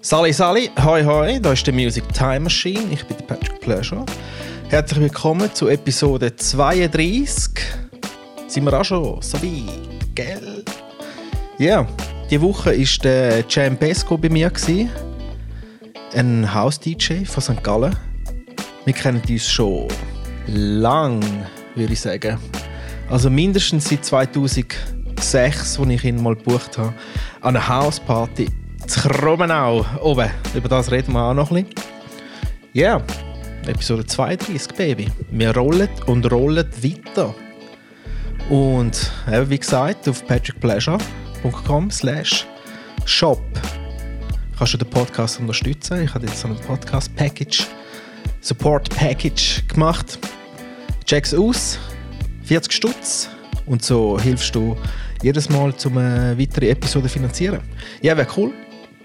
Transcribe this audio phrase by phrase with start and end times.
[0.00, 4.06] Sali Sali, hoi hoi, da ist die Music Time Machine, ich bin Patrick Pleasure.
[4.68, 7.50] Herzlich willkommen zu Episode 32.
[8.46, 9.66] Sind wir auch schon so wie,
[10.14, 10.62] gell?
[11.58, 11.86] Ja, yeah.
[12.30, 14.88] diese Woche war der Jam Pesco bei mir, gewesen.
[16.14, 17.64] ein House-DJ von St.
[17.64, 17.96] Gallen.
[18.84, 19.88] Wir kennen uns schon
[20.46, 21.20] lang,
[21.74, 22.38] würde ich sagen.
[23.10, 26.94] Also mindestens seit 2006, als ich ihn mal gebucht habe,
[27.40, 28.46] an einer House-Party
[28.88, 30.30] zu Kromenau oben.
[30.54, 31.90] Über das reden wir auch noch ein bisschen.
[32.72, 33.06] Ja, yeah.
[33.66, 35.08] Episode 32, Baby.
[35.30, 37.34] Wir rollen und rollen weiter.
[38.48, 42.46] Und eben wie gesagt, auf patrickpleasure.com slash
[43.04, 43.42] shop
[44.56, 46.04] kannst du den Podcast unterstützen.
[46.04, 47.66] Ich habe jetzt so ein Podcast-Package,
[48.40, 50.18] Support-Package gemacht.
[51.04, 51.78] Check's aus,
[52.44, 53.28] 40 Stutz
[53.66, 54.76] und so hilfst du
[55.22, 57.60] jedes Mal, um eine weitere Episode zu finanzieren.
[58.00, 58.52] Ja, wäre cool.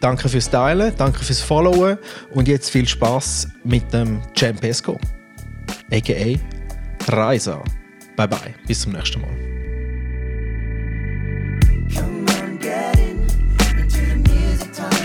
[0.03, 1.97] Danke fürs Teilen, danke fürs Followen
[2.31, 4.19] und jetzt viel Spaß mit dem
[4.59, 4.99] Pesco,
[5.93, 6.37] aka
[7.07, 7.63] Reisa.
[8.17, 9.29] Bye bye, bis zum nächsten Mal.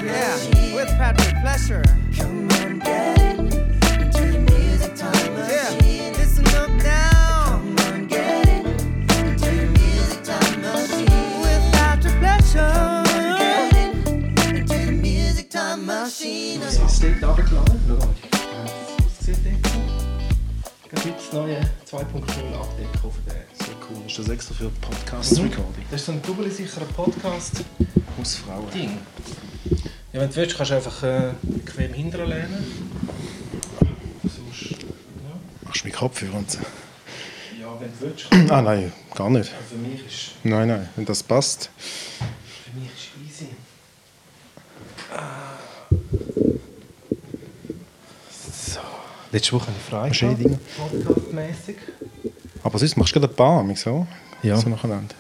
[0.03, 2.08] Yeah, with Patrick Pleasure.
[16.99, 17.81] Steht runtergeladen.
[17.87, 18.09] Schau mal.
[18.97, 19.39] Das sieht
[20.91, 23.45] Gerade heute das neue 2.0 Update von der.
[23.55, 24.07] So cool.
[24.07, 25.85] Ist das extra für Podcast-Recording?
[25.93, 27.65] Das ist so ein doppelsicherer Podcast.
[28.19, 28.71] Hausfrauen.
[28.73, 28.99] Ding.
[30.13, 32.65] Ja, wenn du willst, kannst du einfach äh, bequem hinterher lehnen.
[34.25, 34.79] Sonst, ja.
[35.63, 36.59] Machst du mit Kopfhörer und so?
[37.61, 38.27] ja, wenn du willst.
[38.51, 39.53] Ah nein, gar nicht.
[39.69, 41.71] Für mich ist, Nein, nein, wenn das passt.
[42.65, 43.51] für mich ist easy.
[45.11, 46.58] So.
[49.31, 50.15] Letzte Woche eine Frage.
[50.15, 50.59] Schädigen.
[50.77, 51.77] Podcastmäßig.
[52.63, 54.07] Aber sonst machst du gerade ein paar, mich so?
[54.43, 54.57] Ja.
[54.57, 55.15] So nacheinander.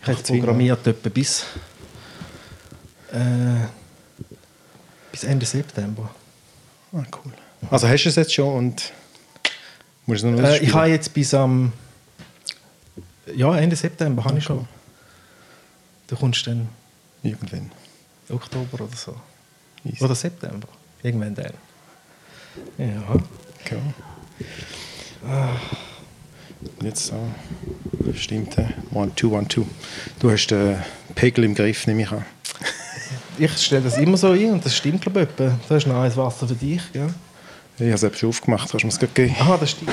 [0.00, 1.44] Ich habe programmiert etwa bis,
[3.12, 3.66] äh,
[5.10, 6.10] bis Ende September.
[6.92, 7.32] Ah, cool.
[7.70, 8.92] Also hast du es jetzt schon und
[10.06, 11.72] musst du es noch Äh, ich habe jetzt bis am
[13.34, 14.66] ja, Ende September habe ich schon.
[16.08, 16.68] Du kommst dann
[17.22, 17.70] Irgendwann.
[18.28, 19.14] Oktober oder so.
[19.84, 20.02] Easy.
[20.02, 20.68] Oder September.
[21.02, 21.52] Irgendwann dann.
[22.78, 23.02] Ja.
[23.64, 23.78] Okay.
[26.78, 27.14] Und Jetzt so.
[28.14, 29.66] Stimmt, äh, one, two, one, two.
[30.18, 30.76] Du hast den
[31.14, 32.24] Pegel im Griff, nehme ich an.
[33.38, 35.58] Ich stelle das immer so ein und das stimmt glaube ich etwa.
[35.66, 37.08] Das ist noch ein Wasser für dich, gell?
[37.78, 39.34] Ich habe es schon aufgemacht, kannst du mir es gerade geben?
[39.38, 39.90] Aha, das stimmt.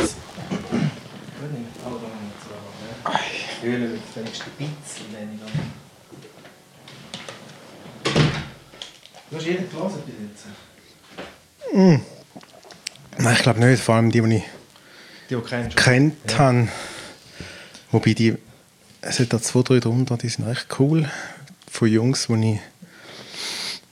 [3.64, 5.46] Öle mit wenigstens ein bisschen weniger.
[9.30, 10.16] Du hast jeden gelesen bis
[11.74, 12.19] jetzt?
[13.30, 13.84] Nein, ich glaube nicht.
[13.84, 14.44] Vor allem die, die ich
[15.30, 16.68] Die, kennt habe.
[17.92, 18.36] Wobei die,
[19.02, 21.08] es sind da zwei, drei drunter, die sind echt cool.
[21.70, 22.60] Von Jungs, die ich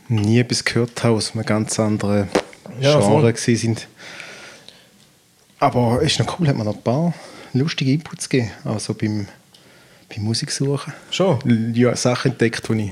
[0.09, 2.29] nie etwas gehört habe, aus einem ganz anderen
[2.81, 3.87] Ja, Genre sind.
[5.59, 7.13] Aber es ist noch cool, hat man noch ein paar
[7.53, 8.49] lustige Inputs gegeben.
[8.63, 9.27] Also beim,
[10.09, 10.93] beim Musiksuchen.
[11.11, 11.75] Schon?
[11.75, 12.85] Ja, Sachen entdeckt, die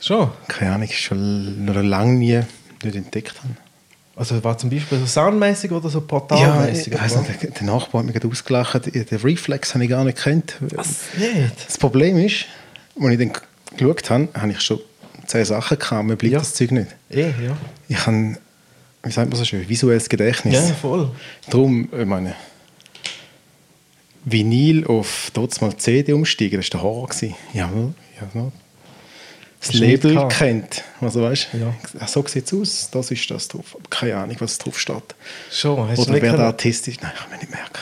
[0.00, 0.30] ich, Schon?
[0.48, 2.40] keine Ahnung, schon lange nie
[2.82, 3.56] nicht entdeckt habe.
[4.20, 6.92] Also war zum Beispiel so soundmäßig oder so Ja, portalmäßig?
[6.92, 7.22] ich weiss oder?
[7.26, 8.94] nicht, der, der Nachbar hat mich gerade ausgelacht.
[8.94, 10.56] Den Reflex habe ich gar nicht gekannt.
[10.60, 11.04] Was?
[11.16, 11.66] Nicht?
[11.66, 12.44] Das Problem ist,
[13.00, 13.32] als ich dann
[13.78, 14.78] geschaut habe, habe ich schon
[15.26, 16.38] zehn Sachen gehabt, mir bleibt Ja.
[16.40, 16.88] das Zeug nicht.
[17.08, 17.56] Eh, ja.
[17.88, 18.36] Ich habe,
[19.04, 20.68] wie sagt man so schön, visuelles Gedächtnis.
[20.68, 21.10] Ja, voll.
[21.48, 22.34] Darum, ich meine,
[24.26, 27.08] Vinyl auf trotzdem mal CD umsteigen, das war der Horror.
[27.08, 27.34] Gewesen.
[27.54, 27.70] Ja,
[28.34, 28.52] ja.
[29.60, 30.32] Das Label gehabt?
[30.38, 30.84] kennt.
[31.00, 31.74] Also weißt Ja.
[32.00, 33.76] ach, so sieht es aus, das ist das drauf.
[33.90, 35.14] Keine Ahnung, was drauf steht.
[35.50, 35.88] Schon.
[35.88, 37.78] Hast Oder wer der Artist ist, nein, kann man nicht merken.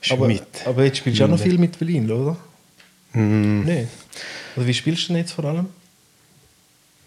[0.00, 0.42] Ist aber, mit.
[0.66, 1.42] aber jetzt spielst du auch noch Mm.
[1.42, 2.36] viel mit Vinyl, oder?
[3.12, 3.64] Mm.
[3.64, 3.88] Nein.
[4.56, 5.68] Oder wie spielst du denn jetzt vor allem?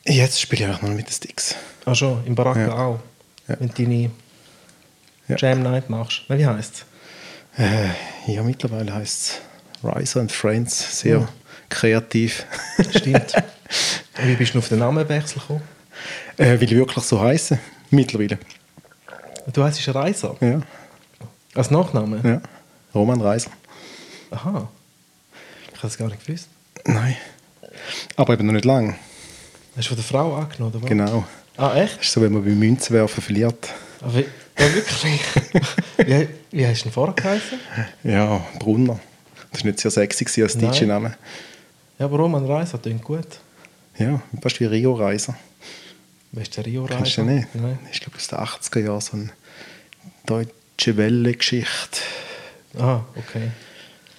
[0.06, 1.56] Jetzt spiele ich einfach nur mit den Sticks.
[1.86, 2.74] Ah schon, im Baraka Ja.
[2.76, 3.00] auch.
[3.48, 3.56] Ja.
[3.60, 4.12] Wenn du deine
[5.28, 5.36] Ja.
[5.38, 6.24] Jam Night machst.
[6.28, 6.84] Wie heißt
[7.58, 7.62] es?
[7.64, 9.42] Äh, ja, mittlerweile heißt
[9.84, 11.00] es Riser and Friends.
[11.00, 11.30] Sehr Ja.
[11.72, 12.46] Kreativ.
[12.96, 13.34] Stimmt.
[14.24, 15.62] Wie bist du auf den Namenwechsel gekommen?
[16.38, 17.60] äh, will ich wirklich so heißen?
[17.90, 18.38] Mittlerweile.
[19.52, 20.36] Du heißt Reiser.
[20.40, 20.62] Ja.
[21.56, 22.22] Als Nachname?
[22.24, 22.42] ja.
[22.94, 23.52] Roman Reiser.
[24.32, 24.70] Aha.
[25.64, 26.48] Ich habe das gar nicht gewusst.
[26.86, 27.16] Nein.
[28.16, 28.96] Aber eben noch nicht lang.
[29.76, 30.90] Hast du von der Frau angenommen, oder was?
[30.90, 31.26] Genau.
[31.58, 31.98] Ah, echt?
[31.98, 33.70] Das ist so, wenn man bei Münzenwerfen verliert.
[34.02, 34.26] Aber, ja,
[34.58, 35.22] wirklich?
[35.98, 37.60] wie, wie hast du denn vorher geheißen?
[38.04, 39.00] Ja, Brunner.
[39.52, 40.58] Das war nicht sehr sexy als.
[40.58, 41.16] DJ-Name.
[42.02, 43.28] Ja, aber Roman Reiser klingt gut.
[44.00, 45.36] Ja, fast wie Rio Reiser.
[46.32, 47.32] Weißt du, der Rio Kennst du Reiser?
[47.32, 47.54] nicht?
[47.54, 47.78] Nein.
[47.84, 49.30] Das ist, glaube ich, aus den 80er Jahren so eine
[50.26, 52.00] deutsche Welle-Geschichte.
[52.80, 53.52] Ah, okay.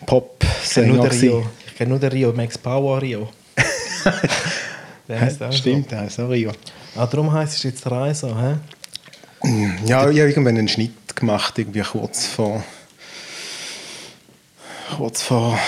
[0.07, 1.45] pop sänger Rio.
[1.67, 3.29] Ich kenne nur den Rio, Max Power Rio.
[5.09, 6.53] der heißt auch Stimmt, der heißt auch Rio.
[6.53, 7.01] So.
[7.01, 8.61] Ah, darum heisst es jetzt Reiser,
[9.43, 9.49] hä?
[9.87, 12.63] Ja, ich habe irgendwann einen Schnitt gemacht, irgendwie kurz vor.
[14.97, 15.59] kurz vor.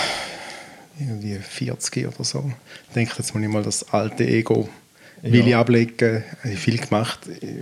[0.99, 2.51] Irgendwie 40 oder so.
[2.87, 4.69] Ich denke, jetzt muss ich mal das alte Ego
[5.21, 6.23] will ich ablegen.
[6.43, 7.19] Habe ich viel gemacht.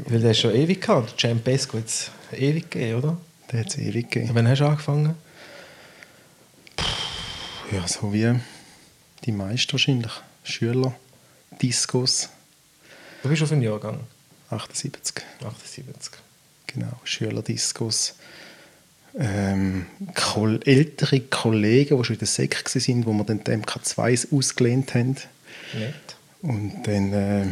[0.08, 1.12] Weil der ist schon ewig gehabt.
[1.12, 3.18] Der Champ Pesco hat es ewig gegeben, oder?
[3.52, 4.32] Der hat es ewig gegeben.
[4.34, 5.16] Wann hast du angefangen?
[7.72, 8.36] Ja, so wie
[9.26, 10.12] die meisten wahrscheinlich.
[10.44, 10.94] Schüler,
[11.62, 12.30] Discos,
[13.24, 14.02] Du bist auf einen Jahrgang.
[14.50, 15.24] 78.
[15.46, 16.12] 78.
[16.68, 18.16] Genau, Schülerdiscos.
[19.19, 19.86] Ähm,
[20.65, 25.18] ältere Kollegen, die schon in der Sek waren, wo wir dann die MK2 ausgelehnt haben.
[25.74, 26.15] Nett.
[26.42, 27.45] Und dann äh,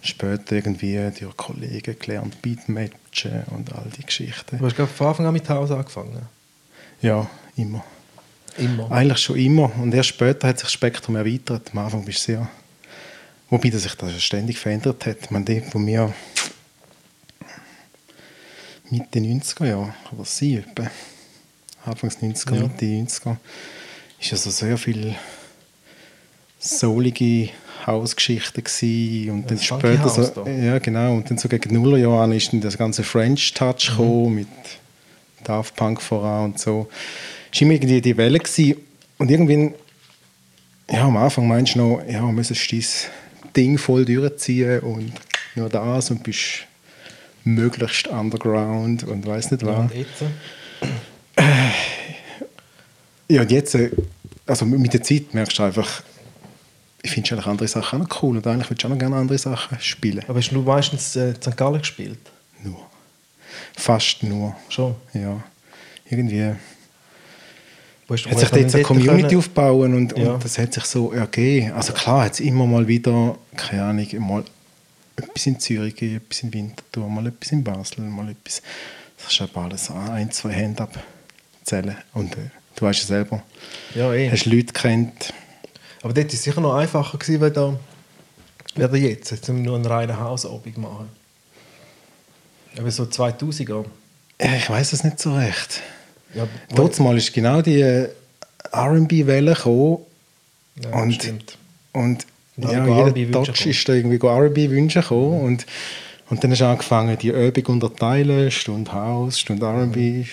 [0.00, 4.58] später irgendwie durch Kollegen gelernt, Beatmatchen und all die Geschichten.
[4.58, 6.22] Du hast glaub, von Anfang an mit Haus angefangen.
[7.00, 7.84] Ja, immer.
[8.58, 8.90] Immer.
[8.90, 9.70] Eigentlich schon immer.
[9.78, 11.70] Und erst später hat sich das Spektrum erweitert.
[11.72, 12.50] Am Anfang bist du sehr.
[13.48, 15.30] Wobei das sich das ständig verändert hat.
[15.30, 16.12] Meine, die von mir
[18.92, 20.90] Mitte 90er Jahre, kann das sein, etwa.
[21.84, 22.62] Anfangs 90er, Ja.
[22.62, 23.36] Mitte 90er,
[24.20, 25.14] ist also sehr viel
[26.58, 27.48] soulige
[27.86, 28.62] Hausgeschichten
[29.30, 30.48] und dann Das später so, da.
[30.48, 33.96] ja genau und dann so gegen Nullerjahre ist dann das ganze French Touch Mhm.
[33.96, 34.46] gekommen mit
[35.42, 36.88] Daft Punk voran und so.
[37.52, 38.76] Es war immer irgendwie die Welle gewesen.
[39.18, 39.72] und irgendwie
[40.90, 45.12] ja, am Anfang meinst du noch, ja, müsstest du dein Ding voll durchziehen und
[45.56, 46.66] nur das und bist
[47.44, 49.78] möglichst underground und weiß nicht Ja, was.
[49.90, 50.22] und jetzt?
[53.28, 53.90] Ja, und jetzt, äh,
[54.46, 56.02] also mit der Zeit merkst du einfach,
[57.02, 59.16] ich finde eigentlich andere Sachen auch noch cool und eigentlich würdest du auch noch gerne
[59.16, 60.22] andere Sachen spielen.
[60.28, 61.56] Aber hast du meistens äh, St.
[61.56, 62.18] Gallen gespielt?
[62.62, 62.76] Nur.
[63.76, 64.54] Fast nur.
[64.68, 64.94] Schon.
[65.14, 65.42] Ja.
[66.08, 66.52] Irgendwie
[68.06, 70.32] Wo hast du- hat sich jetzt eine Community können- aufbauen und, Ja.
[70.34, 71.72] und das hat sich so ergeben.
[71.72, 74.44] Also klar, es immer mal wieder, keine Ahnung, mal
[75.16, 78.62] etwas in Zürich, etwas in Winterthur, mal etwas in Basel, mal etwas.
[79.22, 80.88] Das ist aber alles an ein, zwei Hände
[81.60, 81.96] abzählen.
[82.14, 83.42] Und äh, du weißt ja selber,
[83.94, 84.30] Ja, eh.
[84.30, 85.32] hast Leute kennt.
[86.02, 87.78] Aber dort war es sicher noch einfacher, gewesen, wenn da
[88.74, 89.30] da jetzt.
[89.30, 91.08] Jetzt müssen wir nur einen reinen Hausabend machen.
[92.78, 93.84] Aber so 2000er.
[94.40, 95.80] Ja, ich weiß es nicht so recht.
[96.34, 96.48] Ja,
[96.98, 98.08] mal ist genau die äh,
[98.72, 99.98] R&B-Welle gekommen
[100.82, 101.58] ja, und, stimmt.
[101.92, 102.26] Und
[102.56, 105.66] ja, jeder Dodge ist da irgendwie go R&B wünschen gekommen und,
[106.28, 110.24] und dann hast du angefangen, die Übung unterteilen, Stunde House, Stunde R&B,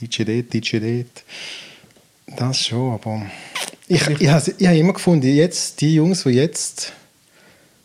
[0.00, 1.24] DJ dort, DJ dort.
[2.36, 3.22] Das schon, aber
[3.86, 6.92] ich, ich, habe, ich habe immer gefunden, jetzt, die Jungs, die jetzt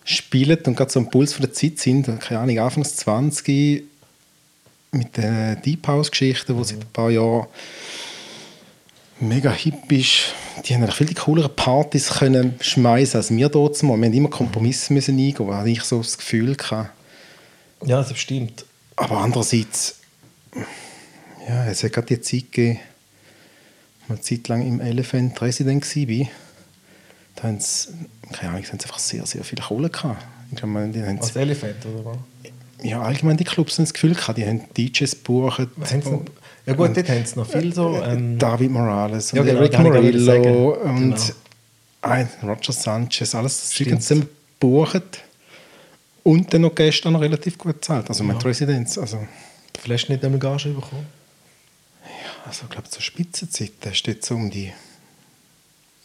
[0.03, 3.83] spielen und gerade so am Puls von der Zeit sind, keine Ahnung, Anfangs 20
[4.91, 7.47] mit den Deep House-Geschichten, die seit ein paar Jahren
[9.19, 10.33] mega hip ist,
[10.65, 13.97] die haben viel die cooleren Partys können schmeißen als wir dort mal.
[13.97, 16.55] Wir haben immer Kompromisse müssen eingehen, hatte ich so das Gefühl.
[16.55, 16.91] Gehabt.
[17.85, 18.65] Ja, das stimmt.
[18.95, 19.95] Aber andererseits,
[21.47, 22.79] ja, es hat gerade die Zeit gegeben,
[24.07, 26.27] als eine Zeit lang im Elephant Resident war.
[27.35, 27.89] Da haben sie,
[28.31, 30.23] keine Ahnung, haben sie einfach sehr, sehr viel Kohle gehabt.
[30.51, 32.17] Ich glaube, die haben, Als Elephant, oder was?
[32.83, 35.59] ja, allgemein die Clubs haben das Gefühl gehabt, die haben DJs gebucht.
[35.59, 36.21] Haben sie
[36.65, 38.01] ja gut, dort haben sie noch viel so...
[38.01, 40.65] Ähm, David Morales und Ja, genau, nicht Morillo sagen.
[40.97, 41.23] und Genau.
[42.01, 43.71] ein Roger Sanchez, alles das
[44.07, 44.27] sind
[44.59, 45.23] gebucht
[46.23, 48.07] und dann noch auch noch relativ gut bezahlt.
[48.09, 48.47] Also mit Ja.
[48.47, 49.27] Residenz, also,
[49.79, 51.05] vielleicht nicht einmal Gage bekommen.
[52.45, 54.71] also ich glaube zur Spitzenzeit hast du jetzt so um die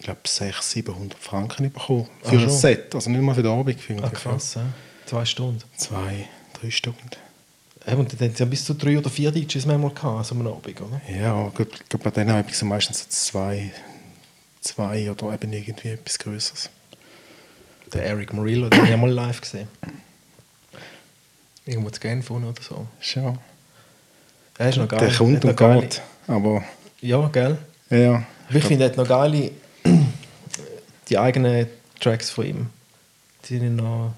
[0.00, 2.50] ich glaube 600, 700 Franken bekommen für Ah, ein?
[2.50, 4.62] Set, also nicht mal für den Abend, für Ah, krass, ja.
[5.06, 5.62] Zwei Stunden.
[5.76, 6.28] zwei,
[6.60, 7.00] drei Stunden.
[7.88, 10.34] Ja, und dann haben sie ja bis zu drei oder vier DJs manchmal gehabt, so
[10.34, 11.00] einem Abend, oder?
[11.08, 13.70] Ja, ich glaube glaub, bei denen habe ich so meistens so zwei,
[14.60, 16.68] zwei oder eben irgendwie etwas Größeres.
[17.92, 19.68] Der Eric Murillo, den habe ich mal live gesehen.
[21.64, 22.86] Irgendwo zu Genf oder so.
[23.00, 23.38] Schon.
[24.58, 24.98] Er ist noch geil.
[25.00, 26.64] Der kommt und geht, aber
[27.00, 27.56] Ja, gell?
[27.90, 28.22] ja.
[28.50, 29.50] Ich finde, er hat noch geile
[31.08, 31.66] die eigenen
[32.00, 32.66] Tracks von ihm.
[33.44, 34.12] Die habe ich noch,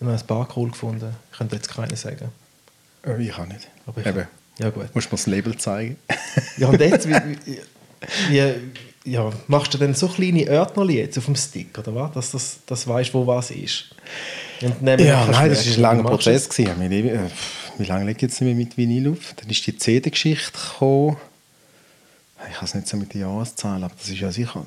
[0.00, 1.14] noch ein paar cool gefunden.
[1.30, 2.30] Ich könnte jetzt keine sagen.
[3.06, 3.68] Äh, Ich auch nicht.
[3.86, 4.26] Aber ich, Eben.
[4.58, 4.94] Ja, gut.
[4.94, 5.96] Musst du mir das Label zeigen?
[6.58, 7.14] Ja, und jetzt, wie,
[8.30, 12.12] wie, ja, machst du denn so kleine Örtnerli jetzt auf dem Stick, oder was?
[12.12, 13.94] Dass das, das weißt, wo was ist.
[14.60, 16.48] Und dann ja, du nein, das war ein langer du Prozess.
[16.48, 16.80] Gewesen.
[16.82, 17.28] Ewig- äh,
[17.78, 19.34] Wie lange lege ich jetzt nicht mehr mit Vinyl auf?
[19.36, 21.16] Dann ist die CD-Geschichte gekommen.
[22.48, 24.66] Ich habe es nicht so mit den Jahreszahlen, aber das ist ja sicher.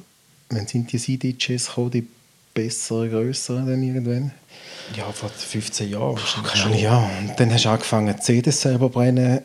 [0.49, 1.91] Wann sind die CDJs gekommen?
[1.91, 2.07] Die
[2.55, 4.31] besseren, grösseren dann irgendwann.
[4.97, 6.17] Ja, vor 15 Jahren
[6.51, 6.97] Keine ja.
[7.19, 9.41] Und dann hast du angefangen, CDs selber zu brennen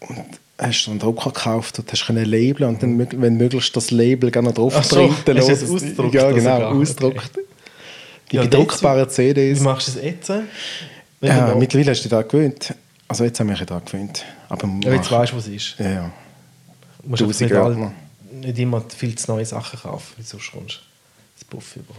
[0.00, 0.24] und
[0.58, 4.52] hast einen Drucker gekauft und hast können labeln und dann, wenn möglichst das Label gerne
[4.52, 5.50] drauf Ach so, du lassen.
[5.52, 6.72] es ausgedruckt Ja, genau, sogar?
[6.74, 7.30] ausgedruckt.
[8.30, 9.60] Die Ja, und bedruckbaren Wie CDs.
[9.60, 10.28] machst du das jetzt?
[11.20, 12.74] Ja, du mittlerweile hast du dich daran gewöhnt.
[13.08, 14.24] Also jetzt haben wir mich daran gewöhnt.
[14.48, 15.74] Aber ja, jetzt weißt du, was es ist.
[15.78, 16.12] ja, ja.
[17.02, 17.92] Du musst nicht, all,
[18.32, 20.80] nicht immer viel zu neue Sachen kaufen, weil sonst kommst du
[21.38, 21.94] das Buff über.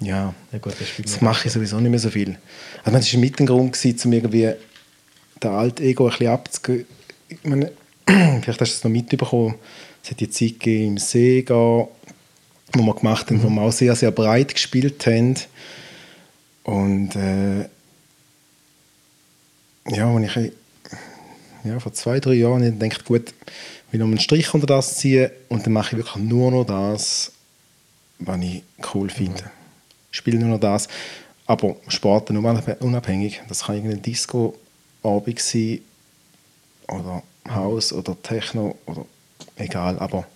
[0.00, 0.34] Ja.
[0.52, 2.38] Ja gut, das Das mache ich sowieso nicht mehr so viel.
[2.84, 4.52] Also das war mit ein Grund, gewesen, um irgendwie
[5.42, 6.86] den alten Ego ein bisschen abzugeben.
[7.28, 7.72] Ich meine,
[8.06, 9.54] vielleicht hast du es noch mitbekommen.
[10.02, 11.88] Es hat die Zeit gegeben im Sega, wo
[12.74, 15.36] wir gemacht haben, wo wir auch sehr, sehr breit gespielt haben.
[16.64, 17.68] Und äh,
[19.88, 20.52] ja, wenn ich
[21.64, 23.34] ja, vor zwei, drei Jahren ich gedacht, gut,
[23.86, 26.64] ich will noch einen Strich unter das ziehen und dann mache ich wirklich nur noch
[26.64, 27.32] das,
[28.18, 28.62] was ich
[28.94, 29.42] cool finde.
[29.44, 29.59] Ich
[30.10, 30.88] spiele nur noch das.
[31.46, 33.40] Aber Sport unabhä- unabhängig.
[33.48, 35.80] Das kann irgendein Disco-Abend sein
[36.88, 39.04] oder Haus oder Techno oder
[39.56, 39.98] egal.
[39.98, 40.26] Aber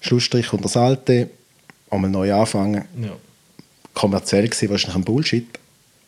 [0.00, 1.30] Schlussstrich unter das Alte,
[1.90, 2.84] einmal neu anfangen.
[3.02, 3.10] Ja.
[3.94, 5.46] Kommerziell gesehen wahrscheinlich ein Bullshit.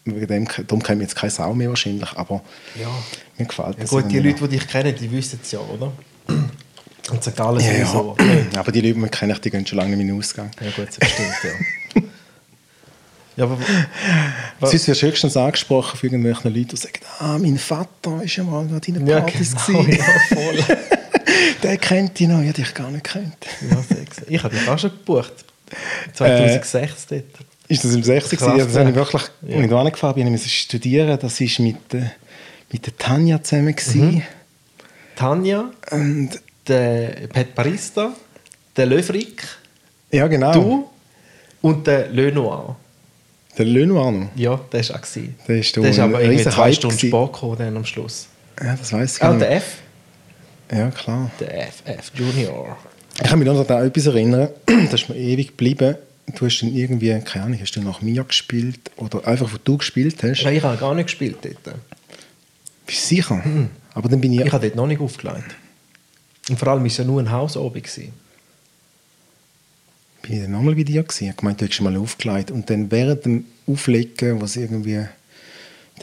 [0.05, 2.43] Wegen dem, darum kennt mich jetzt keine Sau mehr wahrscheinlich, aber
[2.81, 2.89] ja.
[3.37, 3.91] mir gefällt Ja das.
[3.91, 5.93] gut, die Leute, die dich kennen, die wissen es ja, oder?
[7.11, 7.37] Und St.
[7.37, 8.61] Gallen Ja, ja.
[8.61, 10.51] aber die Leute, die kennen, die gehen schon lange nicht mehr in den Ausgang.
[10.61, 12.03] Ja gut, das stimmt, ja.
[13.37, 13.59] ja, aber?
[14.61, 18.45] Sonst wirst du höchstens angesprochen von irgendwelchen Leuten, die sagen, ah, mein Vater war ja
[18.45, 19.55] mal an deinen ja, Partys.
[19.67, 19.99] genau, gewesen.
[20.01, 20.77] ja, voll.
[21.63, 23.37] Der kennt dich noch, ich hätte dich gar nicht kennt.
[23.71, 23.77] ja.
[24.29, 25.33] Ich habe dich auch schon gebucht.
[26.15, 27.23] 2006 dort.
[27.69, 28.39] Ist das im 60?
[28.39, 28.67] Krass, gewesen?
[28.67, 29.03] Das habe ich ja.
[29.03, 29.67] wirklich, Ja.
[29.67, 31.19] da angefangen ich musste studieren.
[31.21, 32.11] Das war mit, der-
[32.73, 33.75] mit der Tanja zusammen.
[33.95, 34.23] Mhm.
[35.17, 36.31] Tanja, Und,
[36.67, 38.13] der Pet Barista,
[38.77, 39.43] der Löfrik,
[40.11, 40.53] ja, genau.
[40.53, 40.91] du
[41.63, 42.77] und der Le Noir.
[43.65, 44.29] Der noch.
[44.37, 45.03] Ja, der war auch.
[45.03, 45.35] gewesen.
[45.49, 48.29] Der ist der ist aber irgendwie zwei Hype Stunden spät gekommen dann am Schluss.
[48.63, 49.59] Ja, das weiß ich Ah, gar der nicht.
[49.59, 49.75] F.
[50.73, 51.31] Ja, klar.
[51.41, 52.77] Der F, F Junior.
[53.23, 55.97] Ich kann mich noch an etwas erinnern, das ist mir ewig geblieben.
[56.37, 59.77] Du hast dann irgendwie, keine Ahnung, hast du nach mir gespielt oder einfach, wo du
[59.79, 60.43] gespielt hast.
[60.43, 61.77] Ja, ich habe gar nicht gespielt dort.
[62.87, 63.43] Bist du sicher?
[63.95, 65.57] Aber dann bin ich, Ich habe dort noch nicht aufgelegt.
[66.49, 67.75] Und vor allem war es ja nur ein Hausabend.
[67.85, 68.13] gewesen.
[70.23, 71.25] Bin ich dann nochmal bei dir gewesen.
[71.25, 72.51] Ich habe gemeint, du hättest mal aufgelegt.
[72.51, 75.05] Und dann während dem Auflegen, was irgendwie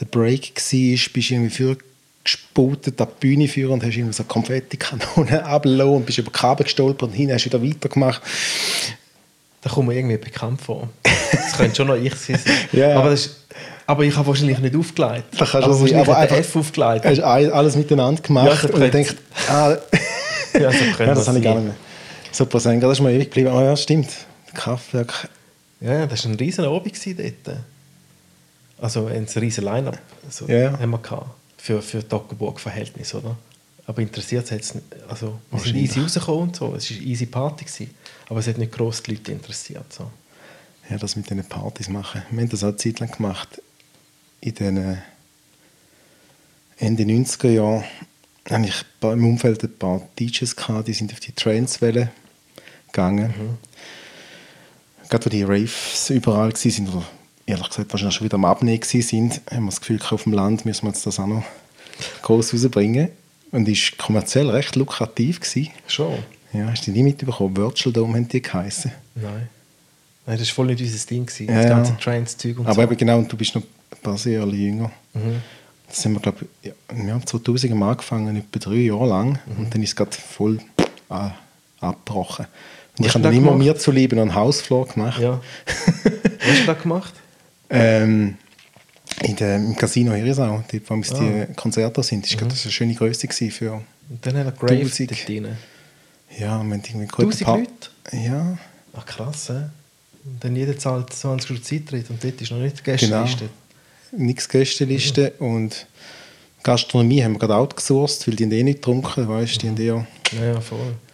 [0.00, 1.76] der Break war, bist du irgendwie für
[2.24, 6.64] gesputet an die Bühne führen und hast irgendwie so Konfettikanone abgelassen und bist über Kabel
[6.64, 8.20] gestolpert und hinten hast du wieder weitergemacht.
[9.62, 10.88] Da kommt mir irgendwie bekannt vor.
[11.32, 12.38] Das könnte schon noch ich sein.
[12.72, 12.96] Ja.
[12.98, 13.36] aber, das ist,
[13.86, 15.24] aber ich habe wahrscheinlich nicht aufgelegt.
[15.32, 17.04] Da kannst du aber sein, wahrscheinlich aber einfach- F aufgelegt.
[17.06, 19.14] Hast all- alles miteinander Ja, gemacht so und denke,
[19.48, 19.76] ah,
[20.54, 21.74] Ja, so ja, das habe ich gar nicht mehr.
[22.32, 23.50] So präsent, das ist mir ewig geblieben.
[23.52, 24.10] Oh ja, stimmt.
[24.54, 25.28] Kraftwerk.
[25.80, 27.58] Ja, ja, das war ein riesen Abend dort.
[28.80, 31.30] Also ein riesen Line-Up also, Ja, haben wir gehabt.
[31.56, 33.36] Für, für Toggenburg-Verhältnis, oder?
[33.86, 34.86] Aber interessiert es nicht.
[35.08, 36.74] Also, wir sind easy rausgekommen und so.
[36.74, 37.64] Es war eine easy Party.
[37.64, 37.94] Gewesen.
[38.28, 39.90] Aber es hat nicht gross die Leute interessiert.
[39.92, 40.10] So.
[40.90, 42.22] Ja, das mit den Partys machen.
[42.30, 43.62] Wir haben das auch eine Zeit lang gemacht.
[44.40, 44.98] In den
[46.76, 47.84] Ende 90er Jahren
[48.50, 52.10] hatte ich im Umfeld ein paar DJs, gehabt, die sind auf die Trance-Welle
[52.86, 53.34] gegangen.
[55.08, 57.04] Gerade wo die Raves überall waren, oder
[57.46, 60.64] ehrlich gesagt wahrscheinlich schon wieder am Abnehmen sind, haben wir das Gefühl, auf dem Land
[60.64, 61.44] müssen wir jetzt das auch noch
[62.22, 63.10] groß rausbringen.
[63.50, 65.40] Und war kommerziell recht lukrativ.
[65.40, 65.70] Gewesen.
[65.86, 66.18] Schon?
[66.52, 67.56] Ja, hast du die nie mitbekommen?
[67.56, 68.92] Virtual Dome haben die geheißen.
[69.14, 69.48] Nein.
[70.26, 71.24] Nein, das war voll nicht unser Ding.
[71.24, 71.48] Gewesen.
[71.48, 71.70] Ja, das ja.
[71.70, 72.82] ganze Trance-Zeug und Aber so.
[72.82, 74.90] eben genau, und du bist noch ein paar sehr jünger.
[75.14, 75.42] Mhm.
[75.88, 79.38] Das haben wir, glaube ich, wir haben 2000 mal angefangen, etwa drei Jahre lang.
[79.46, 79.64] Mhm.
[79.64, 80.58] Und dann ist es gerade voll
[81.10, 81.30] äh,
[81.80, 82.46] abgebrochen.
[82.98, 85.20] Und Was ich habe dann da immer mir zuliebe noch einen Hausflur gemacht.
[85.20, 85.40] Ja.
[85.66, 87.14] Was hast du da gemacht?
[87.70, 88.36] Ähm,
[89.22, 91.46] in der, Im Casino Herisau, dort, wo Ah.
[91.46, 93.72] die Konzerte sind, ist gerade das eine schöne Größe für,
[94.08, 95.44] Und dann hat er Grave dort drin.
[96.30, 97.70] ja, wir haben irgendwie gute Tausend Pa- Leute?
[98.24, 98.58] Ja,
[98.96, 99.64] Ach krass, hä?
[100.24, 103.26] Und dann jeder zahlt 20 Euro Zeitritt und dort ist noch nicht die Genau.
[104.12, 105.86] Nichts Gästeliste und
[106.62, 110.06] Gastronomie haben wir gerade outgesourced, weil die haben eh nicht getrunken, weißt du, die haben
[110.32, 110.94] eher Ja, voll.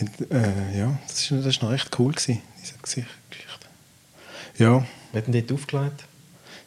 [0.00, 3.10] Die, äh, ja, das ist, das ist noch recht cool gewesen, diese Geschichte.
[4.56, 6.04] Ja, Wer hat denn dort aufgelegt?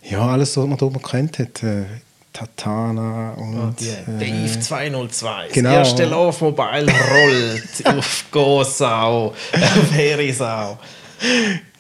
[0.04, 1.62] ja, alles, was man da oben kennt hat.
[1.64, 1.86] Äh,
[2.34, 3.58] Tatana und...
[3.58, 5.50] Ah, die äh, Dave 202.
[5.54, 5.70] genau.
[5.70, 10.80] Das erste Love Mobile rollt auf Gosau, auf Herisau.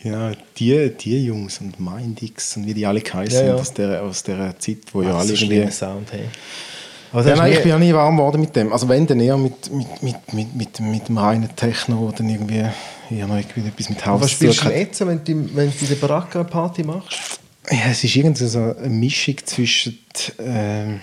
[0.03, 3.55] Ja, die, die Jungs und Mindix und wie die alle geheißen Ja, ja.
[3.55, 5.71] aus, der, aus der Zeit, wo ja Ah, alle so irgendwie...
[5.71, 6.25] Sound, hey.
[7.13, 8.71] Also ja, nein, ich bin ja nie warm geworden mit dem.
[8.71, 12.29] Also wenn, dann eher mit, mit, mit, mit, mit, mit dem reinen Techno, wo dann
[12.29, 12.63] irgendwie
[13.09, 15.87] eher noch irgendwie etwas mit Haus Was spielst du jetzt, wenn du, wenn du in
[15.89, 17.39] der Baracke eine Party machst?
[17.69, 19.99] Ja, es ist irgendwie so eine Mischung zwischen
[20.39, 21.01] ähm,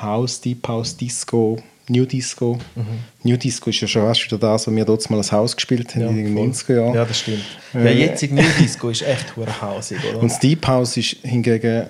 [0.00, 1.58] House, Deep House, Disco,
[1.92, 2.58] New Disco.
[2.74, 2.84] Mhm.
[3.22, 5.94] New Disco ist ja schon fast wieder das, was wir dort mal als Haus gespielt
[5.94, 6.46] haben in den voll.
[6.48, 6.94] 90er Jahren.
[6.94, 7.44] Ja, das stimmt.
[7.74, 10.18] Äh, Ja, jetzt New Disco ist echt hure hausig, oder?
[10.20, 11.86] Und das Deep House ist hingegen,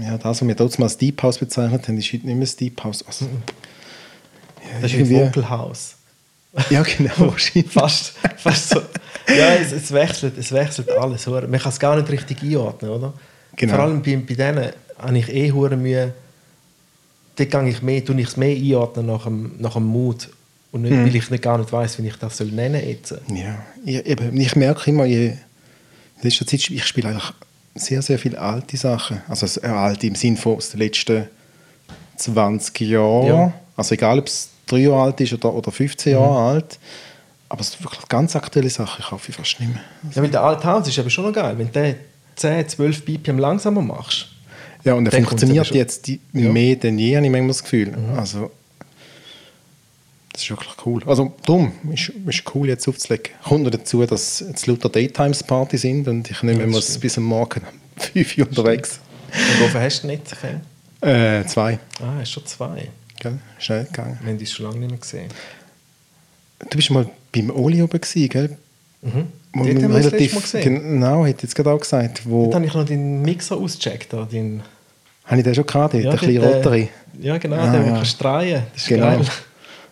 [0.00, 2.40] ja, das, was wir dort mal als Deep House bezeichnet haben, ist heute nicht mehr
[2.40, 3.04] das Deep House.
[3.06, 3.26] Also,
[4.80, 5.94] das ist irgendwie- wie Vocal House.
[6.70, 7.70] ja, genau, wahrscheinlich.
[7.72, 8.80] Fast, fast so.
[9.28, 11.26] Ja, es, es, wechselt, es wechselt alles.
[11.26, 13.12] Man kann es gar nicht richtig einordnen, oder?
[13.56, 13.74] Genau.
[13.74, 16.12] Vor allem bei, bei denen habe ich eh hure Mühe.
[17.36, 20.28] Dort gehe ich mehr, tue ich es mehr einordnen nach dem, nach dem Mut.
[20.72, 21.04] Und nicht, Mhm.
[21.06, 23.20] weil ich nicht, gar nicht weiß, wie ich das soll nennen soll.
[23.28, 25.38] Ja, ich, eben, ich merke immer, je, in
[26.22, 27.32] letzter Zeit, ich spiele eigentlich
[27.76, 29.20] sehr, sehr viele alte Sachen.
[29.28, 31.28] Also äh, alte im Sinne von aus den letzten
[32.16, 33.26] 20 Jahren.
[33.26, 33.52] Ja.
[33.76, 36.78] Also egal, ob es drei Jahre alt ist oder, oder 15 Jahre alt.
[37.48, 39.82] Aber es sind wirklich ganz aktuelle Sachen kaufe ich fast nicht mehr.
[40.14, 41.56] Ja, weil der alte House ist aber schon noch geil.
[41.58, 41.94] Wenn du den
[42.36, 44.26] 10, 12 BPM langsamer machst.
[44.84, 46.48] Ja, und er funktioniert jetzt die, Ja.
[46.48, 46.52] Mhm.
[46.52, 47.94] mehr denn je, habe ich manchmal das Gefühl.
[48.16, 48.50] Also,
[50.32, 51.02] das ist wirklich cool.
[51.06, 53.30] Also, darum ist es cool, jetzt aufzulegen.
[53.44, 57.00] Kommt noch dazu, dass jetzt lauter Daytimes-Party sind und ich nehme Ja, stimmt.
[57.00, 58.98] bis am Morgen um 5 Uhr unterwegs.
[59.32, 60.22] Und wofür hast du nicht?
[61.00, 61.78] Äh, zwei.
[62.00, 62.88] Ah, hast schon zwei.
[63.20, 63.38] Gell?
[63.58, 64.18] Schnell gegangen.
[64.22, 65.28] Wir haben uns schon lange nicht mehr gesehen.
[66.70, 68.56] Du bist mal beim Oli oben gewesen, gell?
[69.02, 69.26] Mhm.
[69.52, 70.62] Dort haben wir das letzte Mal gesehen.
[70.82, 72.22] Genau, hätte ich jetzt gerade auch gesagt.
[72.24, 74.12] Wo, Dort habe ich noch deinen Mixer ausgecheckt.
[74.12, 74.62] Da, deinen,
[75.24, 75.94] habe ich den schon gehabt?
[75.94, 76.88] Ja, der kleine dort, äh, Rotary.
[77.20, 77.86] Ja, genau, Ah, der, ja.
[77.86, 78.62] der kann strahlen.
[78.72, 79.06] Das ist Genau.
[79.06, 79.26] geil.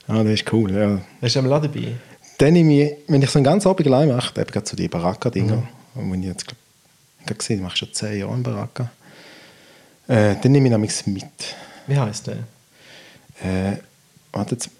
[0.08, 1.00] Ah, der ist cool, ja.
[1.20, 1.92] Da ist am Laden dabei.
[2.38, 4.88] Dann nehme ich, wenn ich so einen ganzen Abend allein mache, eben gerade so die
[4.88, 5.66] Baraka-Dinger, Mhm.
[5.94, 6.56] und wenn ich jetzt glaub,
[7.20, 8.90] ich habe gesehen, ich mache schon zehn Jahre in Baraka,
[10.08, 11.24] äh, dann nehme ich nämlich mit.
[11.86, 12.34] Wie heisst der?
[13.44, 13.76] Äh,
[14.32, 14.70] warte jetzt,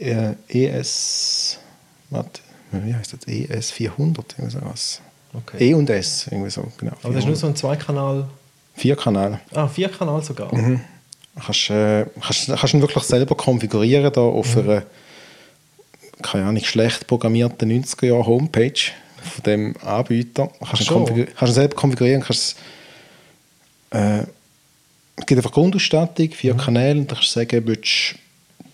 [0.00, 1.58] äh, ES,
[2.10, 2.40] warte,
[2.72, 3.26] wie heißt das?
[3.26, 5.00] ES 400, irgendwie sowas.
[5.34, 5.70] Okay.
[5.70, 6.92] E und S, irgendwie so, genau.
[7.02, 8.28] Aber das ist nur so ein Zweikanal.
[8.78, 9.40] Vier Kanäle.
[9.54, 10.54] Ah, vier Kanal sogar.
[10.54, 10.80] Mhm.
[11.44, 14.62] Kannst, äh, kannst, kannst ihn wirklich selber konfigurieren da auf Mhm.
[14.70, 14.82] einer
[16.22, 18.72] keine Ahnung, schlecht programmierten 90er Jahre Homepage
[19.22, 20.50] von dem Anbieter.
[20.64, 22.56] Kannst, konfigur- kannst ihn selber konfigurieren, kannst
[23.90, 24.22] äh,
[25.16, 26.58] es gibt einfach Grundausstattung, vier Mhm.
[26.58, 28.14] Kanäle, und dann kannst du sagen, willst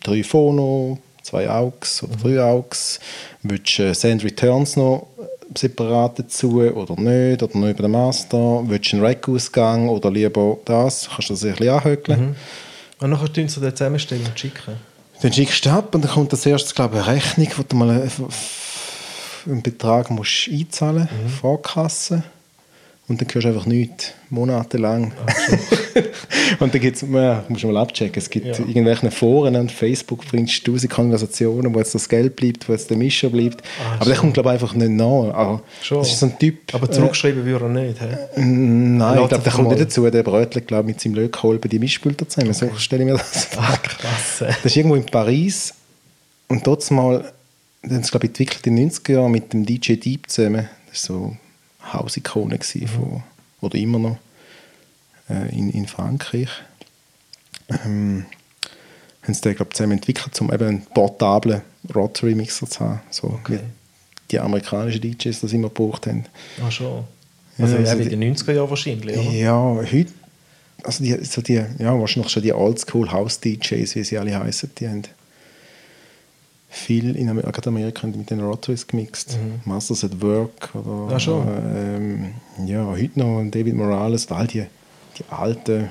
[0.02, 2.08] du drei Phono, zwei AUX Mhm.
[2.08, 3.00] oder drei AUX,
[3.42, 5.06] willst du äh, Send Returns noch
[5.56, 10.58] separat dazu oder nicht, oder nur über den Master, willst du einen Rack-Ausgang oder lieber
[10.64, 12.20] das, kannst du das ein bisschen anhökeln.
[12.20, 12.36] Mhm.
[13.00, 14.74] Und nachher tun sie den zusammenstellen und schicken.
[15.20, 17.76] Dann schickst du ab und dann kommt als erstes, glaube ich, eine Rechnung, wo du
[17.76, 17.90] mal
[19.46, 21.22] einen, Betrag musst einzahlen Mhm.
[21.24, 22.22] musst, Vorkasse.
[23.06, 25.12] Und dann hörst du einfach nichts, monatelang.
[26.58, 28.52] und dann gibt es, ja, musst du mal abchecken, es gibt Ja.
[28.64, 32.88] irgendwelche Foren und Facebook bringst du tausend Konversationen, wo jetzt das Geld bleibt, wo jetzt
[32.88, 33.62] der Mischer bleibt.
[33.78, 35.34] Ah, Aber der kommt, glaube ich, einfach nicht nach.
[35.34, 35.98] Aber Schon.
[35.98, 36.72] Das ist so ein Typ.
[36.74, 38.00] Aber zurückschreiben würde er nicht.
[38.00, 38.06] Hä?
[38.36, 40.08] Äh, nein, Er ich glaube, der kommt nicht dazu.
[40.08, 42.54] Der brötelt, glaube mit seinem Lötkolben die Mischpulter zusammen.
[42.54, 43.62] So stelle ich mir das vor.
[43.64, 44.40] Ah, krass.
[44.40, 44.46] hä?
[44.62, 45.74] Das ist irgendwo in Paris.
[46.48, 47.30] Und dort mal,
[47.82, 50.70] dann ist glaube ich entwickelt in den 90er Jahren mit dem DJ Deep zusammen.
[50.90, 51.36] Das war so
[51.92, 53.22] Hausikone gewesen von,
[53.60, 54.16] oder immer noch
[55.28, 56.48] äh, in, in Frankreich.
[57.84, 58.26] Ähm,
[59.22, 61.62] haben sie den, glaube ich, zusammen entwickelt, um eben einen portablen
[61.94, 63.00] Rotary-Mixer zu haben.
[63.10, 63.60] So Okay.
[64.30, 66.26] die amerikanischen DJs das immer gebraucht haben.
[66.62, 67.04] Ah, schon.
[67.58, 69.30] Also, also ja, die- in den 90er Jahren wahrscheinlich, oder?
[69.30, 70.12] Ja, heute,
[70.82, 74.70] also die, so die, ja, wahrscheinlich schon die Oldschool House DJs, wie sie alle heißen,
[74.78, 75.02] die haben
[76.74, 79.38] viel in Amerika mit den Rotaries gemixt.
[79.64, 81.18] Masters at Work oder Ah,
[81.76, 82.34] ähm,
[82.66, 84.66] ja, heute noch David Morales, all die,
[85.18, 85.88] die alten,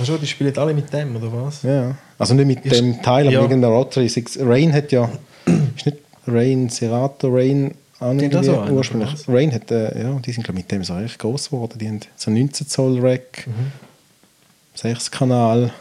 [0.00, 1.62] Ah, schon, die spielen alle mit dem, oder was?
[1.62, 3.40] ja, also nicht mit Ist- dem Teil, aber ja.
[3.42, 4.08] irgendeiner Rotary.
[4.08, 5.08] Six- Rain hat ja,
[5.76, 9.12] ist nicht Rain, Serato, Rain auch so ursprünglich.
[9.12, 9.28] was?
[9.28, 11.78] Rain hat, äh, ja, die sind glaube mit dem so recht groß geworden.
[11.78, 13.72] Die haben so 19 Zoll Rack, Mhm.
[14.74, 15.72] 6 Kanal,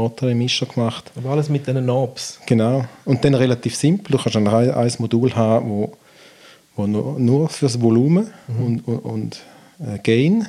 [0.00, 1.10] Rotary Mischer gemacht.
[1.16, 2.38] Aber alles mit diesen Knobs.
[2.46, 2.84] Genau.
[3.04, 4.12] Und dann relativ simpel.
[4.16, 5.92] Du kannst dann ein, ein Modul haben, wo,
[6.76, 8.64] wo nur, nur fürs Volumen Mhm.
[8.64, 9.40] und, und, und
[9.80, 10.46] äh, Gain.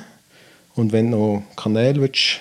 [0.74, 2.40] Und wenn du noch Kanäle willst,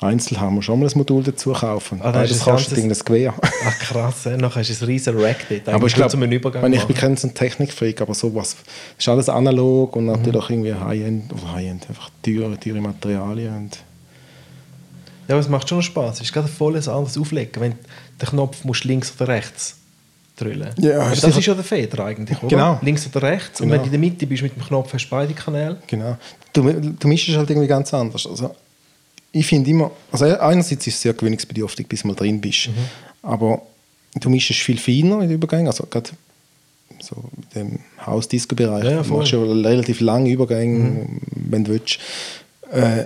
[0.00, 2.00] einzeln haben, musst du auch mal ein Modul dazu kaufen.
[2.02, 3.34] Ah, dann ist das kostet Ganze- irgendein Gewehr.
[3.64, 4.36] Ach krass, hä?
[4.36, 5.68] nachher ist es ein riesen Rack dort.
[5.68, 6.94] aber ich glaube, ich, ich bin machen.
[6.94, 8.56] kein so Technikfreak, aber sowas
[8.98, 10.64] ist alles analog und natürlich Mhm.
[10.64, 13.56] irgendwie High-End, oder High-End, einfach teure, teure Materialien.
[13.56, 13.78] Und
[15.28, 16.16] Ja, aber es macht schon Spaß.
[16.16, 17.72] Es ist gerade voll ein anderes Auflegen, wenn
[18.20, 19.76] den Knopf musst links oder rechts
[20.36, 22.48] drüllen Ja, aber ist das ist ja der Feder eigentlich, oder?
[22.48, 22.78] Genau.
[22.82, 23.60] Links oder rechts.
[23.60, 23.74] Und Genau.
[23.74, 25.76] wenn du in der Mitte bist mit dem Knopf, hast du beide Kanäle.
[25.86, 26.16] Genau.
[26.52, 28.26] Du, du mischst halt irgendwie ganz anders.
[28.26, 28.54] Also,
[29.30, 32.68] ich finde immer, also einerseits ist es sehr gewöhnungsbedürftig, bis du mal drin bist.
[32.68, 32.74] Mhm.
[33.22, 33.62] Aber
[34.20, 35.66] du mischst viel feiner in den Übergängen.
[35.68, 36.10] Also gerade
[37.00, 37.16] so
[37.54, 38.84] im Haus-Disco-Bereich.
[38.84, 39.08] Ja, ja, du.
[39.10, 39.16] Mhm.
[39.18, 41.98] machst schon relativ lange Übergänge, wenn du willst.
[42.70, 43.04] Äh,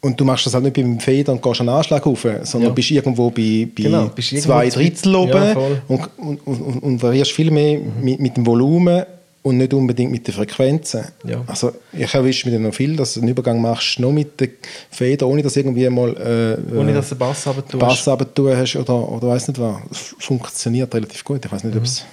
[0.00, 2.74] und du machst das halt nicht beim Feder und gehst einen Anschlag rauf, sondern Ja.
[2.74, 5.54] bist irgendwo bei, bei Genau, irgendwo zwei Drittel oben Ja.
[5.54, 5.80] Mhm.
[5.88, 9.04] und, und, und, und variierst viel mehr mit, mit dem Volumen
[9.42, 11.04] und nicht unbedingt mit den Frequenzen.
[11.24, 11.42] Ja.
[11.46, 14.48] Also ich erwische mir noch viel, dass du einen Übergang machst, nur mit der
[14.90, 17.78] Feder, ohne dass irgendwie mal äh, Ohne äh, dass du den Bass runter.
[17.78, 19.76] Bass runter hast oder, oder weiß nicht was.
[19.90, 21.44] Es funktioniert relativ gut.
[21.44, 22.04] Ich weiß nicht, ob es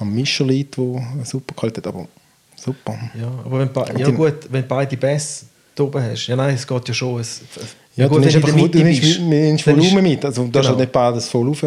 [0.00, 2.06] am Mischer liegt, eine super Qualität aber
[2.56, 2.98] super.
[3.18, 5.46] Ja, aber wenn, ja gut, wenn beide Bass
[5.76, 6.26] da oben hast.
[6.26, 7.20] Ja, nein, es geht ja schon.
[7.20, 7.40] Es,
[7.94, 10.24] Ja, gut, du nimmst einfach in der du Mitte nimmst, nimmst Volumen mit.
[10.24, 10.78] Also, du hast Genau.
[10.80, 11.62] nicht beides voll auf.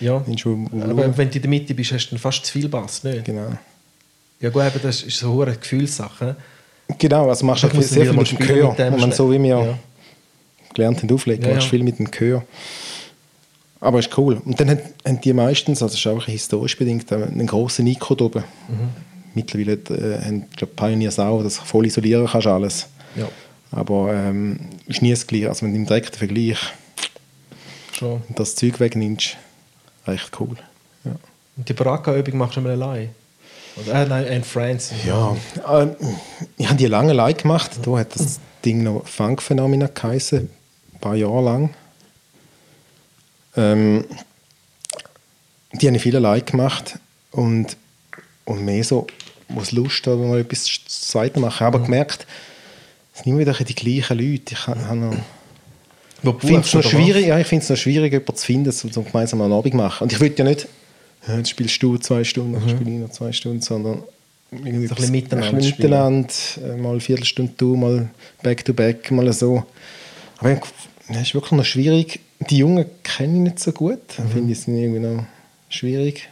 [0.00, 0.82] Ja, du Volumen.
[0.90, 3.24] aber wenn du in der Mitte bist, hast du dann fast zu viel Bass, nicht?
[3.24, 3.48] Genau.
[4.40, 6.36] Ja gut, eben, das ist so eine Gefühlssache.
[6.98, 8.74] Genau, also machst du sehr viel mit dem Chör.
[8.90, 9.78] mit man so wie wir Ja.
[10.74, 11.70] gelernt haben auflegen, Ja, machst du ja.
[11.70, 12.42] viel mit dem Chör.
[13.80, 14.40] Aber ist cool.
[14.44, 18.42] Und dann haben- die meistens, also das ist auch historisch bedingt, einen grossen da oben.
[18.68, 18.88] Mhm.
[19.34, 22.86] Mittlerweile äh, haben glaub, Pioneers auch, dass du voll isolieren kannst alles.
[23.16, 23.28] Ja,
[23.70, 25.48] Aber ähm, ist nie das Gleiche.
[25.48, 26.58] Also wenn du im direkten Vergleich
[27.92, 28.22] schon.
[28.30, 29.36] das Zeug wegnimmst,
[30.06, 30.56] recht cool.
[31.04, 31.12] Ja.
[31.56, 33.10] Und die Baraka-Übung machst du mal allein?
[33.76, 34.94] Oder, äh, nein, in France.
[35.06, 35.36] Ja,
[35.68, 35.88] äh,
[36.56, 37.72] ich habe die lange allein gemacht.
[37.82, 40.48] Da hat das Ding noch Funk Phenomena geheißen,
[40.92, 41.74] ein paar Jahre lang.
[43.56, 44.04] Ähm,
[45.72, 46.98] die habe ich viel allein gemacht
[47.32, 47.76] und,
[48.44, 49.06] und mehr so,
[49.48, 51.66] was Lust hat, mal etwas Zweites machen.
[51.66, 52.26] Aber gemerkt,
[53.14, 54.54] es sind immer wieder die gleichen Leute.
[54.54, 55.14] Ich habe noch
[56.24, 58.90] ich finde es noch schwierig, ja, ich finde es noch schwierig, jemanden zu finden, um
[58.92, 60.04] so gemeinsam einen Abend machen.
[60.04, 60.66] Und ich will ja nicht,
[61.28, 64.02] ja, jetzt spielst du zwei Stunden, dann spiele ich noch zwei Stunden, sondern
[64.50, 66.28] irgendwie So ein bisschen miteinander ein bisschen miteinander,
[66.62, 68.08] äh, mal eine Viertelstunde du, mal
[68.42, 69.64] back to back, mal so.
[70.38, 70.60] Aber
[71.08, 72.20] es ist wirklich noch schwierig.
[72.50, 74.28] Die Jungen kenne ich nicht so gut, Mhm.
[74.30, 75.24] finde ich es irgendwie noch
[75.68, 76.28] schwierig.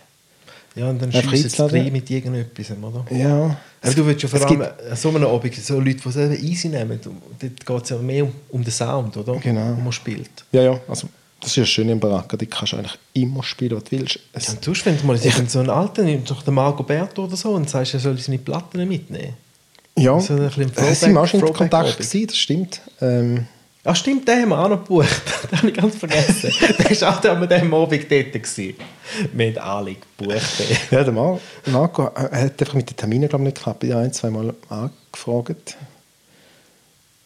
[0.74, 3.04] Ja, und dann schießt es rein mit irgendetwas, oder?
[3.14, 3.58] Ja.
[3.82, 6.68] Aber du willst ja vor allem an so einem Abend so Leute, die es easy
[6.68, 7.00] nehmen.
[7.02, 9.36] Dort geht es ja mehr um, um den Sound, oder?
[9.36, 9.76] Genau.
[9.76, 10.30] Wo man spielt.
[10.52, 11.08] Ja, ja, also
[11.40, 14.20] das ist ja schön im Baraka, die kannst du eigentlich immer spielen, was du willst.
[14.32, 16.84] Es, Ja, und sonst, wenn du mal ich, so einen alten nimmst, doch den Marco
[16.84, 19.34] Berto oder so, und sagst, er soll seine Platten mitnehmen.
[19.98, 22.80] ja, so ein bisschen äh, sind wir auch schon in Throwback- Kontakt gewesen, das stimmt.
[23.00, 23.46] Ähm,
[23.84, 25.22] Ach stimmt, den haben wir auch noch gebucht.
[25.50, 26.52] den habe ich ganz vergessen.
[26.78, 28.32] der war auch der an diesem Abend dort.
[28.32, 28.76] Gewesen.
[29.32, 30.62] Wir haben alle gebucht.
[30.90, 33.82] Ja, der Mar Marco äh, hat einfach mit den Terminen glaub ich, nicht geklappt.
[33.82, 35.76] Ich habe ein, zwei Mal angefragt.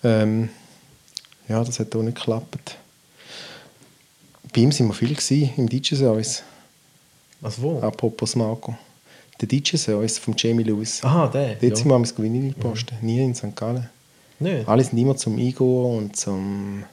[0.03, 0.49] Ähm,
[1.49, 2.77] ja, das hat auch nicht geklappt.
[4.55, 6.42] Bei ihm sind wir viel gewesen, im DJ-Service.
[7.42, 7.81] Was, wo?
[7.81, 8.75] Apropos Marco.
[9.42, 11.05] Der DJ-Service von Jamie Lewis.
[11.05, 11.57] Aha, der.
[11.57, 11.77] Dort ja.
[11.77, 12.97] sind wir am Vinyl posten.
[13.03, 13.55] Nie in St.
[13.55, 13.90] Gallen.
[14.38, 14.68] Nicht?
[14.68, 16.85] Alle sind immer zum Igor und zum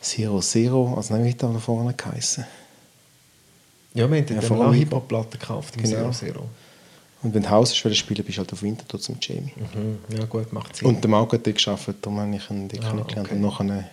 [0.00, 0.94] Zero Zero.
[0.96, 2.44] Also nein, wie hat er da vorne geheißen?
[3.94, 5.76] Ja, wir haben Ja, dann auch Hip-Hop-Platten gekauft.
[5.76, 5.96] im Genau.
[5.96, 6.48] Zero Zero.
[7.22, 9.52] Und wenn du Haus willst spielen, bist du halt auf Winterthur zum Jamie.
[9.74, 9.98] Mhm.
[10.18, 10.88] Ja, gut, macht Sinn.
[10.88, 13.26] Und der Marco hat dort gearbeitet, darum habe ich ihn dort Ah, kennengelernt.
[13.28, 13.34] okay.
[13.36, 13.84] Und nachher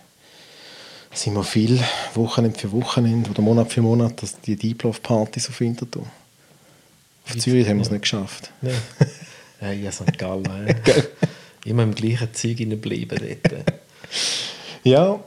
[1.12, 1.78] sind wir viel,
[2.14, 6.06] Wochenende für Wochenende oder Monat für Monat, dass die Deep Love Partys auf Winterthur.
[7.28, 8.50] Auf Zürich haben wir es nicht geschafft.
[8.62, 8.76] Nicht?
[9.60, 10.18] ja, ja, St.
[10.18, 10.74] Gallen.
[11.64, 13.64] Immer im gleichen Zeug bleiben dort.
[14.82, 15.20] Ja,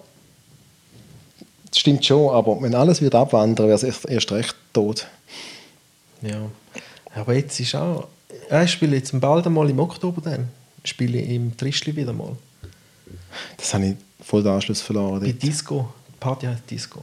[1.69, 5.05] das stimmt schon, aber wenn alles wird abwandern, wäre es erst, recht tot.
[6.23, 6.49] Ja.
[7.13, 8.07] Aber jetzt ist auch...
[8.49, 10.49] Ja, ich spiele jetzt bald einmal im Oktober dann.
[10.83, 12.35] Spiele ich im Trischli wieder mal.
[13.57, 15.19] Das habe ich voll den Anschluss verloren.
[15.19, 15.43] Bei dort.
[15.43, 15.93] Disco.
[16.09, 17.01] Die Party heißt Disco.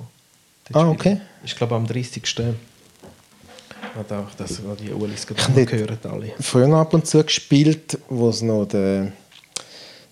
[0.69, 1.21] Dort Ah, spiele okay.
[1.45, 2.23] Ich, ich glaube am 30.
[3.97, 6.33] Hat auch das, die Ulis hören alle.
[6.41, 9.13] früher ab und zu gespielt, wo es noch der,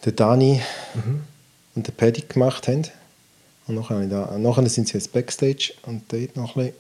[0.05, 0.61] der Dani
[0.95, 1.21] Mhm.
[1.75, 2.85] und der Paddy gemacht haben.
[3.67, 6.75] Und nachher, da, nachher sind sie jetzt Backstage und dort noch ein bisschen.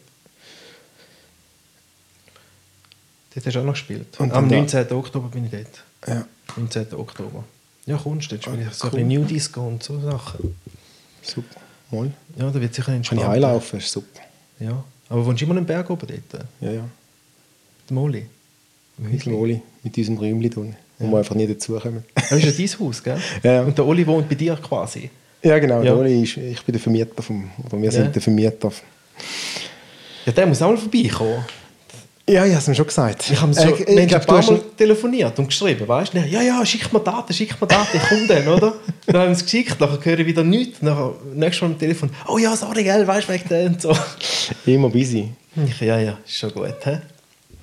[3.34, 4.06] Dort hast du auch noch gespielt.
[4.18, 4.92] Und Am dann da- 19.
[4.96, 5.84] Oktober bin ich dort.
[6.06, 6.26] Ja,
[6.56, 6.94] 19.
[6.94, 7.44] Oktober.
[7.86, 9.00] Ja, kommst du, dort spiele ich so cool.
[9.00, 10.54] ein New Disco und so Sachen.
[11.22, 11.60] super.
[11.90, 12.12] Mal.
[12.36, 13.22] Ja, da wird sicher Kann entspannt.
[13.22, 14.20] ich einlaufen, ist super.
[14.60, 14.82] Ja.
[15.08, 16.44] Aber wohnst du immer einen Berg oben dort?
[16.60, 16.84] Ja, ja.
[17.88, 18.26] Die Moli?
[18.98, 22.04] Mit dem Oli, mit unserem Räumchen tun, wo wir einfach nie dazukommen.
[22.14, 23.16] Das ist ja dein Haus, gell?
[23.42, 23.62] Ja, ja.
[23.62, 25.10] Und der Oli wohnt bei dir quasi.
[25.42, 25.76] Ja, genau.
[25.78, 25.84] Ja.
[25.84, 27.90] Der Oli ist, ich bin der Vermieter vom, oder wir Ja.
[27.92, 28.72] sind der Vermieter.
[30.26, 31.44] Ja, der muss auch mal vorbeikommen.
[32.28, 33.30] Ja, ich habe es mir schon gesagt.
[33.30, 36.18] Ich habe Äh, wir haben schon glaub, ein paar Mal telefoniert und geschrieben, weißt du?
[36.18, 38.74] Ja, ja, schick mir Daten, schick mir Daten, ich komme dann, oder?
[39.06, 40.82] Dann haben sie es geschickt, nachher höre ich wieder nichts.
[40.82, 43.96] Nachher, nächstes Mal am Telefon, oh ja, sorry, gell, weißt du, wegen dem und so.
[44.66, 45.30] Immer busy.
[45.66, 46.98] Ich, ja, ja, ist schon gut, hä?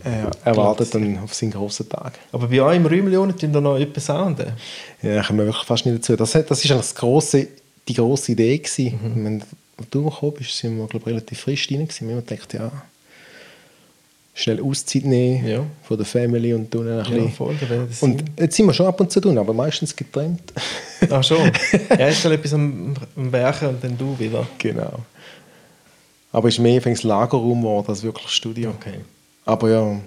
[0.06, 2.14] Er, er wartet dann auf seinen grossen Tag.
[2.32, 4.54] Aber bei euch im Räumchen tun da noch etwas sounden.
[5.02, 6.16] Ja, da kommen wir wirklich fast nicht dazu.
[6.16, 7.48] Das, hat- das ist eigentlich das grosse
[7.88, 9.00] die grosse Idee gewesen.
[9.16, 9.26] Mhm.
[9.26, 9.44] Wenn
[9.92, 12.08] du gekommen bist, sind wir glaube relativ frisch drin gewesen.
[12.08, 12.72] Wir haben gedacht, ja,
[14.34, 15.64] schnell Auszeit nehmen Ja.
[15.84, 17.32] von der Family und tun ein Ja, bisschen.
[17.32, 17.56] voll,
[18.02, 20.52] und jetzt sind wir schon ab und zu tun, aber meistens getrennt.
[21.10, 21.52] Ach schon.
[21.90, 24.46] Er ist etwas am, am Werken und dann du wieder.
[24.58, 25.00] genau.
[26.32, 28.72] Aber es ist mehr das Lagerraum geworden als wirklich Studio.
[28.72, 28.96] Okay.
[29.46, 30.00] Aber ja,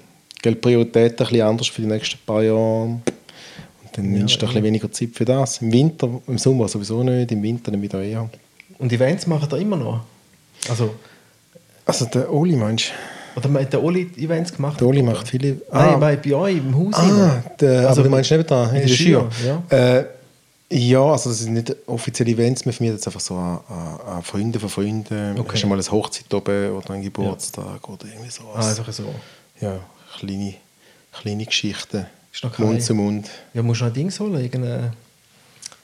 [0.44, 2.82] die Prioritäten ein bisschen anders für die nächsten paar Jahre.
[2.82, 3.00] Und
[3.92, 5.62] dann nimmst du ein bisschen weniger Zeit für das.
[5.62, 8.28] Im Winter, im Sommer sowieso nicht, im Winter dann wieder eher.
[8.78, 10.00] Und Events machen ihr immer noch?
[10.68, 10.94] Also,
[11.84, 12.92] Also der Oli, meinst
[13.36, 14.80] oder hat der Oli Events gemacht?
[14.80, 14.84] du?
[14.84, 15.60] Der Oli macht viele...
[15.72, 16.94] Nein, bei, bei euch im Haus.
[16.94, 19.30] ah, der, Also, aber du meinst nicht da, in in der Schür?
[19.30, 20.04] Schür, Äh,
[20.70, 23.60] ja, also das sind nicht offizielle Events, wir vermieten jetzt einfach so an,
[24.06, 25.38] an, Freunde von Freunden.
[25.38, 25.52] Okay.
[25.52, 28.66] Hast du mal eine Hochzeit oben oder einen Geburtstag oder irgendwie sowas.
[28.66, 29.14] Ah, einfach so.
[29.60, 29.78] Ja,
[30.18, 30.54] kleine,
[31.12, 32.06] kleine Geschichten.
[32.58, 33.28] Mund zu Mund.
[33.54, 34.92] Ja, musst du noch ein Ding holen, irgendeine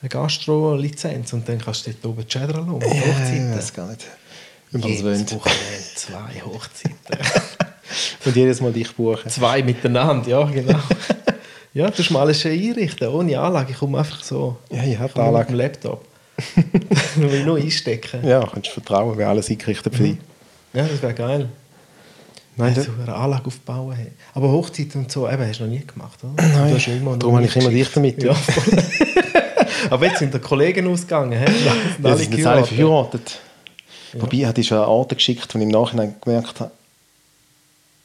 [0.05, 2.81] eine Gastro-Lizenz und dann kannst du dort oben Chedra lassen.
[2.83, 3.57] Ja, ich Hochzeiten.
[3.57, 4.07] weiß gar nicht.
[4.71, 5.35] Wenn man das Jedes wollt.
[5.35, 6.97] Wochenende zwei Hochzeiten.
[8.27, 9.31] Und jedes Mal dich buchen.
[9.31, 10.79] zwei miteinander, ja, genau.
[11.75, 13.73] ja, du mal alles schön einrichten, ohne Anlage.
[13.73, 14.57] Ich komme einfach so.
[14.71, 15.47] Ja, ich habe Ich die komme mit Anlage.
[15.49, 16.05] dem Laptop.
[17.17, 18.27] Nur will nur einstecken.
[18.27, 20.17] Ja, kannst du vertrauen, wir alles eingerichtet für dich.
[20.73, 21.49] Ja, das wäre geil.
[22.57, 23.95] Nein, so eine Anlage aufbauen.
[23.97, 24.13] Hey.
[24.33, 26.41] Aber Hochzeit und so, eben, hast du noch nie gemacht, oder?
[26.43, 28.23] Nein, Du hast ja immer darum habe ich immer dich damit.
[28.23, 28.35] Ja.
[29.91, 31.33] Aber jetzt sind die Kollegen ausgegangen.
[31.39, 31.47] He?
[31.47, 31.73] Sind Ja,
[32.05, 33.41] alle sie sind jetzt alle verheiratet.
[34.15, 36.71] Wobei, hatte ich schon Orte geschickt, wo ich im Nachhinein gemerkt habe,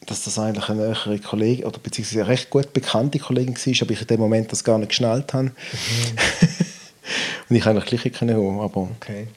[0.06, 3.92] dass das eigentlich eine nähere Kollegin oder beziehungsweise eine recht gut bekannte Kollegin war, aber
[3.92, 5.52] ich in dem Moment das gar nicht geschnallt habe.
[7.50, 9.28] und ich eigentlich gleich können haben, aber Okay.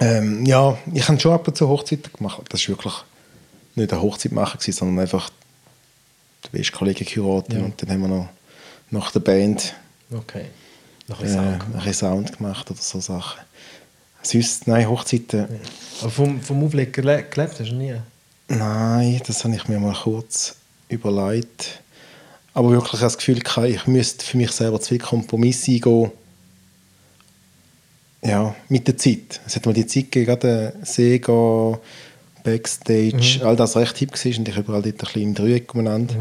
[0.00, 2.42] ähm, ja, ich habe schon ab und zu Hochzeiten gemacht.
[2.50, 2.94] Das war wirklich
[3.74, 5.30] nicht eine Hochzeit machen, sondern einfach
[6.46, 7.60] die beste Kollegin geheiratet Ja.
[7.64, 8.28] und dann haben wir noch
[8.90, 9.74] nach der Band
[10.10, 10.46] Okay.
[11.08, 12.36] Noch ein äh, bisschen ein Sound.
[12.38, 13.40] gemacht oder so Sachen.
[14.22, 15.46] Sonst, nein, Hochzeiten,
[16.00, 17.94] Aber vom, vom Auflegen gele- gelebt hast du nie?
[18.48, 20.56] Nein, das habe ich mir mal kurz
[20.88, 21.80] überlegt.
[22.54, 26.10] Aber wirklich ich das Gefühl, gehabt, ich müsste für mich selber zu viel Kompromisse eingehen.
[28.22, 29.40] Ja, mit der Zeit.
[29.46, 31.78] Es hat mal die Zeit gegeben, gerade Sega,
[32.42, 36.14] Backstage, all das recht hip war und ich überall dort ein bisschen im Dreieck umeinander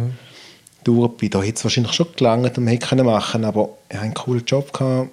[0.84, 1.30] durch bin.
[1.30, 4.46] Da hätte es wahrscheinlich schon gelangt, um hätte können machen aber ich hatte einen coolen
[4.46, 5.10] Job gehabt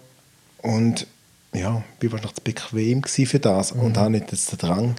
[0.62, 1.06] und
[1.54, 4.96] ja, bin wahrscheinlich zu bequem für das und habe nicht den Drang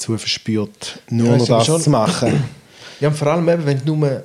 [0.00, 2.42] dazu verspürt, nur Ja, noch das schon- zu machen.
[3.00, 4.22] Ja, und vor allem eben, wenn du nur,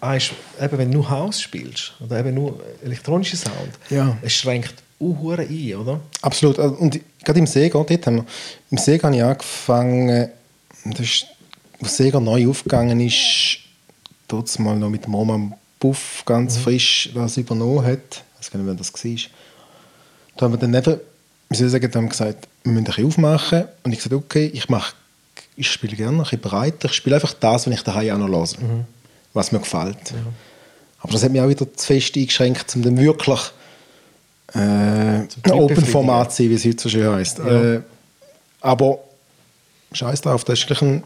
[0.00, 4.16] eins- eben, wenn du nur Haus spielst oder eben nur elektronischen Sound, Ja.
[4.22, 6.00] es schränkt auch ein, oder?
[6.22, 6.58] Absolut.
[6.58, 8.24] Also, Und gerade im Sega, dort haben wir,
[8.70, 10.28] im Sega habe ich angefangen,
[10.84, 11.26] das ist,
[11.82, 13.58] als Sega neu aufgegangen ist,
[14.28, 17.98] dort mal noch mit dem Roman Buff ganz frisch das übernommen hat.
[18.40, 19.30] Ich weiß gar nicht, wer das war.
[20.36, 21.00] Da haben wir dann eben,
[21.50, 23.64] wie soll ich sagen, haben gesagt, wir müssen ein bisschen aufmachen.
[23.82, 24.94] Und ich gesagt, okay, ich mache,
[25.56, 26.88] ich spiele gerne ein bisschen breiter.
[26.88, 28.84] Ich spiele einfach das, was ich daheim auch noch höre.
[29.32, 30.14] Was mir gefällt.
[31.00, 33.40] Aber das hat mich auch wieder zu fest eingeschränkt, um dann wirklich
[34.54, 37.38] äh, ein Open-Format zu sein, wie es heute so schön heisst.
[37.40, 37.82] Äh,
[38.60, 38.98] aber
[39.92, 41.04] scheiß drauf, da ist gleich ein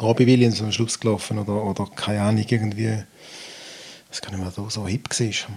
[0.00, 3.02] Robbie Williams am Schluss gelaufen oder, oder keine Ahnung, irgendwie,
[4.08, 5.56] was kann ich mehr da so hip war.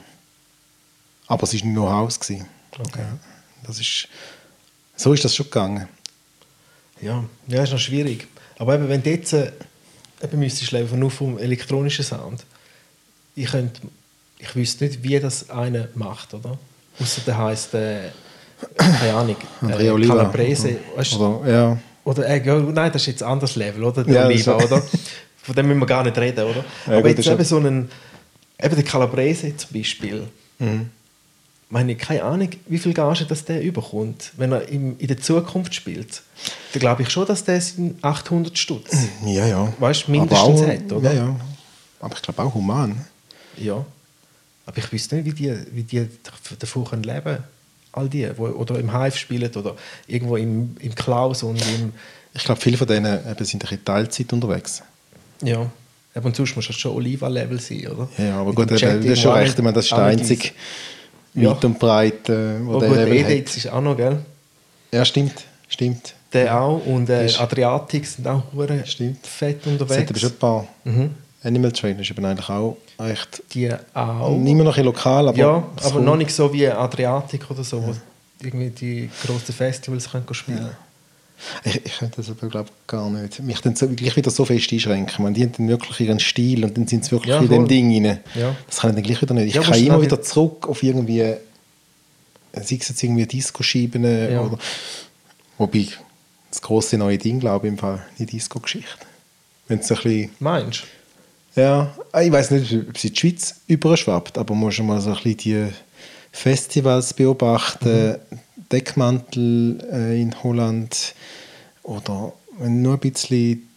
[1.27, 2.19] Aber es war nur Haus.
[2.21, 2.39] Okay.
[2.97, 3.17] Ja,
[3.67, 4.07] das ist,
[4.95, 5.87] so ist das schon gegangen.
[7.01, 8.27] Ja, ja, ist noch schwierig.
[8.57, 9.51] Aber eben, wenn du jetzt äh,
[10.23, 12.43] eben müsstest leben, nur vom elektronischen Sound,
[13.35, 13.81] ich, könnte,
[14.37, 16.57] ich wüsste nicht, wie das einer macht, oder?
[16.99, 18.09] Außer der heisst, äh,
[18.75, 20.07] keine Ahnung, äh.
[20.07, 20.77] Calabrese.
[20.95, 21.15] Weißt?
[21.15, 21.77] Oder, ja.
[22.03, 24.03] Oder, äh, nein, das ist jetzt ein anderes Level, oder?
[24.03, 24.83] Der Ja, Oliva, oder?
[25.41, 26.65] Von dem müssen wir gar nicht reden, oder?
[26.87, 27.89] Ja, Aber gut, jetzt eben so einen,
[28.61, 30.27] eben der Calabrese zum Beispiel,
[30.61, 30.89] Mhm.
[31.69, 35.73] Meine, keine Ahnung, wie viel Gage das der überkommt, wenn er im, in der Zukunft
[35.75, 36.23] spielt.
[36.73, 38.95] Da glaube ich schon, dass der sind 800 Stutz.
[39.23, 39.73] Ja, ja.
[39.79, 41.13] Weißt du, mindestens auch, hat, oder?
[41.13, 41.39] Ja, ja.
[41.99, 43.05] Aber ich glaube auch human.
[43.57, 43.85] Ja.
[44.65, 46.07] Aber ich wüsste nicht, wie die, wie die
[46.57, 47.43] davon können leben können.
[47.91, 49.75] All die, wo, oder im Hive spielen oder
[50.07, 51.93] irgendwo im, im Klaus und im.
[52.35, 54.83] Ich glaube, viele von denen eben sind ein bisschen Teilzeit unterwegs.
[55.41, 55.69] Ja.
[56.15, 58.09] Eben, und sonst muss das schon Oliva-Level sein, oder?
[58.17, 59.57] Ja, aber Mit gut, das, ist schon recht.
[59.57, 60.51] Ich meine, das ist der einzige
[61.33, 61.51] Ja.
[61.51, 62.97] weit und breit, äh, wo Oh, der gut.
[63.15, 64.17] Edits ist auch noch, gell?
[64.91, 65.45] Ja, stimmt.
[65.67, 66.13] Stimmt.
[66.33, 66.83] Der auch.
[66.85, 69.25] Und äh, Adriatic sind auch hure Stimmt.
[69.25, 70.09] fett unterwegs.
[70.09, 70.67] aber schon ein paar.
[70.83, 71.09] Mhm.
[71.43, 74.37] Animal Trainer ist eben eigentlich auch echt Die auch.
[74.37, 76.05] nicht mehr noch ein lokal, aber, ja, aber kommt.
[76.05, 77.95] noch nicht so wie Adriatic oder so, wo
[78.41, 80.69] irgendwie die grossen Festivals können spielen
[81.63, 83.39] Ich, ich könnte das aber glaube gar nicht.
[83.41, 85.23] Mich dann so, gleich wieder so fest einschränken.
[85.23, 87.57] Meine, die haben dann wirklich ihren Stil und dann sind sie wirklich Ja, in dem
[87.61, 87.67] voll.
[87.67, 88.19] Ding rein.
[88.35, 88.55] Ja.
[88.67, 89.47] Das kann ich dann gleich wieder nicht.
[89.47, 91.35] Ich Ja, kann musst du immer wieder zurück auf irgendwie
[92.53, 94.41] sei es jetzt irgendwie Disco-Scheiben Ja.
[94.41, 94.57] oder
[95.57, 95.87] wobei
[96.49, 98.89] das große neue Ding, glaube ich, im Fall die Disco-Geschichte.
[99.67, 100.83] Wenn es ein bisschen Meinst
[101.55, 105.01] ja, ich weiß nicht, ob sie in die Schweiz überschwappt, aber man muss schon mal
[105.01, 105.67] so ein bisschen die
[106.31, 108.15] Festivals beobachten,
[108.71, 111.13] Deckmantel äh, in Holland
[111.83, 113.67] oder wenn du nur ein bisschen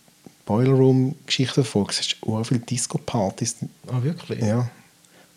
[0.44, 3.56] Boiler Room Geschichten verfolgst, hast du auch viele Disco-Partys.
[3.86, 4.40] Ah, wirklich?
[4.40, 4.68] Ja,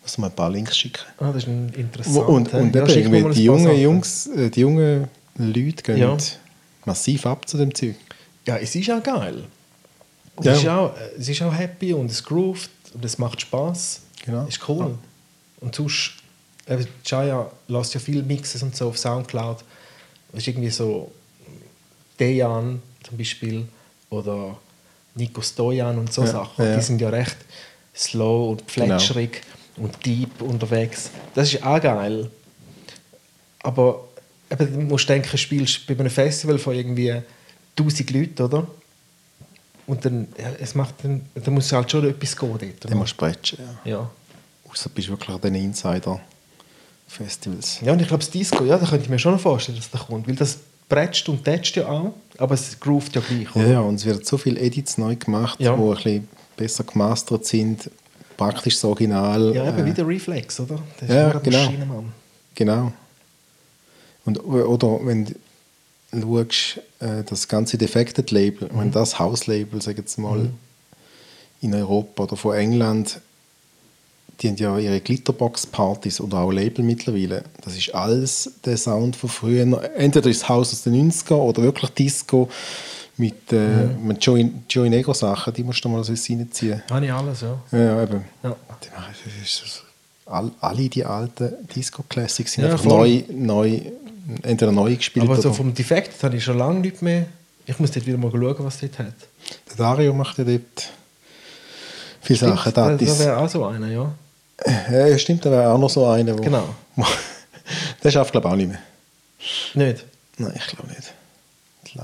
[0.02, 1.00] muss man ein paar Links schicken.
[1.18, 2.28] Ah, das ist ein interessant.
[2.28, 3.76] und und ja, eben die, jungen.
[3.80, 6.16] Jungs, äh, die jungen Leute gehen Ja.
[6.84, 7.94] massiv ab zu dem Zeug.
[8.46, 9.44] Ja, es ist auch geil.
[10.38, 10.52] Es, Ja.
[10.52, 14.00] ist auch, äh, es ist auch happy und es groovt und es macht Spaß.
[14.24, 14.46] Genau.
[14.46, 14.98] Ist cool.
[15.60, 16.12] Und sonst,
[16.68, 19.58] eben, Jaya lässt ja viele Mixes und so auf Soundcloud.
[20.32, 21.12] Das ist irgendwie so
[22.18, 23.66] Dejan zum Beispiel
[24.10, 24.56] oder
[25.14, 26.64] Nico Stojan und so Ja, Sachen.
[26.64, 26.76] ja.
[26.76, 27.36] Die sind ja recht
[27.94, 29.42] slow und fletscherig
[29.76, 31.10] und deep unterwegs.
[31.34, 32.30] Das ist auch geil.
[33.62, 34.04] Aber
[34.50, 37.22] eben, du musst denken, du spielst bei einem Festival von irgendwie
[37.78, 38.66] 1000 Leuten, oder?
[39.86, 42.90] Und dann, ja, es macht dann, dann muss halt schon etwas gehen dort.
[42.90, 43.34] Den musst du ja.
[43.84, 44.10] ja.
[44.68, 45.54] Außer du bist wirklich an den
[47.08, 47.80] Insider-Festivals.
[47.82, 50.06] ja, und ich glaube, das Disco, ja, da könnte ich mir schon vorstellen, dass das
[50.06, 50.26] kommt.
[50.28, 53.70] Weil das bretscht und tätscht ja auch, aber es groovt ja gleich, Ja, oder?
[53.70, 55.74] ja, und es werden so viele Edits neu gemacht, Ja.
[55.76, 57.90] die ein bisschen besser gemastert sind,
[58.36, 59.54] praktisch das Original.
[59.54, 60.78] Ja, eben äh, wie der Reflex, oder?
[61.00, 62.04] Das Ja, genau.
[62.54, 62.92] Genau.
[64.24, 65.34] Und, oder wenn
[66.12, 68.78] du schaust, äh, das ganze Defected Label, Mhm.
[68.80, 70.50] wenn das Hauslabel, sag jetzt mal,
[71.62, 73.20] in Europa oder von England,
[74.40, 77.44] die haben ja ihre Glitterbox-Partys oder auch Label mittlerweile.
[77.64, 79.62] Das ist alles der Sound von früher.
[79.96, 82.48] Entweder ist das Haus aus den 90er oder wirklich Disco
[83.16, 84.06] mit, äh, Mhm.
[84.08, 86.82] mit Joey, Joey Negro-Sachen, die musst du mal so reinziehen.
[86.90, 87.58] Habe ich alles, ja.
[87.72, 88.24] Ja, eben.
[88.42, 88.54] Ja.
[89.40, 89.82] Das
[90.26, 93.22] All, alle die alten Disco-Classics sind Ja, einfach voll.
[93.30, 93.80] neu, neu,
[94.42, 97.26] entweder neu gespielt Aber so vom Defekt habe ich schon lange nicht mehr.
[97.64, 99.14] Ich muss dort wieder mal schauen, was dort hat.
[99.70, 100.90] Der Dario macht ja dort
[102.20, 102.72] viele Sachen.
[102.74, 104.12] da, Das da ist, wäre auch so einer, ja.
[104.90, 106.36] Ja, stimmt, da wäre auch noch so einer.
[106.38, 106.74] Wo, Genau.
[108.02, 108.78] der schafft glaube ich auch nicht mehr.
[109.74, 110.04] Nicht?
[110.38, 111.12] Nein, ich glaube nicht.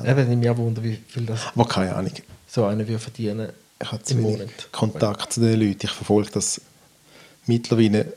[0.09, 2.13] Eben, nimmt mich auch Wunder, wie viel das Aber keine Ahnung.
[2.47, 3.51] so einer würde verdienen
[3.83, 4.49] Ich habe zu wenig.
[4.71, 5.81] Kontakt zu den Leuten.
[5.85, 6.61] Ich verfolge das
[7.47, 8.13] mittlerweile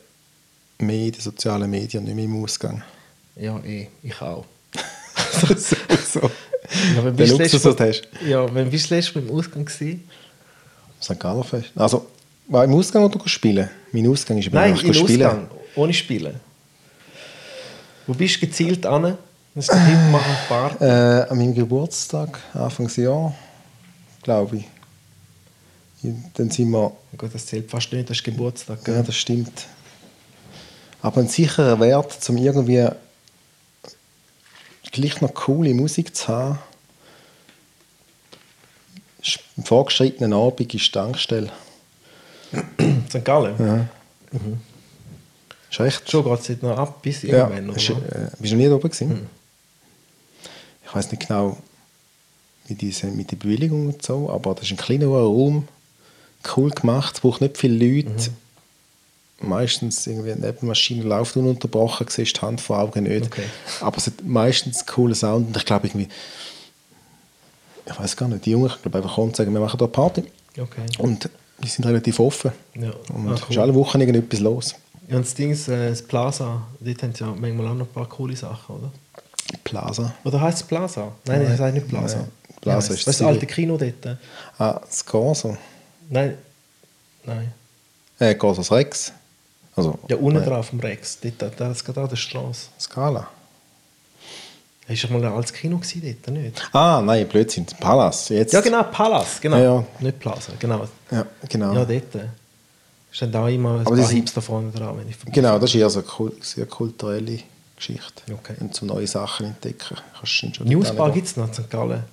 [0.78, 2.82] mehr in den sozialen Medien, nicht mehr im Ausgang.
[3.36, 4.44] Ja, eh, ich auch.
[5.56, 6.20] so.
[6.96, 8.02] Ja, wenn du Mal- hast.
[8.26, 10.08] Ja, wenn bist du letztes Mal im Ausgang gewesen?
[11.02, 11.20] St.
[11.20, 11.70] Galler Fest.
[11.76, 12.06] Also,
[12.48, 13.68] war im Ausgang oder spielen?
[13.92, 15.26] Mein Ausgang ist Nein, einfach im spielen.
[15.26, 16.40] Ausgang, ohne Spielen.
[18.06, 19.18] Wo bist du gezielt an?
[19.54, 19.78] Das Tipp,
[20.12, 20.76] machen.
[20.80, 20.84] Äh,
[21.30, 23.34] an meinem Geburtstag, Anfangsjahr,
[24.22, 24.64] glaube ich.
[26.34, 28.84] Dann sind wir, Gut, das zählt fast nicht, das ist Geburtstag.
[28.84, 28.96] gell?
[28.96, 29.66] ja, das stimmt.
[31.00, 32.86] Aber ein sicherer Wert, um irgendwie
[34.92, 36.58] gleich noch coole Musik zu haben,
[39.22, 41.50] ist im vorgeschrittenen Abend ist die Tankstelle.
[43.08, 43.24] St.
[43.24, 43.54] Gallen?
[43.58, 43.88] Ja.
[45.70, 48.26] Ist echt Schon geht es dort noch ab bis Ja, irgendwann, ist, oder?
[48.26, 49.10] äh, bist du noch nie da oben gewesen?
[49.10, 49.26] Hm.
[50.86, 51.56] Ich weiß nicht genau,
[52.66, 55.68] wie die sind mit der Bewilligung und so, aber das ist ein kleiner Raum,
[56.56, 58.30] cool gemacht, braucht nicht viele Leute.
[59.40, 59.48] Mhm.
[59.48, 63.26] Meistens irgendwie eine Nebenmaschine läuft ununterbrochen, siehst die Hand vor Augen nicht.
[63.26, 63.44] Okay.
[63.80, 66.08] Aber es hat meistens einen coolen Sound und ich glaube irgendwie,
[67.84, 69.88] ich weiß gar nicht, die Jungen, ich glaube einfach kommen und sagen, wir machen hier
[69.88, 70.24] Party.
[70.58, 70.86] Okay.
[70.98, 71.28] Und
[71.62, 72.52] die sind relativ offen.
[72.74, 72.90] Ja.
[73.12, 73.50] Und Ah, cool.
[73.50, 74.74] ist alle Wochen irgendetwas los.
[75.08, 77.86] Ja, und das Ding ist, äh, das Plaza, dort haben sie ja manchmal auch noch
[77.86, 78.90] ein paar coole Sachen, oder?
[79.62, 80.12] Plaza.
[80.24, 81.12] Oder heißt es Plaza?
[81.26, 81.50] Nein, Nein.
[81.52, 82.16] das heißt nicht Plaza.
[82.18, 82.28] Nein,
[82.60, 84.18] Plaza ja, ist das, das alte Kino dort.
[84.58, 85.56] Ah, das Corso.
[86.08, 86.36] Nein.
[87.24, 87.52] Nein.
[88.18, 89.12] Äh, Corsos Rex.
[89.76, 91.18] Also, Ja, unten drauf am Rex.
[91.20, 92.68] Dort, da ist gerade an der Straße.
[92.80, 93.28] Scala.
[94.88, 96.68] Hast du mal ein altes Kino gewesen dort, nicht?
[96.72, 97.66] Ah, nein, Blödsinn.
[97.80, 98.28] Palace.
[98.28, 98.52] Jetzt.
[98.52, 99.56] Ja, genau, Palace, genau.
[99.56, 99.84] Ja, ja.
[100.00, 100.86] Nicht Plaza, genau.
[101.10, 101.74] Ja, genau.
[101.74, 102.14] Ja, dort.
[103.12, 105.32] Ist dann da immer ein Aber die paar sind- Hipster vorne dran, wenn ich vorbei-
[105.32, 107.40] Genau, das ist eher so eine sehr kulturelle
[107.74, 108.22] Geschichte.
[108.32, 108.54] Okay.
[108.60, 109.96] Und zum neue Sachen entdecken.
[110.18, 111.68] Kannst du schon Newsbar gibt es noch in St.
[111.70, 112.04] Gallen.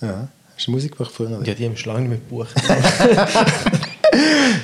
[0.00, 0.28] Ja.
[0.54, 1.40] Hast du Musikbuch früher?
[1.44, 2.54] Ja, die haben schon lange nicht mehr gebucht.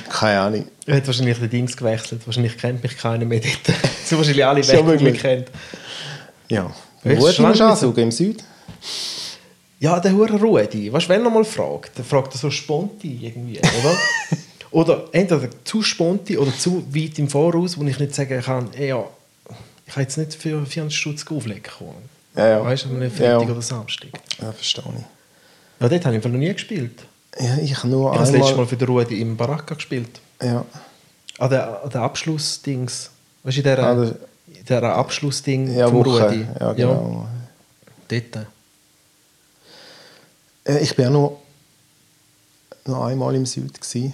[0.09, 0.65] Keine Ahnung.
[0.85, 2.21] er hat wahrscheinlich den Dings gewechselt.
[2.25, 3.77] Wahrscheinlich kennt mich keiner mehr dort.
[4.05, 5.47] sind wahrscheinlich alle weg, die mich kennt.
[6.49, 6.71] Ja.
[7.03, 8.03] Ansuchen?
[8.03, 8.43] Im Süden?
[9.79, 10.91] Ja, der Hure Rudi.
[10.91, 13.97] Weißt du, wenn er mal fragt, dann fragt er so sponti irgendwie, oder?
[14.71, 18.89] oder entweder zu sponti oder zu weit im Voraus, wo ich nicht sagen kann, ey,
[18.89, 19.05] ja,
[19.85, 22.09] ich kann jetzt nicht für 400 Stutz auflegen kommen.
[22.35, 22.63] Ja, ja.
[22.63, 23.51] Weißt du, Ja, Freitag ja.
[23.53, 24.09] oder Samstag.
[24.41, 25.81] Ja, verstehe ich.
[25.81, 26.99] Ja, dort habe ich noch nie gespielt.
[27.39, 28.65] Ja, ich habe nur Ich habe das letzte einmal...
[28.65, 30.19] Mal für den Rudi im Baracca gespielt.
[30.41, 30.65] Ja.
[31.37, 33.11] An der, an der Abschlussdings.
[33.43, 34.11] Weißt du, in der, Ah,
[34.67, 36.25] der Abschlussding Ja, vom Woche.
[36.29, 36.47] Rudi.
[36.59, 37.27] Ja, genau.
[38.07, 38.47] dort.
[40.65, 41.39] Äh, Ich war auch noch,
[42.85, 43.73] noch einmal im Süd.
[43.79, 44.13] Gewesen.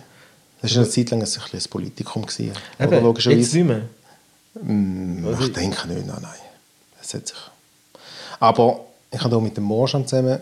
[0.62, 2.26] Das war eine Zeit lang ein, ein Politikum.
[2.26, 2.54] Gewesen.
[2.80, 3.58] Eben, jetzt logischerweise.
[3.58, 3.82] nicht mehr.
[5.32, 6.32] Also- ich denke nicht, nein, nein.
[7.00, 7.38] Das hat sich.
[8.40, 8.82] Aber
[9.12, 10.40] ich habe hier mit dem Morschan zusammen,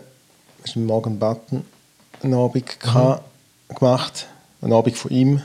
[0.64, 1.64] ist mit Morgan Button,
[2.22, 3.74] einen Abend Mhm.
[3.74, 4.26] gemacht.
[4.62, 5.42] Einen Abend von ihm,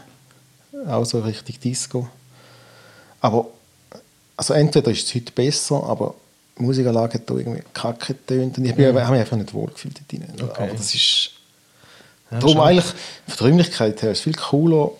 [0.87, 2.07] auch so richtig Disco.
[3.21, 3.47] Aber
[4.39, 6.15] also entweder ist es heute besser, aber
[6.57, 9.67] die Musikanlage hat da irgendwie kacke getönt und ich bin, habe mich einfach nicht wohl
[9.67, 10.23] gefühlt dort drin.
[10.33, 10.43] Mhm.
[10.49, 10.63] Okay.
[10.63, 11.31] Aber das ist...
[12.31, 14.91] Ja, darum eigentlich, von der Räumlichkeit her ist es viel cooler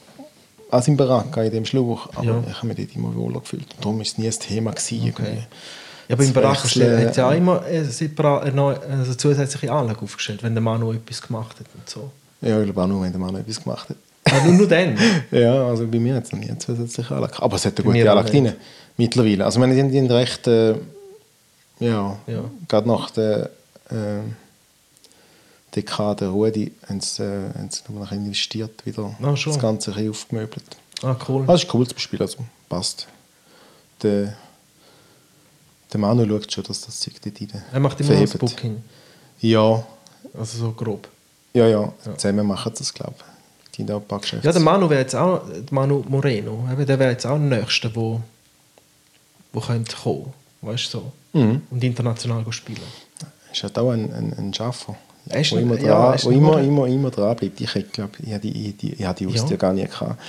[0.72, 2.10] als im Baraka, in dem Schluch.
[2.16, 2.44] Aber Ja.
[2.50, 3.68] ich habe mich dort immer wohler gefühlt.
[3.80, 4.72] Darum war es nie ein Thema.
[4.72, 5.44] Gewesen, irgendwie.
[6.10, 10.02] Ja, aber im wechseln, hat es ja auch immer äh, separat eine also zusätzliche Anlage
[10.02, 12.12] aufgestellt, wenn der Mann noch etwas gemacht hat und so.
[12.42, 13.98] Ja, ich glaube auch nur, wenn der Mann etwas gemacht hat.
[14.26, 14.98] Aber nur, nur dann.
[15.32, 17.42] Ja, also bei mir hat es noch nie zusätzliche Anlage.
[17.42, 18.54] Aber es hat eine gute Anlage drin.
[19.00, 19.46] Mittlerweile.
[19.46, 20.76] Also, ich meine, die haben recht, äh,
[21.80, 22.44] ja, Ja.
[22.68, 23.50] gerade nach der
[23.90, 24.20] äh,
[25.76, 29.54] Dekade Rudi haben sie, äh, haben sie noch investiert, wieder Ah, schon.
[29.54, 30.66] das Ganze ein aufgemöbelt.
[31.02, 31.46] Ah, cool.
[31.48, 33.08] Das ist cool zu spielen, also passt.
[34.04, 34.34] Der,
[35.94, 38.56] der Manu schaut schon, dass das Zeug dort rein Er macht immer noch das verhebt.
[38.56, 38.84] Booking.
[39.40, 39.84] Ja,
[40.38, 41.08] Also so grob.
[41.54, 43.78] ja, ja, zusammen machen sie das, glaube ich.
[43.78, 44.02] Die da.
[44.44, 47.96] Ja, der Manu wäre jetzt auch, der Manu Moreno, der wäre jetzt auch der Nächste,
[47.96, 48.20] wo,
[49.54, 51.12] wo könnte kommen, weißt du so.
[51.34, 51.62] Mhm.
[51.70, 52.80] Und international spielen.
[53.52, 54.96] ist halt auch ein, ein, ein Schaffer.
[55.28, 57.60] Er ist wo immer, ja, er dran, ist wo immer, immer, immer dran bleibt.
[57.62, 59.58] Ich, glaube, ich habe die, die, ich die Ausdauer Ja.
[59.58, 60.20] gar nie gehabt.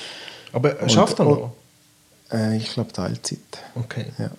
[0.52, 1.52] Aber Und- schafft er noch?
[2.32, 3.38] Äh, ich glaube, Teilzeit.
[3.74, 4.06] Okay.
[4.18, 4.30] Ja.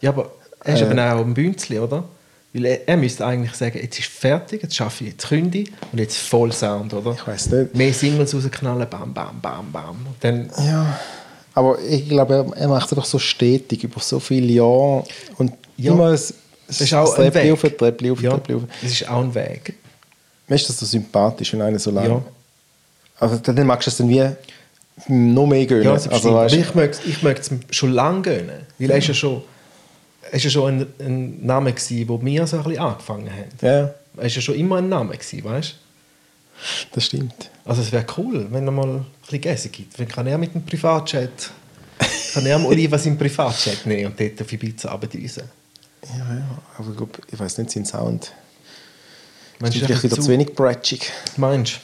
[0.00, 0.30] Ja, aber
[0.64, 0.86] er ist Äh.
[0.90, 2.04] eben auch ein Bünzli, oder?
[2.52, 5.98] Weil er, er müsste eigentlich sagen, jetzt ist fertig, jetzt schaffe ich, jetzt ich und
[5.98, 7.12] jetzt voll Sound, oder?
[7.12, 7.74] Ich weiß nicht.
[7.76, 9.90] Mehr Singles rausknallen, bam, bam, bam, bam.
[10.06, 10.98] Und dann, Ja,
[11.54, 15.04] aber ich glaube, er, macht es einfach so stetig, über so viele Jahre.
[15.38, 15.92] Und Ja.
[15.92, 17.52] immer ein, das ist auch ein Weg.
[17.52, 18.62] auf, Treppli auf, ja, Treppli auf.
[18.82, 19.74] das ist auch ein Weg.
[20.46, 22.08] Mir ist das so sympathisch, wenn einer so lange...
[22.08, 22.22] Ja.
[23.18, 24.24] Also dann magst du es dann wie
[25.08, 25.84] noch mehr gönnen.
[25.84, 28.66] Ja, also, weißt, ich möchte ich es schon lange gönnen.
[28.78, 29.42] Weil er ist ja schon,
[30.30, 33.48] er ist ja schon ein, ein Name gewesen, wo wir so ein bisschen angefangen haben.
[33.60, 35.74] ja, Er ist ja schon immer ein Name gewesen, weißt
[36.92, 37.50] das stimmt.
[37.64, 39.98] Also es wäre cool, wenn er mal ein bisschen Gäste gibt.
[39.98, 41.50] Dann kann er mit dem Privatchat,
[42.34, 45.44] kann er am Oliver seinen Privatchat nehmen und dort auf Ibiza abdüsen.
[46.08, 46.58] Ja, ja.
[46.78, 48.32] Aber ich, glaub, ich weiß nicht, sein Sound
[49.58, 51.12] Meinst ist vielleicht wieder zu wenig bratschig.
[51.36, 51.80] Meinst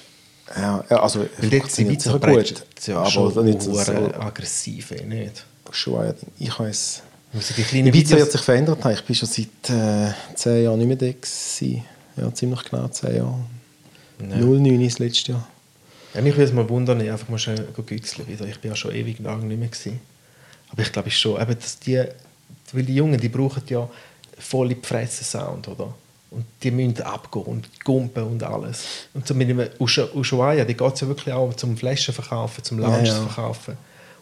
[0.54, 0.60] du?
[0.60, 2.54] Ja, ja also Weil dort funktioniert Ibiza sicher gut.
[2.54, 2.86] gut.
[2.86, 5.44] Ja, aber nicht so, so aggressiv, eh, nicht?
[5.72, 6.14] schon.
[6.38, 7.02] Ich weiß.
[7.34, 8.78] Also die kleinen Ibiza Videos- hat sich verändert.
[8.86, 11.06] Ich bin schon seit äh, zehn Jahren nicht mehr da.
[11.06, 11.84] Gewesen.
[12.16, 13.44] Ja, ziemlich genau zehn Jahre.
[14.20, 14.36] Ja.
[14.36, 15.46] 09 ist das letzte Jahr.
[16.14, 18.46] Ja, mich würde es mal wundern, ich einfach mal schnell gützeln wieder.
[18.46, 20.00] Ich bin ja schon ewig lang nicht mehr gewesen.
[20.70, 22.02] Aber ich glaube schon, eben, dass die,
[22.72, 23.88] weil die Jungen, die brauchen ja
[24.38, 25.92] voll in die Fresse Sound, oder?
[26.30, 28.84] Und die müssen abgehen und gumpen und alles.
[29.14, 32.64] Und so mit dem Ushu- Ushuaia, die geht es ja wirklich auch zum Flaschen verkaufen,
[32.64, 33.26] zum Lounge Ja, ja.
[33.26, 33.76] verkaufen.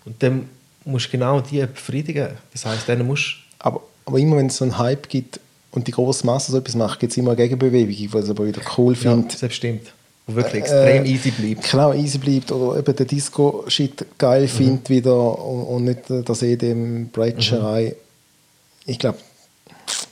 [0.05, 0.49] Und dann
[0.85, 2.29] musst du genau die befriedigen.
[2.53, 5.41] Das heisst, dann musst Aber, aber immer wenn es so einen Hype gibt
[5.75, 8.47] und die große Masse so etwas macht, gibt es immer eine Gegenbewegung, die es aber
[8.47, 9.43] wieder cool ja, findet.
[9.43, 9.93] das stimmt.
[10.27, 11.71] Wo wirklich extrem Äh, easy bleibt.
[11.71, 12.51] Genau, easy bleibt.
[12.53, 14.05] Oder eben den Disco-Shit Mhm.
[14.17, 17.95] geil findet wieder und, und nicht äh, das EDM Breitscherei.
[17.97, 18.91] Mhm.
[18.91, 19.19] Ich glaube,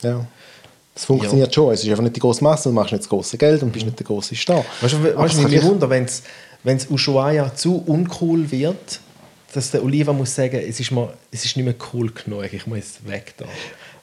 [0.03, 0.27] ja.
[0.95, 1.73] Das funktioniert schon.
[1.73, 3.87] Es ist einfach nicht die große Masse, du machst nicht das große Geld und bist
[3.87, 4.63] nicht der große Star.
[4.83, 9.01] Weißt du, kann mich gleich- Wunder, wenn es Ushuaia zu uncool wird,
[9.55, 12.67] dass der Oliver muss sagen, es ist, mal, es ist nicht mehr cool genug, ich
[12.67, 13.47] muss weg da.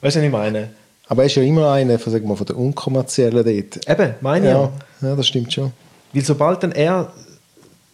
[0.00, 0.70] Weißt du, was ich meine?
[1.10, 3.88] Aber er ist ja immer einer von, sagen wir, von der unkommerziellen dort.
[3.88, 5.08] Eben, meine ich Ja, ja.
[5.08, 5.72] ja, das stimmt schon.
[6.12, 7.12] Weil sobald dann er,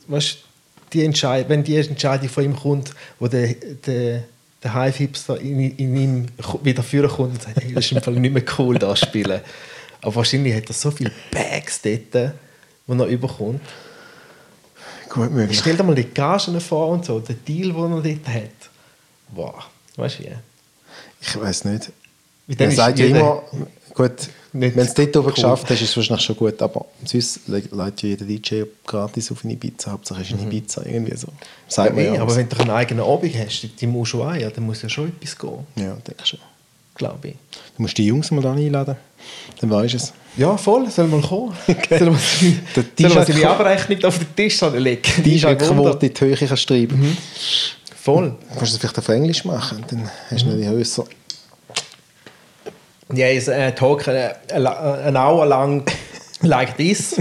[0.06, 0.36] weißt du,
[0.92, 3.54] die Entscheid wenn die Entscheidung von ihm kommt, wo der,
[3.86, 4.24] der,
[4.62, 6.26] der Hive-Hipster in, in ihm
[6.62, 9.06] wieder führen kommt und sagt, hey, das ist im Fall nicht mehr cool, da zu
[9.06, 9.40] spielen.
[10.02, 13.62] Aber wahrscheinlich hat er so viele Bags dort, die er überkommt.
[15.08, 15.58] Gut möglich.
[15.58, 18.70] Stell dir mal die Gagen vor und so, den Deal, den er dort hat.
[19.30, 19.54] Wow,
[19.96, 20.32] weißt du wie?
[21.22, 21.90] Ich weiß nicht.
[22.48, 23.42] Ist sagt ja immer,
[23.94, 24.12] gut,
[24.52, 25.32] Nicht wenn es dort oben cool.
[25.34, 29.44] geschafft hast, ist es wahrscheinlich schon gut, aber sonst leitet ja jeder DJ gratis auf
[29.44, 29.90] eine Ibiza.
[29.92, 31.28] Hauptsache ist eine Ibiza, irgendwie so.
[31.68, 32.08] Sagt man Mhm.
[32.10, 32.22] Ja, ja.
[32.22, 35.58] aber wenn du einen eigenen Abend hast, die Ushuaia, dann muss ja schon etwas gehen,
[35.76, 36.38] ja, denke schon.
[36.94, 37.34] glaube ich.
[37.76, 38.96] Du musst die Jungs mal da einladen,
[39.60, 40.12] dann weißt du es.
[40.38, 41.52] Ja, voll, soll mal kommen.
[41.88, 42.18] Soll man
[43.00, 45.02] seine, soll man Abrechnung auf den Tisch legen?
[45.24, 45.40] Die.
[45.56, 47.00] Quote in die Höhe kannst schreiben.
[47.00, 47.16] Mhm.
[47.96, 48.34] Voll.
[48.52, 50.50] Du kannst es vielleicht auf Englisch machen, dann hast Mhm.
[50.50, 50.78] du nicht höher.
[50.98, 51.04] Ja,
[53.14, 55.84] ist ein Talk äh, an hour lang
[56.42, 57.16] like this.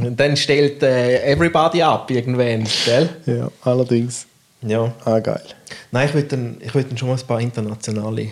[0.00, 3.08] Und dann stellt äh, everybody ab irgendwann, gell?
[3.26, 4.26] Ja, allerdings.
[4.62, 4.92] Ja.
[5.04, 5.42] Ah, geil.
[5.90, 8.28] Nein, ich würde dann, ich würd dann schon mal ein paar internationale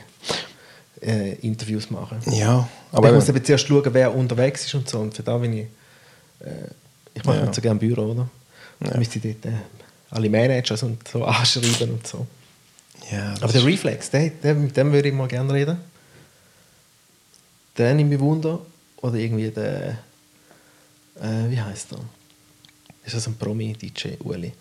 [1.03, 2.19] äh, Interviews machen.
[2.33, 5.01] Ja, Aber ich muss eben zuerst schauen, wer unterwegs ist und so.
[5.01, 5.67] Und für da bin ich.
[6.41, 6.51] Äh,
[7.15, 7.43] ich mache Ja.
[7.43, 8.29] nicht so gerne Büro, oder?
[8.85, 8.97] Ja.
[8.97, 9.57] müsste ich dort äh,
[10.11, 12.27] alle Managers und so anschreiben und so.
[13.11, 15.79] ja, Aber der Reflex, der, der, mit dem würde ich mal gerne reden.
[17.79, 18.61] Den ich Wunder.
[18.99, 19.99] Oder irgendwie der.
[21.21, 21.99] Äh, wie heißt der?
[23.05, 24.53] Ist das ein Promi-DJ, Uli?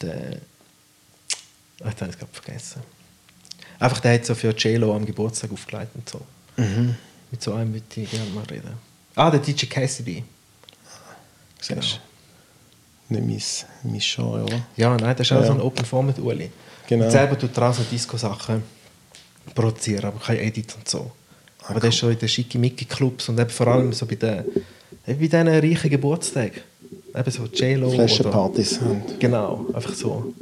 [0.00, 0.38] Der.
[1.82, 2.82] Ah, jetzt habe ich es gerade vergessen.
[3.78, 6.20] Einfach der hat so für JLo am Geburtstag aufgelegt und so.
[6.56, 6.94] Mhm.
[7.30, 8.74] Mit so einem würde ich gerne mal reden.
[9.14, 10.22] Ah, der DJ Cassidy.
[11.60, 11.70] Siehst
[13.08, 13.20] du?
[13.20, 14.66] Nicht mein, mein Genre, oder?
[14.76, 15.46] Ja, nein, das ist auch Ja.
[15.46, 16.50] so ein Open Format Uli.
[16.86, 17.06] Genau.
[17.06, 18.62] Und selber tut so Disco-Sachen
[19.54, 21.10] produzieren, aber kein Edit und so.
[21.68, 24.44] Aber das ist schon in den Schickimicki-Clubs und eben vor allem so bei den,
[25.06, 26.60] bei diesen reichen Geburtstagen.
[27.14, 27.90] Eben so J-Lo.
[27.90, 28.80] Flaschenpartys.
[29.18, 30.32] Genau, einfach so.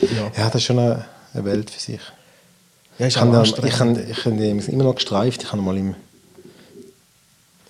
[0.00, 2.00] Ja, Ja, das ist schon eine, eine Welt für sich.
[2.98, 5.42] ja Ich habe ich habe, ich immer noch gestreift.
[5.42, 5.94] Ich habe mal im,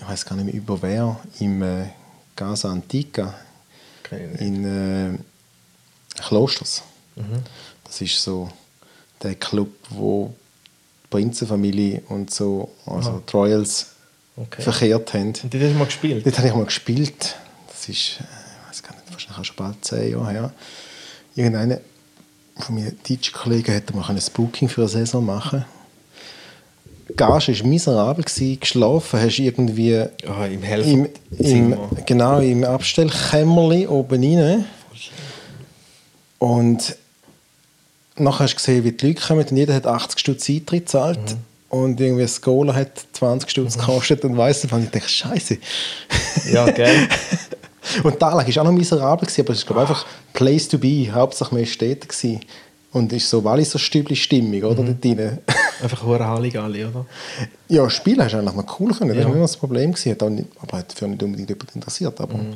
[0.00, 1.90] ich weiß gar nicht mehr über wer, im äh,
[2.34, 3.34] Casa Antica
[4.38, 5.18] in äh,
[6.20, 6.82] Klosters.
[7.16, 7.42] Mhm.
[7.84, 8.48] Das ist so
[9.22, 10.34] der Club, wo
[11.10, 13.30] Prinzenfamilie und so, also Ah.
[13.32, 13.86] Royals,
[14.36, 14.62] Okay.
[14.62, 15.34] verkehrt haben.
[15.42, 16.24] Und die hast du mal gespielt?
[16.24, 17.34] Dort habe ich mal gespielt.
[17.66, 20.52] Das ist, äh, ich weiß gar nicht, wahrscheinlich auch schon bald zehn Jahre her.
[21.34, 21.78] Irgendeiner
[22.56, 25.64] von meinen DJ-Kollegen hätte mal ein Booking für eine Saison machen
[27.08, 28.60] Die Gage war miserabel, gewesen.
[28.60, 29.90] geschlafen hast irgendwie
[30.22, 34.64] Ja, im im, im, genau, im Abstellkämmerli oben rein.
[36.38, 36.96] Und
[38.20, 41.18] nachher hast du gesehen, wie die Leute kommen und jeder hat 80 Stutz Eintritt gezahlt.
[41.18, 41.36] Mhm.
[41.70, 44.82] Und irgendwie ein Cola hat 20 Stutz gekostet und weiss was.
[44.82, 45.58] ich dachte, Scheiße.
[46.52, 47.08] Ja, gell?
[48.02, 50.04] Und Anlage war auch noch miserabel, gewesen, aber es glaube einfach
[50.34, 51.10] Place to be.
[51.10, 52.08] Hauptsache man war dort.
[52.08, 52.40] Gewesen.
[52.92, 54.82] Und es ist so Walliser Stübli-Stimmung, oder?
[54.82, 54.86] Mhm.
[55.00, 55.38] Dort drin.
[55.82, 57.06] Einfach hure Halligalli, oder?
[57.68, 59.10] ja, spielen hast du eigentlich noch cool können.
[59.10, 59.24] Das Ja.
[59.24, 59.92] war nicht das Problem.
[59.92, 60.16] Gewesen.
[60.60, 62.20] Aber hat für nicht unbedingt jemand interessiert.
[62.20, 62.54] Aber, Mhm.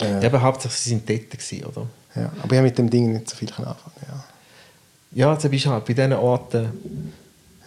[0.00, 1.86] Ja, aber hauptsächlich sie sind dort gewesen, oder?
[2.14, 2.30] ja.
[2.42, 3.74] aber ich habe mit dem Ding nicht so viel anfangen.
[4.08, 4.24] Ja,
[5.12, 6.68] Ja, jetzt bist du halt bei diesen Orten...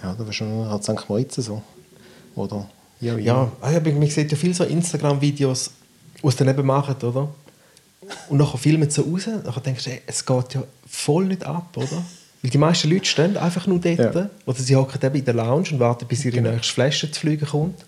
[0.03, 1.09] ja das war schon halt St.
[1.09, 1.61] Moritz so.
[2.35, 2.69] Oder?
[3.01, 5.71] Ja, Ja, ah ja, man sieht ja viele so Instagram-Videos,
[6.21, 7.29] die sie dann eben machen, oder?
[8.29, 11.75] Und nachher filmen sie raus, nachher denkst du, ey, es geht ja voll nicht ab,
[11.75, 12.03] oder?
[12.41, 14.09] Weil die meisten Leute stehen einfach nur dort, Ja.
[14.11, 14.29] Genau.
[14.45, 17.45] oder sie hocken eben in der Lounge und warten, bis ihre nächste Flasche zu fliegen
[17.45, 17.83] kommt.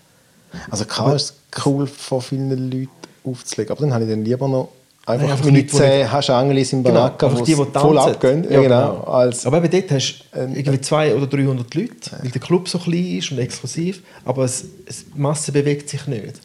[0.70, 2.90] Also klar ist es cool, vor vielen Leuten
[3.24, 3.72] aufzulegen.
[3.72, 4.68] Aber dann habe ich dann lieber noch
[5.06, 8.46] einfach, Ja, einfach mit zehn Haschangelis im einfach wo die, die voll abgehen.
[8.50, 9.00] Ja, genau.
[9.04, 12.68] Als, aber eben dort hast du Ähm, irgendwie 200 oder 300 Leute, weil der Club
[12.68, 16.40] so klein ist und exklusiv, aber es, es, die Masse bewegt sich nicht.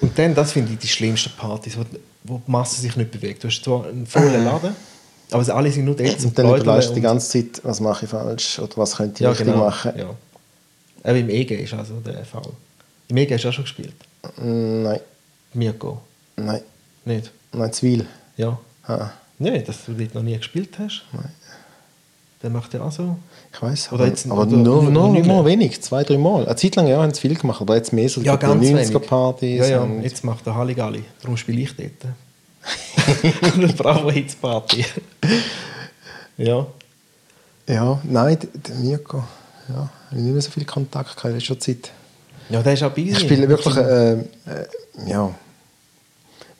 [0.00, 1.82] Und dann, das finde ich die schlimmsten Partys, wo,
[2.24, 3.42] wo die Masse sich nicht bewegt.
[3.42, 4.76] Du hast zwar einen vollen Laden,
[5.30, 7.80] aber sie alle sind nur dort zum und dann überlegst du die ganze Zeit, was
[7.80, 9.64] mache ich falsch oder was könnte ich ja, richtig genau.
[9.64, 9.92] machen.
[9.96, 11.10] Ja.
[11.10, 12.42] Eben im EG ist also der Fall.
[13.08, 13.94] Im EG hast du auch schon gespielt?
[14.38, 15.00] Mm, Nein,
[15.54, 16.00] Mirko?
[16.36, 16.60] nein,
[17.06, 17.30] Nicht?
[17.52, 18.04] nein, Zwil.
[18.36, 18.58] Ja.
[18.86, 21.02] Ah, Nein, dass du dort noch nie gespielt hast?
[21.12, 21.30] Nein.
[22.42, 23.16] Der macht ja auch so...
[23.52, 26.44] ich weiß, aber, jetzt- aber oder nur, nur- nur, nur wenig, zwei, drei Mal.
[26.46, 28.62] Eine Zeit lang ja, haben sie viel gemacht, aber jetzt mehr so Ja, die ganz
[28.62, 28.88] wenig.
[28.88, 29.58] 90er-Partys.
[29.68, 31.04] Ja, ja, jetzt macht er Halligalli.
[31.22, 31.92] Darum spiele ich dort.
[33.54, 34.84] Eine Bravo Hits Party.
[36.36, 36.66] ja.
[37.68, 39.22] ja, nein, der, der Mirko,
[39.68, 41.90] ja, habe ich nicht mehr so viel Kontakt gehabt in letzter Zeit.
[42.48, 43.10] Ja, der ist auch busy.
[43.10, 44.24] Ich spiele wirklich, äh, äh,
[45.06, 45.32] ja,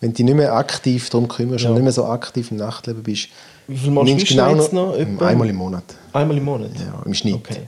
[0.01, 1.71] wenn du dich nicht mehr aktiv darum kümmerst Ja.
[1.71, 3.29] und nicht mehr so aktiv im Nachtleben bist,
[3.67, 4.95] Wie viel spielst du genau jetzt noch?
[4.97, 5.27] Etwa?
[5.27, 5.85] Einmal im Monat.
[6.13, 6.71] Einmal im Monat?
[6.79, 7.35] Ja, im Schnitt.
[7.37, 7.61] Okay.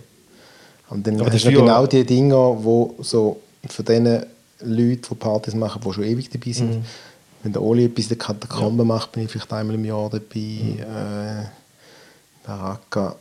[0.91, 4.25] Und dann Aber hast das du ja- genau die Dinge, wo so von diesen
[4.61, 6.71] Leuten, die Partys machen, die schon ewig dabei sind.
[6.77, 6.85] Mhm.
[7.43, 11.45] Wenn der Oli etwas in der Katakombe macht, bin ich vielleicht einmal im Jahr dabei.
[11.45, 11.47] Äh,
[12.47, 13.17] Baraka.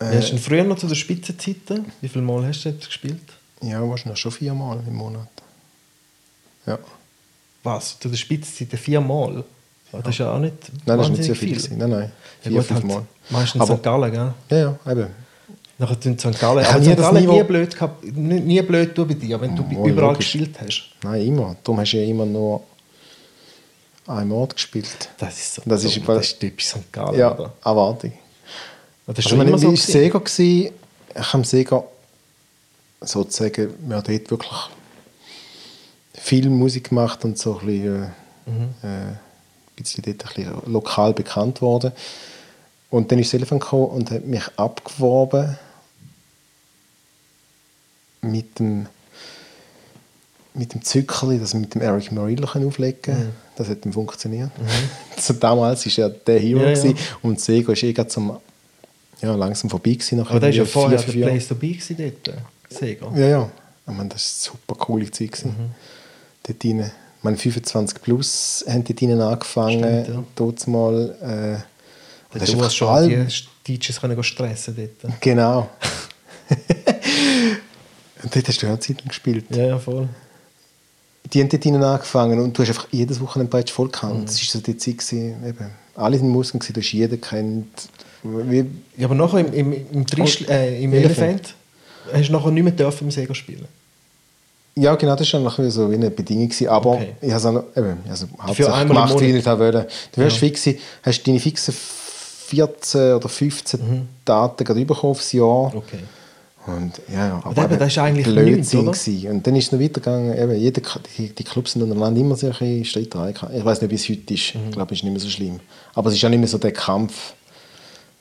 [0.00, 1.86] Wie hast du früher noch zu den Spitzenzeiten?
[2.00, 3.20] Wie viele Mal hast du jetzt gespielt?
[3.62, 5.28] Ja, wahrscheinlich schon viermal im Monat.
[6.66, 6.78] Ja.
[7.62, 7.98] Was?
[7.98, 9.44] Zu den Spitzenzeiten viermal?
[9.92, 9.98] Ja.
[10.00, 10.54] Das ist ja auch nicht
[10.86, 11.48] Nein, das war nicht so wahnsinnig viel.
[11.50, 11.78] Gewesen.
[11.78, 12.12] Nein, nein.
[12.44, 13.02] Ja, Vier, gut, fünf halt Mal.
[13.30, 13.82] Meistens Aber- St.
[13.82, 14.34] Gallen, gell?
[14.50, 15.06] Ja, ja, eben.
[15.78, 16.38] Nachher tun St.
[16.40, 16.60] Gallen.
[16.64, 16.96] Ich Aber St.
[16.96, 20.32] Gallen nie blöd, gehabt, nie, nie blöd bei dir, wenn du Oh, überall logisch.
[20.32, 20.82] gespielt hast.
[21.02, 21.56] Nein, immer.
[21.62, 22.62] Darum hast du ja immer nur
[24.06, 25.10] einen Ort gespielt.
[25.18, 25.62] Das ist so.
[25.64, 26.04] Das ist dumm.
[26.06, 26.92] das ist typisch St.
[26.92, 27.52] Gallen, Ja, oder?
[27.64, 28.12] Erwartung.
[29.06, 29.68] Das ist Also, schon immer ich so.
[29.68, 29.76] war.
[29.76, 30.22] Sega,
[31.18, 31.84] ich habe Sega
[33.00, 34.52] sozusagen, wir haben dort wirklich
[36.14, 38.02] viel Musik gemacht und so ein bisschen,
[38.84, 39.18] äh, äh, ein
[39.76, 41.92] bisschen dort ein bisschen lokal bekannt worden.
[42.90, 45.56] Und dann ist Telefon gekommen und hat mich abgeworben
[48.20, 48.86] mit dem
[50.54, 53.32] mit dem Zückerli, das wir mit dem Eric können auflegen können.
[53.56, 54.50] Das hat dann funktioniert.
[55.18, 56.74] so, damals war ja der Hero Mhm.
[56.74, 56.94] Ja, ja.
[57.22, 58.38] und Sega ist eh zum,
[59.22, 60.20] ja, langsam vorbei gewesen.
[60.20, 61.78] Aber der war ja vorher vier, der fünf Jahren.
[61.78, 62.38] Place dabei dort.
[62.68, 63.12] Sega.
[63.18, 63.50] Ja, ja.
[63.86, 65.32] Ich meine, das war eine super coole Zeit.
[65.32, 65.48] gewesen.
[65.48, 65.70] Mhm.
[66.44, 66.80] Dort rein.
[67.18, 70.02] Ich meine, 25 plus haben dort rein angefangen.
[70.04, 70.24] Stimmt, ja.
[70.34, 71.16] Dort mal.
[71.20, 73.08] Äh, das Du ist musst schon all-
[73.66, 75.20] die DJs können stressen dort.
[75.20, 75.68] Genau.
[78.22, 79.44] und dort hast du auch Zeit lang gespielt.
[79.50, 80.08] Ja, ja, voll.
[81.32, 84.14] Die haben dort rein angefangen und du hast einfach jedes Wochenende bereits voll gehabt.
[84.14, 84.24] Mhm.
[84.26, 87.88] Das war so die Zeit, gewesen, eben, alle sind Muskeln, du hast jeden kennt.
[88.24, 88.64] Wie,
[88.96, 91.18] Ja, aber nachher im, im, im, Trischl, äh, im Elephant.
[91.18, 91.54] Elephant
[92.12, 93.66] hast du nachher nicht mehr dürfen im Sega spielen.
[94.74, 96.48] Ja, genau, das war nachher so wie eine Bedingung.
[96.48, 96.68] Gewesen.
[96.68, 97.14] Aber Okay.
[97.20, 99.86] ich habe es auch noch, eben, also hauptsächlich gemacht, wie ich das wollte.
[100.12, 100.40] Du wirst Ja.
[100.48, 100.68] fix
[101.02, 105.70] hast deine fixen 14 oder 15 Daten gerade bekommen aufs Jahr.
[105.70, 105.76] Mhm.
[105.78, 105.98] Okay.
[106.64, 109.30] Und, ja, ja, Aber eben, das ist eigentlich Blödsinn nichts, oder?
[109.32, 110.38] Und dann ist es noch weitergegangen.
[110.38, 110.80] Eben, jeder,
[111.18, 113.34] die, die Clubs sind untereinander immer so ein bisschen Streiterei.
[113.56, 114.54] Ich weiß nicht, wie es heute ist.
[114.54, 114.60] Mhm.
[114.68, 115.58] Ich glaube, es ist nicht mehr so schlimm.
[115.94, 117.34] Aber es ist auch nicht mehr so der Kampf.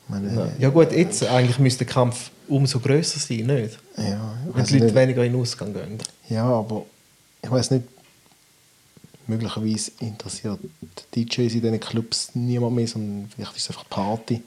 [0.07, 3.77] Meine, Ja gut, jetzt eigentlich müsste der Kampf umso grösser sein, nicht?
[3.97, 4.95] ja, Wenn die Leute nicht.
[4.95, 5.97] weniger in den Ausgang gehen.
[6.29, 6.83] Ja, aber
[7.41, 7.85] ich weiß nicht,
[9.27, 10.59] möglicherweise interessiert
[11.15, 14.41] die DJs in diesen Clubs niemand mehr, sondern vielleicht ist es einfach Party.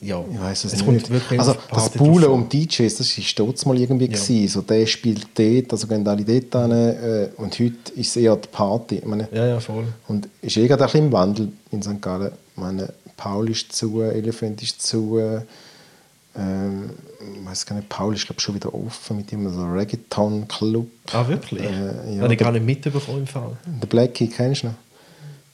[0.00, 1.10] Ja, Ich weiß es, es nicht.
[1.38, 4.04] also das Poolen um DJs, das war stolz mal irgendwie.
[4.04, 4.12] Ja.
[4.12, 4.48] Gewesen.
[4.48, 6.70] So, der spielt dort, also gehen alle dort hin.
[6.72, 8.96] Äh, und heute ist es eher die Party.
[8.96, 9.86] Ich meine, Ja, ja, voll.
[10.08, 12.00] Und ist eh gerade ein bisschen im Wandel in St.
[12.00, 12.32] Gallen.
[12.54, 15.16] Ich meine, Paul ist zu, Elephant ist zu.
[16.36, 16.90] Ähm,
[17.34, 20.88] ich weiß gar nicht, Paul ist glaube schon wieder offen mit ihm, so Reggaeton-Club.
[21.12, 21.62] Ah, wirklich?
[21.62, 23.56] Äh, ja, Habe ich gar nicht mitbekommen im Fall.
[23.80, 24.74] Der Blackie, kennst du noch?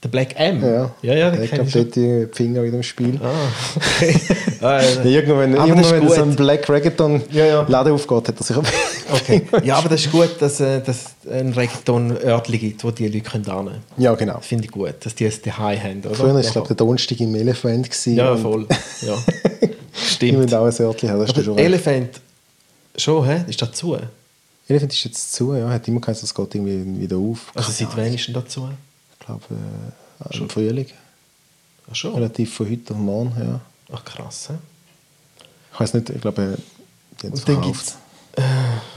[0.05, 0.63] Der Black M?
[0.63, 1.83] Ja, ja, ja der hat ich glaub, schon.
[1.83, 3.19] dort die Finger wieder im Spiel.
[3.21, 3.33] Ah,
[3.77, 4.21] okay.
[4.61, 7.67] ah, ja, irgendwann, Aber wenn so ein Black Reggaeton Ja, ja.
[7.69, 9.43] Laden aufgeht, hat er sich Okay.
[9.65, 13.45] Ja, aber das ist gut, dass äh, es ein Reggaeton-Örtchen gibt, wo die Leute können
[13.45, 14.35] hin Ja, genau.
[14.35, 16.01] Das finde ich gut, dass die es daheim haben.
[16.05, 16.15] Oder?
[16.15, 17.89] Früher war es, glaube der Donnerstag im Elephant.
[18.07, 18.69] Ja, voll.
[19.01, 19.19] Ja.
[19.93, 20.39] Stimmt.
[20.39, 21.59] müssen auch ein Örtchen haben, das ist Aber schon.
[21.59, 22.21] Elephant,
[22.97, 23.45] schon, hä?
[23.49, 23.97] Ist das zu?
[24.69, 25.69] Elephant ist jetzt zu, ja.
[25.69, 27.51] Hat immer geheißen, es geht irgendwie wieder auf.
[27.55, 28.69] Also seit wann ist denn das zu?
[29.21, 29.43] Ich glaube,
[30.31, 30.87] äh, im Frühling.
[31.91, 32.15] Ach schon?
[32.15, 33.61] Relativ von heute auf morgen, ja.
[33.93, 34.55] Ach krass, hä?
[35.73, 36.43] Ich weiß nicht, ich glaube,
[37.23, 37.97] äh, es Und dann gibt's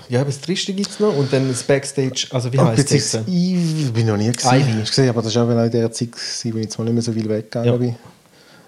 [0.10, 2.92] Ja, aber das Triste gibt es noch und dann das Backstage, also wie Oh, heißt
[2.92, 3.14] das?
[3.28, 4.52] Ivy, bin ich noch nie gesehen.
[4.62, 4.72] Ivy.
[4.74, 6.78] Hast du gesehen, aber das war auch genau in der Zeit, gewesen, wo ich jetzt
[6.78, 7.78] mal nicht mehr so viel weggegangen Ja.
[7.78, 7.96] bin.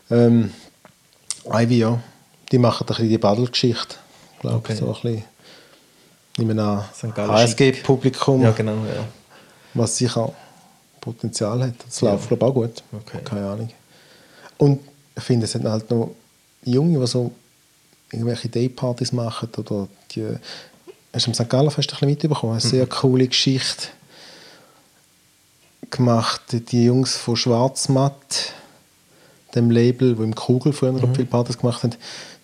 [0.10, 0.52] Ähm,
[1.46, 2.02] Ivy, ja.
[2.52, 3.16] Die machen ein bisschen die.
[4.36, 4.76] Ich glaube, Okay.
[4.76, 5.24] so ein bisschen.
[6.96, 7.14] St.
[7.14, 9.04] Gallen HSG-Publikum, Ja, genau, ja.
[9.76, 10.32] was sicher
[11.04, 11.74] Potenzial hat.
[11.86, 12.84] Das läuft, glaube ich, auch gut.
[12.94, 13.20] Okay.
[13.26, 13.70] Keine Ahnung.
[14.58, 14.80] Und
[15.16, 16.12] ich finde, es sind halt noch
[16.64, 17.32] Junge, die so
[18.12, 20.26] irgendwelche Daypartys machen oder die
[21.14, 21.50] hast du am St.
[21.50, 22.54] Gallen Fest ein bisschen mitbekommen?
[22.54, 23.88] Eine sehr coole Geschichte
[25.90, 26.42] gemacht.
[26.72, 28.54] Die Jungs von Schwarzmatt,
[29.56, 31.94] dem Label, wo im Kugel früher noch viele Partys gemacht haben,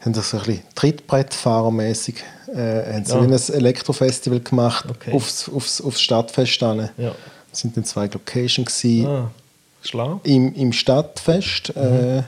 [0.01, 3.22] haben das so ein bisschen Trittbrettfahrermäßig äh, haben Ja.
[3.30, 5.12] wie ein Elektrofestival gemacht Okay.
[5.14, 6.60] aufs, aufs, aufs Stadtfest.
[6.60, 6.89] hin.
[6.97, 7.16] Ja.
[7.52, 9.30] Sind dann zwei Locations Ah,
[9.82, 10.20] schlau.
[10.24, 11.76] im, im Stadtfest.
[11.76, 12.24] Äh,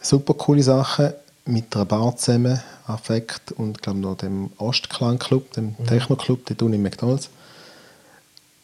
[0.00, 1.12] super coole Sachen
[1.46, 6.74] mit einer Bar zusammen, Affekt und glaube noch dem Ostklang Club, dem Techno-Club, dort unten
[6.74, 7.30] im McDonalds.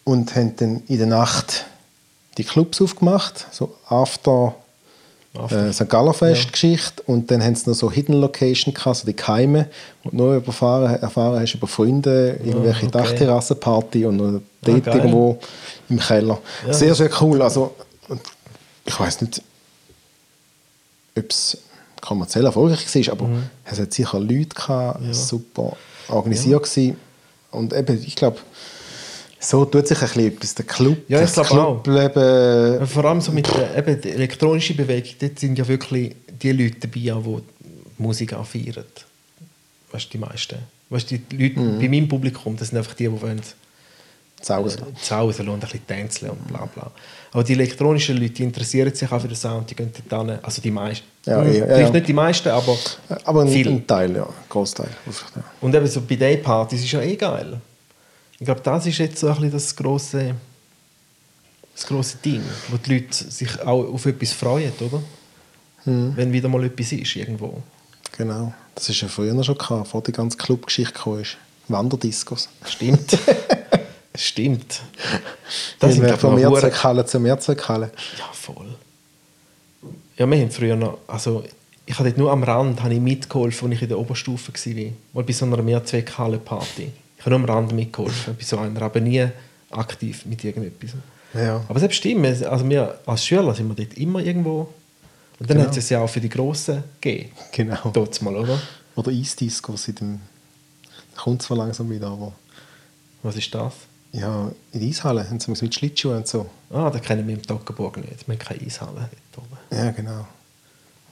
[0.05, 1.65] Und haben dann in der Nacht
[2.39, 4.55] die Clubs aufgemacht, so After.
[5.51, 5.89] Äh, St.
[5.89, 9.69] Gallerfest Geschichte und dann haben sie noch so Hidden Location gehabt, so die Keime,
[10.05, 12.99] du nur erfahren, erfahren hast über Freunde, irgendwelche okay.
[12.99, 14.97] Dachterrassenparty und noch dort geil.
[14.97, 15.39] irgendwo
[15.89, 16.39] im Keller.
[16.67, 16.73] Ja.
[16.73, 17.43] Sehr, sehr cool.
[17.43, 17.75] Also,
[18.09, 18.21] und
[18.85, 19.43] ich weiß nicht,
[21.19, 21.59] ob es
[22.01, 23.43] kommerziell erfolgreich war, aber Mhm.
[23.65, 25.77] es hat sicher Leute gehabt, super
[26.09, 26.97] organisiert gewesen.
[27.51, 28.39] Und eben, ich glaube,
[29.39, 30.55] so tut sich ein bisschen etwas.
[30.55, 31.49] Der Club, Ja, ich das.
[31.49, 36.15] Clubleben, Ja, Vor allem so mit der, eben der elektronischen Bewegung, dort sind ja wirklich
[36.43, 37.43] die Leute dabei, auch, die
[37.99, 38.85] die Musik feiern.
[39.93, 40.59] Weißt du, die meisten.
[40.91, 41.79] Weißt du, die Leute Mhm.
[41.81, 43.41] bei meinem Publikum, das sind einfach die, die wollen
[44.41, 44.83] Zausen.
[44.83, 46.91] äh, zausen und ein bisschen tänzeln und bla bla.
[47.33, 50.39] Aber die elektronischen Leute, die interessieren sich auch für den Sound, die gehen dort hin.
[50.43, 51.07] Also die meisten.
[51.25, 51.91] Ja, Hm, ja, ja, Vielleicht ja.
[51.91, 52.77] nicht die meisten, aber
[53.25, 53.71] Aber ein, viele.
[53.71, 54.89] ein Teil, ja, Großteil.
[55.07, 55.43] Ja.
[55.63, 57.59] Und eben so bei Daypartys ist ja eh geil.
[58.39, 60.35] Ich glaube, das ist jetzt so ein bisschen das grosse,
[61.75, 65.03] das grosse Ding, wo die Leute sich auch auf etwas freuen, oder?
[65.85, 67.63] Wenn wieder mal etwas ist irgendwo.
[68.17, 68.53] Genau.
[68.75, 71.21] Das ist ja früher schon gehabt, bevor die ganze Clubgeschichte kam.
[71.21, 71.37] ist.
[71.69, 72.49] Wanderdiscos.
[72.65, 73.19] Stimmt.
[74.15, 74.81] Stimmt.
[75.79, 77.93] Das sind von Mehrzweckhalle zu Mehrzweckhalle.
[78.19, 78.75] Ja, voll.
[80.17, 81.45] Ja, wir haben früher noch, also
[81.85, 84.93] ich habe dort nur am Rand habe ich mitgeholfen, als ich in der Oberstufe war.
[85.13, 86.91] Mal bei so einer Mehrzweckhalle-Party.
[87.27, 89.27] Ich habe nur am Rand mitgeholfen, bei so einer, aber nie
[89.73, 90.93] aktiv mit irgendetwas.
[91.35, 91.61] Ja.
[91.69, 94.73] Aber selbst stimmt, wir- also wir als Schüler sind wir dort immer irgendwo.
[95.41, 95.69] Und dann Genau.
[95.69, 97.33] hat es ja auch für die Grossen gegeben.
[97.51, 97.91] Genau.
[97.93, 98.61] Dort mal, oder?
[98.95, 100.21] Oder Eisdisco seit dem.
[101.17, 102.33] Kommt zwar langsam wieder, aber.
[103.25, 103.73] Was ist das?
[104.13, 106.47] Ja, in der Eishalle haben sie mit Schlittschuhen und so.
[106.71, 108.29] Ah, da kennen wir im Toggenburg nicht.
[108.29, 109.59] Wir haben keine Eishalle dort oben.
[109.77, 110.29] Ja, genau.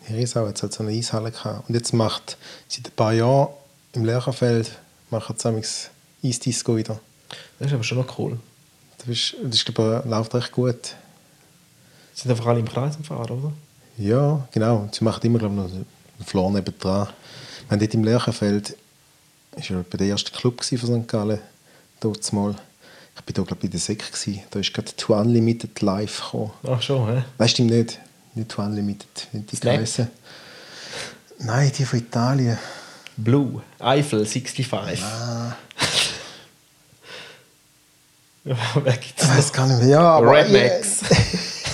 [0.06, 1.68] Hier ist auch jetzt halt so eine Eishalle gehabt.
[1.68, 2.36] Und jetzt macht
[2.68, 3.48] seit ein paar Jahren
[3.94, 4.70] im Lerchenfeld
[5.10, 5.50] machen sie
[6.24, 6.98] Eisdisco wieder.
[7.58, 8.38] Das ist aber schon noch cool.
[8.98, 10.94] Das ist, das ist glaube ich, läuft recht gut.
[12.14, 13.52] Sind einfach alle im Kreis am Fahren, oder?
[13.98, 14.88] Ja, genau.
[14.92, 15.86] Sie machen immer, glaube ich, noch einen
[16.24, 17.08] Floor nebendran.
[17.68, 18.76] Wenn dort im Lerchenfeld
[19.56, 21.08] ist ja bei der erste Club von St.
[21.08, 21.38] Gallen,
[22.00, 22.54] dort mal.
[23.16, 24.42] Ich bin da, glaube ich, bei der Sek gewesen.
[24.50, 26.50] Da ist gerade To Unlimited live gekommen.
[26.66, 27.24] Ach schon, hä?
[27.38, 28.00] Weißt du nicht?
[28.34, 30.08] Nicht To Unlimited, wie die heißen.
[31.38, 32.58] Nein, die von Italien.
[33.16, 35.02] Blue, Eiffel 65.
[35.02, 35.56] Ah.
[38.84, 39.88] Wer gibt's Ich weiß gar nicht mehr.
[39.88, 41.00] Ja, aber Red Max.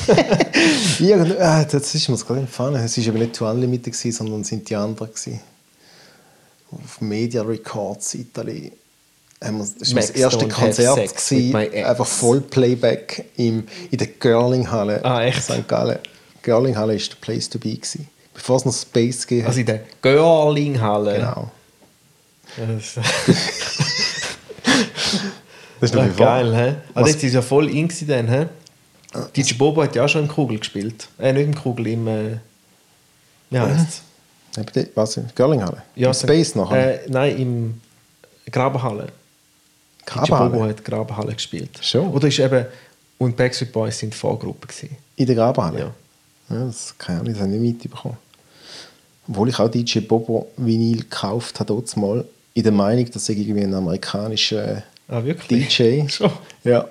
[1.01, 2.77] Irgend, ah, das ist mir jetzt gerade entfallen.
[2.77, 5.09] Es war aber nicht To Unlimited, gewesen, sondern sind die anderen.
[5.09, 5.41] Gewesen.
[6.71, 8.15] Auf Media Records
[9.59, 10.97] wir, das war das erste Konzert.
[10.97, 15.05] Gewesen, einfach Vollplayback im, in der Girling-Halle.
[15.05, 15.43] Ah, echt?
[15.43, 15.67] St.
[15.67, 15.99] Gallen.
[16.43, 17.75] Girling-Halle war der Place to be.
[17.75, 18.07] Gewesen.
[18.33, 19.49] Bevor es noch Space gegeben hat.
[19.49, 21.15] Also in der Görlinghalle.
[21.15, 21.51] genau.
[25.81, 26.27] Das- ist Ja, noch vor.
[26.27, 26.75] geil, hä?
[26.95, 28.47] Aber Was- jetzt ist ja voll in dann, hä?
[29.35, 31.09] DJ Bobo hat ja auch schon im Kugel gespielt.
[31.19, 32.07] Äh, nicht im Kugel, im...
[32.07, 32.37] Äh,
[33.51, 34.03] wie heisst
[34.53, 34.59] es?
[34.59, 35.21] Eben dort, Was?
[35.35, 35.83] Girling-Halle?
[35.97, 37.05] Ja, Im Space nachher?
[37.05, 37.81] Äh, nein, im
[38.51, 39.07] Grabenhalle.
[39.07, 40.51] DJ Grabenhalle?
[40.51, 41.71] Bobo hat Grabenhalle gespielt.
[41.83, 42.09] Schon?
[42.11, 42.67] Oder ist eben...
[43.19, 44.97] Und Backstreet Boys sind Vorgruppe gewesen.
[45.17, 45.79] In der Grabenhalle?
[46.49, 46.57] Ja.
[46.57, 48.17] ja das kann ich nicht, das habe ich nicht mitbekommen.
[49.29, 52.25] Obwohl ich auch DJ Bobo Vinyl gekauft habe, dort mal,
[52.55, 55.69] in der Meinung, dass er irgendwie ein amerikanischer Ah, wirklich?
[55.69, 56.31] DJ Schon?
[56.65, 56.87] Ja.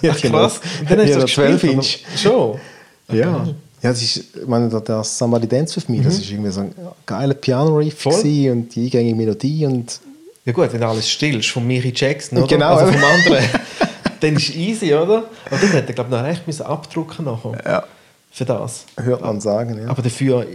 [0.00, 0.60] ja Ach, krass.
[0.88, 1.98] Dann hast du ja, das 12 gespielt, Inch.
[2.08, 2.18] oder?
[2.18, 2.60] Schon?
[3.08, 3.46] Ja.
[3.82, 6.74] Ja, das ist, ich meine, der Somebody Dance With Me, das ist irgendwie so ein
[7.04, 8.50] geiler Piano-Riff Mhm.
[8.50, 10.00] Und die eingängige Melodie und
[10.46, 12.46] Ja gut, wenn alles stillst, von Michi Jackson, oder?
[12.46, 12.76] Genau.
[12.76, 13.44] Also vom anderen.
[14.20, 15.24] dann ist es easy, oder?
[15.50, 17.62] Und dann hätte er, glaube ich, noch recht müssen abdrucken nachher.
[17.64, 17.84] Ja.
[18.30, 18.86] Für das.
[18.96, 19.88] hört man sagen, ja.
[19.88, 20.46] Aber dafür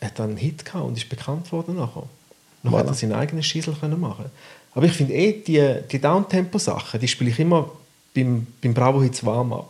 [0.00, 2.04] hat er einen Hit gehabt und ist bekannt worden nachher.
[2.62, 2.78] Noch Voilà.
[2.78, 4.26] hat er seinen eigenen Schissel können machen
[4.74, 7.70] Aber ich finde eh, die, die Downtempo-Sachen, die spiele ich immer
[8.14, 9.68] beim, beim Bravo Hits Warm-Up.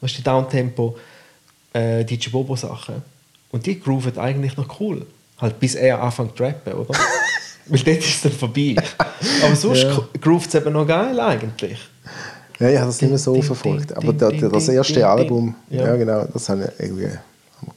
[0.00, 0.96] Weißt du, die Downtempo,
[1.72, 3.02] äh, die Bobo-Sachen.
[3.50, 5.06] Und die grooven eigentlich noch cool.
[5.38, 6.94] Halt bis er anfängt zu rappen, oder?
[7.66, 8.76] Weil dort ist es dann vorbei.
[9.44, 10.08] Aber sonst Ja.
[10.20, 11.78] groovt es eben noch geil eigentlich.
[12.58, 13.96] ja, ich habe das nicht mehr so verfolgt.
[13.96, 15.86] Aber das erste Album, ja.
[15.86, 15.96] Ja.
[15.96, 17.08] genau, das habe ich irgendwie,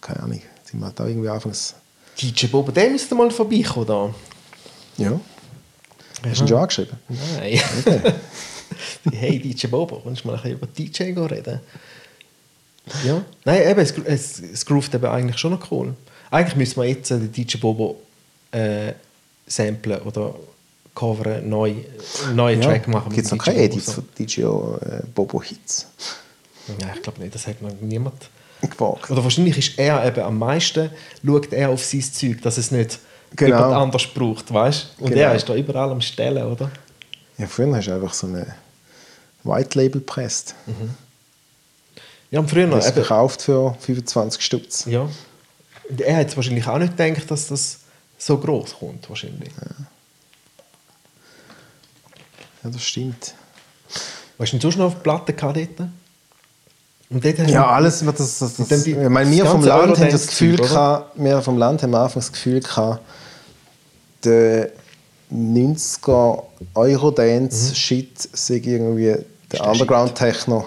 [0.02, 1.76] keine Ahnung, sind wir da irgendwie anfangs,
[2.20, 4.14] DJ Bobo, der müsste mal vorbeikommen da.
[4.98, 5.20] ja.
[6.24, 6.98] Hast du ihn schon angeschrieben?
[7.10, 7.62] Nein.
[9.14, 11.60] hey DJ Bobo, kannst du mal ein bisschen über DJ reden?
[13.04, 13.24] Ja.
[13.44, 15.96] Nein, eben, es, es, es groovt eben eigentlich schon noch cool.
[16.32, 18.02] Eigentlich müssen wir jetzt den DJ Bobo
[18.52, 18.94] äh,
[19.48, 20.36] samplen oder
[20.94, 21.76] coveren, neu,
[22.34, 23.14] neuen Track machen.
[23.14, 25.88] Gibt es noch keine Edits von DJ äh, Bobo Hits?
[26.68, 28.30] Nein, ich glaube nicht, das hat noch niemand.
[28.62, 29.12] Gewagt.
[29.12, 30.90] Oder wahrscheinlich ist er eben am meisten,
[31.24, 33.00] schaut er auf sein Zeug, dass es nicht
[33.36, 33.56] Genau.
[33.58, 35.22] jemand anders braucht, weißt Und Genau.
[35.22, 36.72] er ist da überall am Stellen, oder?
[37.38, 38.56] Ja, früher hast du einfach so eine
[39.44, 40.56] White Label gepresst.
[42.32, 44.86] Ja, und früher noch, eben, verkauft für 25 Stutz.
[44.86, 45.08] Ja.
[45.90, 47.80] Und er hat wahrscheinlich auch nicht gedacht, dass das
[48.18, 49.52] so groß kommt, wahrscheinlich.
[52.64, 53.36] Ja, das stimmt.
[54.38, 55.90] Weißt du, denn sonst noch auf die Platte gehabt dort?
[57.16, 59.52] Und haben Ja, wir- alles, das, das, das, Und dann die- ich meine, wir das
[59.54, 63.00] vom Land haben das Gefühl gehabt, wir vom Land haben am Anfang das Gefühl gehabt,
[64.26, 64.72] der
[65.32, 66.44] 90er
[66.74, 70.66] Eurodance-Shit sei irgendwie der der Underground-Techno.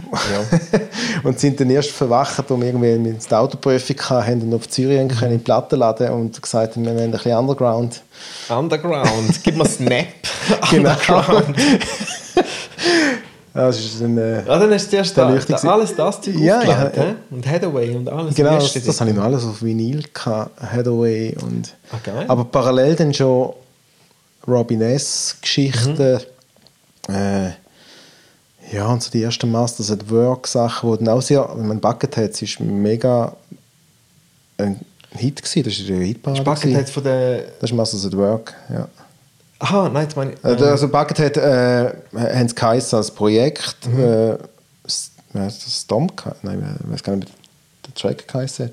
[1.24, 4.98] und sind dann erst verwacht, um irgendwie mit der Autoprüfung hatten, haben dann auf Zürich
[4.98, 5.24] mhm.
[5.24, 8.00] in die Platte laden und gesagt, wir wollen ein bisschen Underground.
[8.48, 10.06] Underground, gib mir Snap.
[10.70, 10.90] Genau.
[10.90, 11.56] Underground.
[13.60, 16.34] Ja, das ist dann, äh, Ja, dann hast du zuerst da, da, alles das Zeug
[16.36, 17.14] Ja, ja, hä?
[17.30, 18.34] Und Hathaway und alles.
[18.34, 22.24] Genau, das, das habe ich noch alles auf Vinyl gehabt, Hathaway und Ah, geil.
[22.26, 23.52] aber parallel dann schon
[24.48, 26.20] Robin S Geschichten,
[27.08, 27.50] äh,
[28.72, 31.80] ja und so die ersten Masters at Work Sachen, wo dann auch sehr, wenn man
[31.80, 33.36] Bucketheads ist mega
[34.56, 34.80] ein
[35.12, 36.42] Hit gewesen, das ist der Hitparade.
[36.42, 36.92] Buckethead gewesen.
[36.92, 37.42] von der...
[37.60, 38.88] Das ist Masters at Work, ja.
[39.60, 40.44] Aha, nein, jetzt meine ich...
[40.44, 44.00] Also, also Buckethead äh, haben es geheißen als Projekt, Mhm.
[44.02, 44.36] äh,
[45.32, 48.72] das, Stomp, nein, ich weiß gar nicht, wie der Track geheißen hat.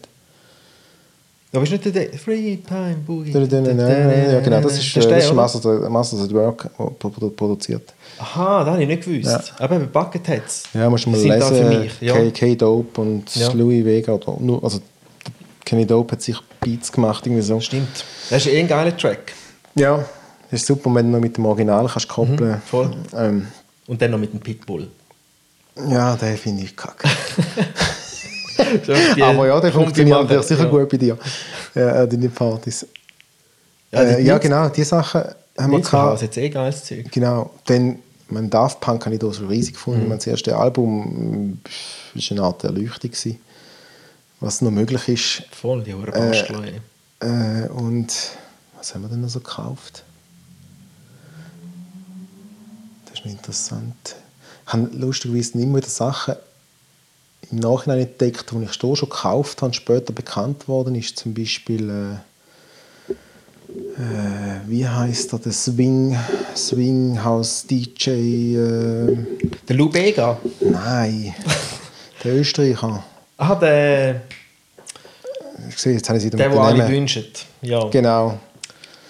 [1.54, 3.32] Aber ist nicht der Free Time Boogie?
[3.32, 5.34] Ja, genau, das ist, Der äh, das ist?
[5.34, 6.70] Masters, at Work
[7.36, 7.94] produziert.
[8.20, 9.54] Aha, das habe ich nicht gewusst.
[9.58, 10.64] Aber eben Bucketheads.
[10.74, 11.90] Ja, musst du mal lesen.
[12.02, 12.14] Ja.
[12.14, 13.52] K, K Dope und Ja.
[13.54, 14.14] Louis Vega.
[14.14, 14.80] Oder also,
[15.64, 17.60] Kenny Dope hat sich Beats gemacht, irgendwie so.
[17.60, 18.04] Stimmt.
[18.30, 19.34] Das ist eh ein geiler Track.
[19.76, 20.06] Ja,
[20.52, 22.96] das ist super, wenn du noch mit dem Original kannst koppeln Mhm, voll.
[23.16, 23.48] Ähm,
[23.88, 24.88] Und dann noch mit dem Pitbull.
[25.90, 27.08] ja, den finde ich kacke.
[29.22, 30.70] Aber ja, der funktioniert natürlich sicher ja.
[30.70, 31.18] gut bei dir.
[31.76, 32.88] Ja, äh, deine Partys.
[33.92, 35.22] Ja, äh, ja genau, die Sachen
[35.58, 36.22] haben wir gehabt.
[36.22, 37.12] jetzt eh geiles Zeug.
[37.12, 40.04] Genau, dann, mein Daft Punk habe ich da so riesig gefunden.
[40.04, 40.10] Mhm.
[40.10, 41.60] Mein das erste Album
[42.14, 43.12] war eine Art Erleuchtung.
[43.12, 43.40] gewesen,
[44.40, 45.44] Was noch möglich ist.
[45.52, 46.82] Voll, die Hure Äh.
[47.20, 48.14] Äh, und
[48.78, 50.04] was haben wir denn noch so gekauft?
[53.06, 54.16] Das ist noch interessant.
[54.66, 56.36] Ich habe lustigerweise immer wieder Sachen
[57.52, 61.18] im Nachhinein entdeckt, die ich da schon gekauft habe, später bekannt worden ist.
[61.18, 63.02] Zum Beispiel, äh,
[64.02, 66.18] äh, wie heißt er, der Swing,
[66.56, 69.18] Swing House DJ, äh,
[69.68, 70.38] Der Lou Bega.
[70.60, 71.34] nein,
[72.24, 73.04] der Österreicher.
[73.38, 74.22] Ah, der,
[75.70, 77.26] Ich sehe, jetzt habe ich sie der, den alle wünschen.
[77.62, 77.88] Ja.
[77.90, 78.40] Genau.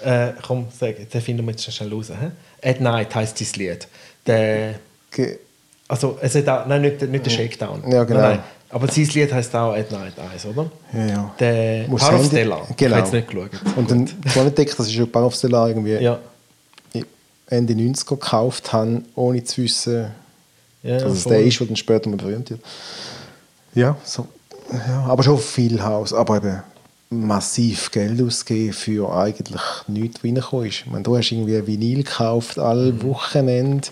[0.03, 2.09] Äh, komm, sag, den finden wir jetzt schnell raus.
[2.09, 2.27] He?
[2.61, 3.87] At Night heisst dieses Lied.
[4.25, 4.75] Der,
[5.11, 5.39] Ge
[5.87, 7.83] also, es hat auch, nein, nicht, nicht der Shakedown.
[7.89, 8.19] Ja, genau.
[8.19, 8.43] Nein, nein.
[8.69, 10.69] Aber sein Lied heisst auch At Night 1, oder?
[10.91, 11.35] Ja, ja.
[11.39, 12.57] Der Muss Power Stella.
[12.57, 12.71] Genau.
[12.75, 13.51] Ich habe jetzt nicht geschaut.
[13.77, 16.19] Und dann habe ich entdeckt, dass ich schon Power Stella irgendwie Ja.
[17.49, 20.11] Ende 90er gekauft habe, ohne zu wissen,
[20.83, 22.59] Ja, dass es der ist, der dann später mal berühmt wird.
[23.73, 24.27] Ja, so,
[24.71, 26.11] ja, aber schon viel Haus.
[26.11, 26.61] Aber eben
[27.09, 30.79] massiv Geld ausgeben für eigentlich nichts, was reingekommen ist.
[30.81, 33.03] Ich meine, du hast irgendwie Vinyl gekauft, alle Mhm.
[33.03, 33.87] Wochenende.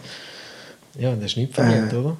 [0.97, 2.17] Ja, das ist nicht verdient, Äh, oder?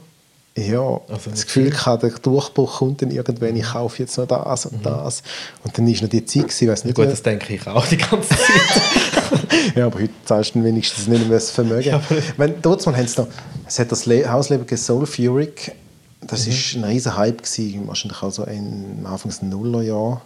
[0.58, 4.66] Ja, Also das Gefühl gehabt, der Durchbruch kommt dann irgendwann, ich kaufe jetzt noch das
[4.68, 5.22] und das.
[5.66, 7.86] Und dann ist noch die Zeit, gewesen, weiß nicht, Gut, wer- das denke ich auch
[7.88, 8.38] die ganze Zeit.
[9.76, 11.90] Ja, aber heute zahlst du wenigstens nicht mehr das Vermögen.
[11.90, 12.02] Ja,
[12.38, 13.28] Wenn, mal haben sie noch,
[13.68, 15.74] es hat das Le Hausleben Soul Furyk,
[16.22, 16.52] das Mhm.
[16.52, 20.22] war ein riesen Hype, gewesen, wahrscheinlich auch so in Anfangs Nullerjahr.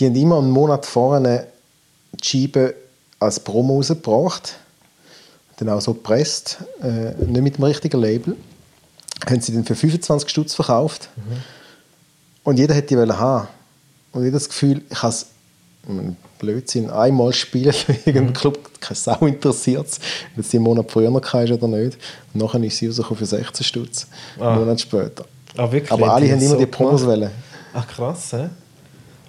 [0.00, 1.46] Die haben immer einen Monat vorne
[2.14, 2.74] die Scheibe
[3.18, 4.54] als Promo rausgebracht,
[5.58, 8.34] dann auch so gepresst, äh, nicht mit dem richtigen Label.
[9.28, 11.10] Haben sie dann für 25 Stutz verkauft.
[11.16, 11.22] Mhm.
[12.44, 13.48] Und jeder hätte die wollen haben.
[14.12, 15.26] Und jeder das Gefühl, ich habe es
[16.38, 17.98] Blödsinn einmal spielen für Mhm.
[18.06, 20.00] irgendeinen Club, keine Sau interessiert es,
[20.34, 21.98] wenn es einen Monat früher noch hast oder nicht.
[22.32, 24.06] Und nachher ist sie rausgekommen für 16 Stutz,
[24.38, 24.50] Ah.
[24.52, 25.26] einen Monat später.
[25.58, 25.64] Ah?
[25.90, 27.02] Aber alle haben immer so die Promos.
[27.74, 28.48] Ach krass, hä?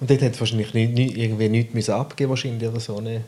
[0.01, 3.23] Und dort hat es wahrscheinlich nicht, nicht, irgendwie nichts müssen abgeben wahrscheinlich oder so, ne?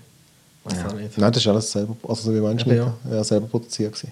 [0.66, 1.18] Nicht.
[1.18, 3.24] Nein, das ist alles selber, also so wie manche Eben, mit, ja.
[3.24, 4.12] selber produziert gewesen.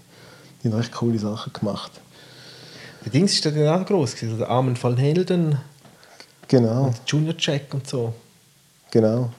[0.64, 1.91] Die haben recht coole Sachen gemacht.
[3.03, 5.57] Der Dings ist dann auch groß gewesen, der Armen van Helden,
[6.47, 8.14] Genau, Junior Jack und so.
[8.91, 9.30] genau.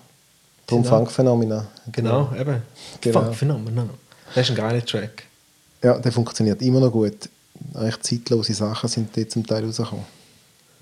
[0.66, 0.96] Drum Genau.
[0.96, 1.66] Funkphänomena.
[1.92, 2.62] Genau, eben.
[3.00, 3.24] Genau.
[3.24, 3.90] Fuck, phenomenal.
[4.34, 5.24] Das ist ein geiler Track.
[5.82, 7.28] Ja, der funktioniert immer noch gut.
[7.74, 10.04] Echt zeitlose Sachen sind dort zum Teil rausgekommen.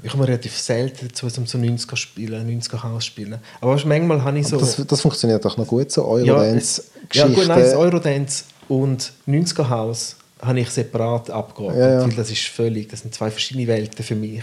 [0.03, 3.39] Ich komme relativ selten dazu, um so 90er spielen, 90er House spielen.
[3.61, 4.59] Aber manchmal habe ich so...
[4.59, 7.63] Das, das funktioniert auch noch gut, so ja, Eurodance, es- ja, gut, nein.
[7.77, 12.03] Eurodance und 90er House habe ich separat abgeordnet, Ja, ja.
[12.03, 14.43] weil das ist völlig, das sind zwei verschiedene Welten für mich.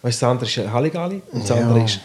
[0.00, 1.56] Weißt du, das andere ist Halligalli und das Ja.
[1.56, 2.00] andere ist,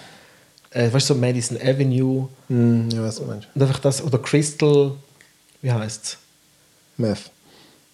[0.71, 3.47] äh, weißt du, so Madison Avenue Hm, ja, was du meinst.
[3.55, 4.91] und einfach das, oder Crystal,
[5.61, 6.17] wie heißt es?
[6.97, 7.31] Meth.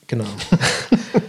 [0.07, 0.23] Genau.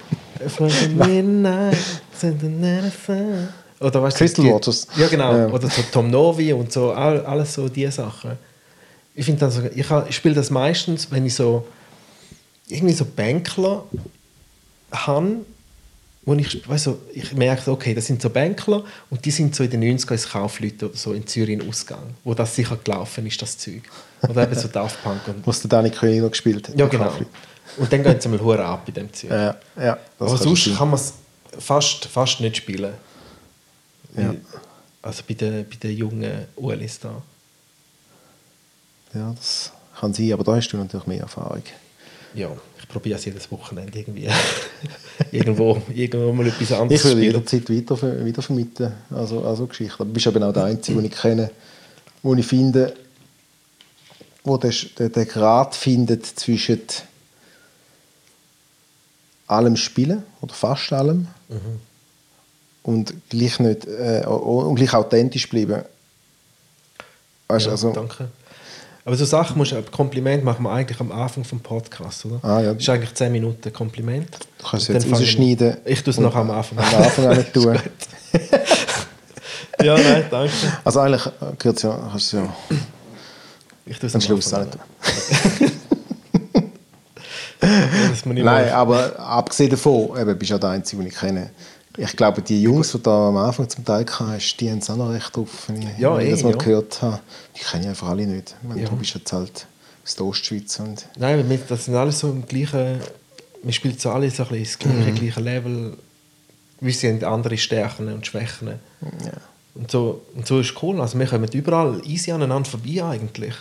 [3.80, 4.86] Oder weißt du, Crystal die- Waters.
[4.96, 5.36] Ja, genau.
[5.36, 5.46] Ja.
[5.48, 8.32] Oder so Tom Novi und so, all- alles so diese Sachen.
[9.14, 11.66] Ich finde dann so, ich, ich spiele das meistens, wenn ich so
[12.68, 13.84] irgendwie so Bänkler
[14.92, 15.36] habe,
[16.24, 19.54] wo ich, weißt du, ich merke, so, okay, das sind so Bänkler und die sind
[19.56, 22.78] so in den 90er als Kaufleute oder so in Zürich in Ausgang, wo das sicher
[22.84, 23.82] gelaufen ist, das Zeug.
[24.28, 26.78] Oder eben so Daft Punk und Was der Dani König noch gespielt hat.
[26.78, 27.04] ja, genau.
[27.04, 27.26] Kaffee.
[27.80, 29.30] Und dann gehen sie mal hure ab in dem Zeug.
[29.30, 29.98] Ja, ja.
[30.18, 31.14] Aber sonst kann man es
[31.58, 32.92] fast, fast nicht spielen.
[34.16, 34.34] Ja.
[35.00, 37.22] Also bei den, bei den jungen Ulis da.
[39.14, 41.62] Ja, das kann sein, aber da hast du natürlich mehr Erfahrung.
[42.34, 44.28] Ja, ich probiere es jedes Wochenende irgendwie.
[45.32, 47.34] irgendwo, irgendwo mal etwas anderes Ich würde spielen.
[47.34, 49.94] jederzeit weiter, weitervermitteln, also, also Geschichten.
[49.94, 51.50] Aber du bist eben auch der Einzige, den ich kenne,
[52.22, 52.94] wo ich finde,
[54.44, 56.80] wo der, der, der Grad findet zwischen
[59.50, 61.26] allem Spielen oder fast allem
[62.82, 65.82] und gleich nicht äh, und gleich authentisch bleiben.
[67.48, 68.28] Weißt, Ja, also, danke.
[69.04, 72.38] Aber so Sachen musst du, ein Kompliment machen wir eigentlich am Anfang vom Podcast, oder?
[72.42, 72.74] Ah, ja.
[72.74, 74.28] Das ist eigentlich 10 Minuten Kompliment.
[74.58, 75.78] Du kannst es jetzt rausschneiden.
[75.84, 76.78] Ich tue es noch am Anfang.
[76.78, 77.78] Am Anfang auch nicht tun.
[79.82, 80.52] ja, nein, danke.
[80.84, 82.54] Also eigentlich äh, gehört ja, kannst du ja
[83.86, 84.78] Ich tue es am am Schluss auch nicht.
[84.78, 85.59] Nicht
[87.62, 91.50] Nein, mehr- aber abgesehen davon, eben, bist du ja der Einzige, den ich kenne.
[91.96, 94.96] Ich glaube, die Jungs, die du am Anfang zum Teil hast, die haben es auch
[94.96, 96.56] noch recht drauf, wenn ich, Ja, wenn ich eh, das mal ja.
[96.56, 97.20] gehört habe.
[97.56, 98.54] Die kenne ich einfach alle nicht.
[98.62, 98.88] Ich meine, Ja.
[98.88, 99.66] Du bist jetzt halt
[100.04, 103.00] aus der Ostschweiz und Nein, das sind alles so im gleichen.
[103.62, 105.14] Wir spielen so alle so ein bisschen das gleiche, Mhm.
[105.16, 105.96] gleiche Level.
[106.80, 108.68] Wir sind andere Stärken und Schwächen.
[108.68, 109.32] ja.
[109.74, 111.00] Und so, und so ist cool.
[111.00, 113.54] Also wir kommen überall easy aneinander vorbei eigentlich.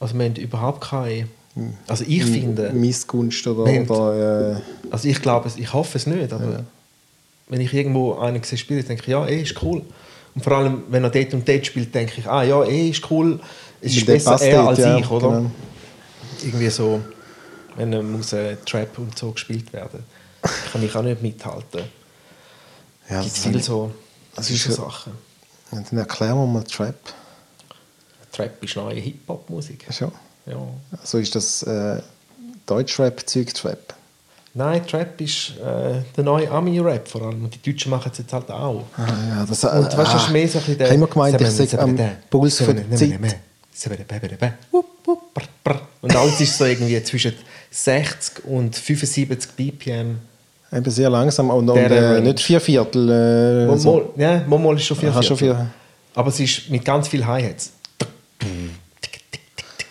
[0.00, 1.28] Also wir haben überhaupt keine...
[1.86, 2.70] Also ich finde...
[2.72, 6.64] Missgunst oder, oder äh, Also ich glaube, es- ich hoffe es nicht, aber
[7.48, 9.82] wenn ich irgendwo einen sehe spielen, denke ich, ja, eh, ist cool.
[10.34, 13.10] Und vor allem, wenn er dort und dort spielt, denke ich, ah ja, eh, ist
[13.10, 13.40] cool.
[13.80, 15.28] Es ist besser er als ja, ich, oder?
[15.28, 15.50] genau.
[16.42, 17.00] Irgendwie so,
[17.76, 20.04] wenn er muss äh, Trap und so gespielt werden,
[20.72, 21.82] kann ich auch nicht mithalten.
[23.10, 23.90] ja, Es gibt habe so,
[24.36, 25.12] das viele ist so ja- Sachen.
[25.72, 26.94] ich- Dann erklären wir mal Trap.
[28.32, 29.86] Trap ist neue Hip-Hop-Musik.
[29.90, 30.12] Schon.
[30.50, 30.56] Ja.
[31.00, 32.00] Also ist das äh,
[32.66, 33.94] Deutschrap, Zeug-Trap?
[34.54, 37.44] Nein, Trap ist äh, der neue Ami-Rap vor allem.
[37.44, 38.84] Und die Deutschen machen es jetzt halt auch.
[38.96, 41.40] Ah, ja, das, Und weißt du, ist mehr so ein bisschen Ich habe immer gemeint,
[41.40, 41.98] ich sage am
[42.30, 43.38] Puls von der Zeit.
[46.00, 47.34] Und alles ist so irgendwie zwischen
[47.70, 50.18] 60 und 75 BPM.
[50.72, 52.20] Eben sehr langsam und, und Der äh, Range.
[52.20, 53.08] nicht vier Viertel.
[53.08, 54.12] Äh, Mal, so.
[54.16, 55.08] ja, mal ist schon viel.
[55.08, 55.56] Aha, schon Viertel.
[55.56, 55.66] viel.
[56.14, 57.72] Aber es ist mit ganz viel Hi-Hats.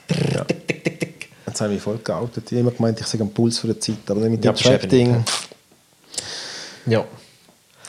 [0.09, 2.45] Jetzt habe ich mich voll geoutet.
[2.45, 3.97] Ich habe immer gemeint, ich sage am Puls von der Zeit.
[4.07, 5.31] Aber dann mit Ja, dem eben Trap-Ding, nicht,
[6.87, 7.05] Ja.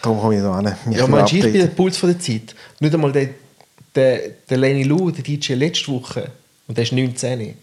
[0.02, 0.64] darum komme ich da an.
[0.90, 1.66] Ja, ein meinst du, ich bin der.
[1.68, 2.54] Puls von der Zeit?
[2.80, 3.28] Nicht einmal der,
[3.94, 6.30] der, der Lenny Lou, der DJ letzte Woche,
[6.66, 7.38] und der ist 19.
[7.40, 7.56] Nicht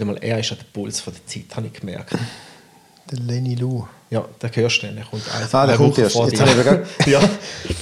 [0.00, 2.12] einmal er ist an der Puls von der Zeit, habe ich gemerkt.
[3.10, 3.86] Der Lenny Lou.
[4.14, 6.14] Ja, der hörst du dann, der kommt also Ah, der kommt erst.
[6.30, 7.20] Jetzt habe ich mir grad- ja.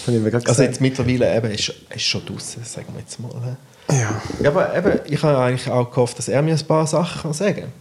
[0.07, 3.57] Gerade Also jetzt mittlerweile eben, ist, ist schon draußen, sagen wir jetzt mal.
[3.91, 4.23] Ja.
[4.49, 7.61] Aber eben, ich habe eigentlich auch gehofft, dass er mir ein paar Sachen kann sagen
[7.63, 7.73] kann.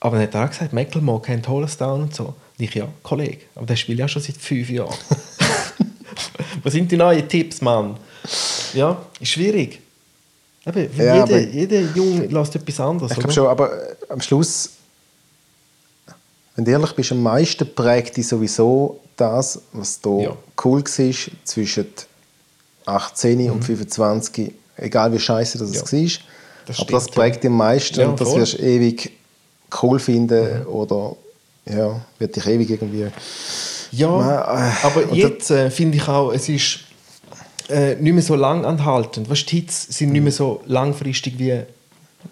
[0.00, 2.24] Aber dann hat er auch gesagt, Mecklenburg kennt Hollistown und so.
[2.24, 4.94] Und ich, ja, Kollege, aber der spielt ja schon seit fünf Jahren.
[6.62, 7.96] Was sind die neuen Tipps, Mann?
[8.74, 9.80] Ja, ist schwierig.
[10.66, 13.70] Eben, Ja, jeder, jeder Junge lässt etwas anderes, Ich glaube schon, aber
[14.08, 14.70] am Schluss,
[16.58, 20.36] wenn du ehrlich bist, am meisten prägt dich sowieso das, was da Ja.
[20.64, 21.86] cool war zwischen
[22.84, 25.74] 18 und 25, egal wie scheiße das Mhm.
[25.76, 25.80] Ja.
[25.84, 26.24] es war.
[26.66, 28.38] Das aber das prägt dich am meisten Ja, und das voll.
[28.38, 28.40] Mhm.
[28.42, 29.12] wirst du ewig
[29.82, 31.14] cool finden oder
[31.64, 33.06] ja, wird dich ewig irgendwie.
[33.92, 36.80] Ja, Nein, äh, aber jetzt äh, finde ich auch, es ist
[37.68, 39.30] äh, nicht mehr so lang anhaltend.
[39.30, 41.60] Weißt, die Hits sind nicht mehr so langfristig wie,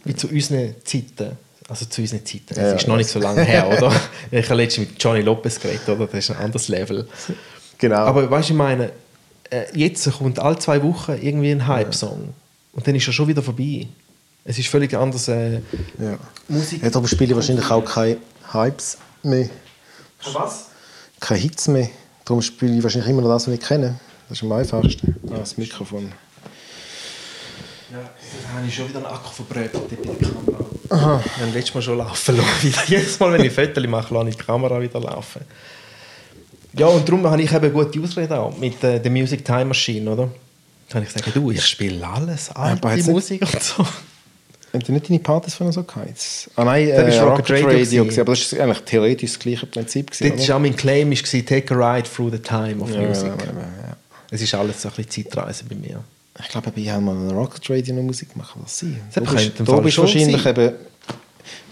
[0.04, 1.38] wie zu unseren Zeiten.
[1.68, 2.44] Also zu unseren Zeiten.
[2.50, 3.92] Es Ja, ist noch nicht so lange her, oder?
[4.30, 6.06] Ich habe letztens mit Johnny Lopez geredet, oder?
[6.06, 7.08] Das ist ein anderes Level.
[7.78, 7.96] Genau.
[7.96, 8.92] Aber weißt du, ich meine,
[9.50, 12.32] äh, jetzt kommt alle zwei Wochen irgendwie ein Hype-Song.
[12.72, 13.86] Und dann ist er schon wieder vorbei.
[14.44, 15.26] Es ist völlig anders.
[15.28, 16.18] Äh, ja.
[16.48, 16.82] Musik.
[16.82, 18.18] Ja, darum spiele ich wahrscheinlich auch keine
[18.52, 19.48] Hypes mehr,
[20.32, 20.66] Was?
[21.18, 21.88] keine Hits mehr.
[22.24, 23.98] Darum spiele ich wahrscheinlich immer noch das, was ich kenne.
[24.28, 25.16] Das ist am einfachsten.
[25.30, 26.12] Ah, das Mikrofon.
[27.90, 30.55] Ja, jetzt habe ich schon wieder einen Akku verbrötet bei der Kamera.
[30.90, 31.22] Aha.
[31.40, 32.48] Haben letztes Mal schon laufen lassen.
[32.62, 32.78] Wieder.
[32.86, 35.42] Jedes Mal, wenn ich Fotos mache, lasse ich die Kamera wieder laufen.
[36.74, 40.10] Ja, und darum habe ich eben gute Ausrede auch mit äh, der Music Time Machine,
[40.10, 40.24] oder?
[40.24, 40.32] Dann
[40.90, 43.84] kann ich sagen, du, ich spiele alles, hat's nicht- Musik und so.
[44.72, 46.48] Haben die nicht deine Partys von so gehabt?
[46.56, 48.04] Ah nein, Das äh, war Rocket, Rocket Radio Radio.
[48.04, 48.20] gewesen.
[48.20, 50.10] aber das ist eigentlich theoretisch das gleiche Prinzip.
[50.10, 53.00] gewesen, Das war auch mein Claim, war, take a ride through the time of Ja,
[53.00, 53.26] music.
[53.38, 53.46] ja,
[53.88, 53.96] ja.
[54.30, 56.02] Es ist alles so ein bisschen Zeitreise bei mir.
[56.40, 58.54] Ich glaube, ich habe mal eine Rocket Radio noch Musik gemacht.
[58.62, 59.00] Was sein?
[59.12, 60.56] Das Du könnte bist, du bist wahrscheinlich sein.
[60.56, 60.74] eben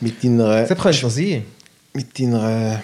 [0.00, 1.44] mit deiner, Das könnte sein.
[1.92, 2.82] mit deiner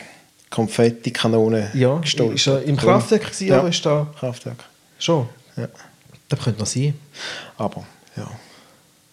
[0.51, 2.37] Konfettikanone Ja, gestolpert.
[2.37, 3.67] ist er im Kraftwerk gewesen, Ja.
[3.67, 4.65] ist da Kraftwerk.
[4.99, 5.29] schon?
[5.57, 5.69] Ja.
[6.29, 6.95] Das könnte noch sein.
[7.57, 7.85] Aber,
[8.17, 8.31] ja.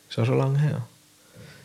[0.09, 0.82] Ist auch schon lange her.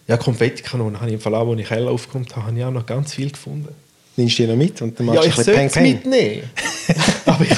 [0.08, 2.70] Ja, Konfettikanonen habe ich im Fall auch, als ich Keller aufgekommen habe, habe ich auch
[2.70, 3.68] noch ganz viel gefunden.
[4.16, 6.12] Nimmst du die noch mit und dann Ja, machst du sollte ein bisschen Peng, Peng.
[6.12, 6.50] mitnehmen.
[7.26, 7.50] Aber ich,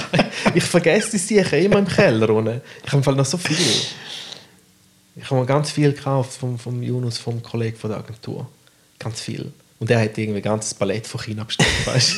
[0.55, 2.29] ich vergesse die sicher immer im Keller.
[2.31, 2.61] unten.
[2.83, 3.57] Ich habe im Fall noch so viel.
[5.17, 8.49] Ich habe mir ganz viel gekauft vom, vom Yunus, vom Kollegen von der Agentur.
[8.99, 9.53] Ganz viel.
[9.79, 12.15] Und er hat irgendwie ein ganzes Palett von China bestellt, weißt?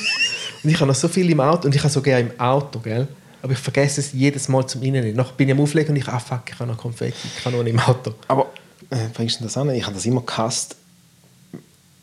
[0.65, 2.79] Und ich habe noch so viel im Auto und ich habe so gerne im Auto,
[2.79, 3.07] gell?
[3.43, 5.15] Aber ich vergesse es jedes Mal zum Innen.
[5.15, 7.57] Nachher bin ich am Auflegen und ich, ah fuck, ich habe noch Konfetti, ich habe
[7.57, 8.15] noch im Auto.
[8.29, 8.51] Aber
[8.91, 9.71] äh, bringst du das an?
[9.71, 10.77] Ich habe das immer gehasst,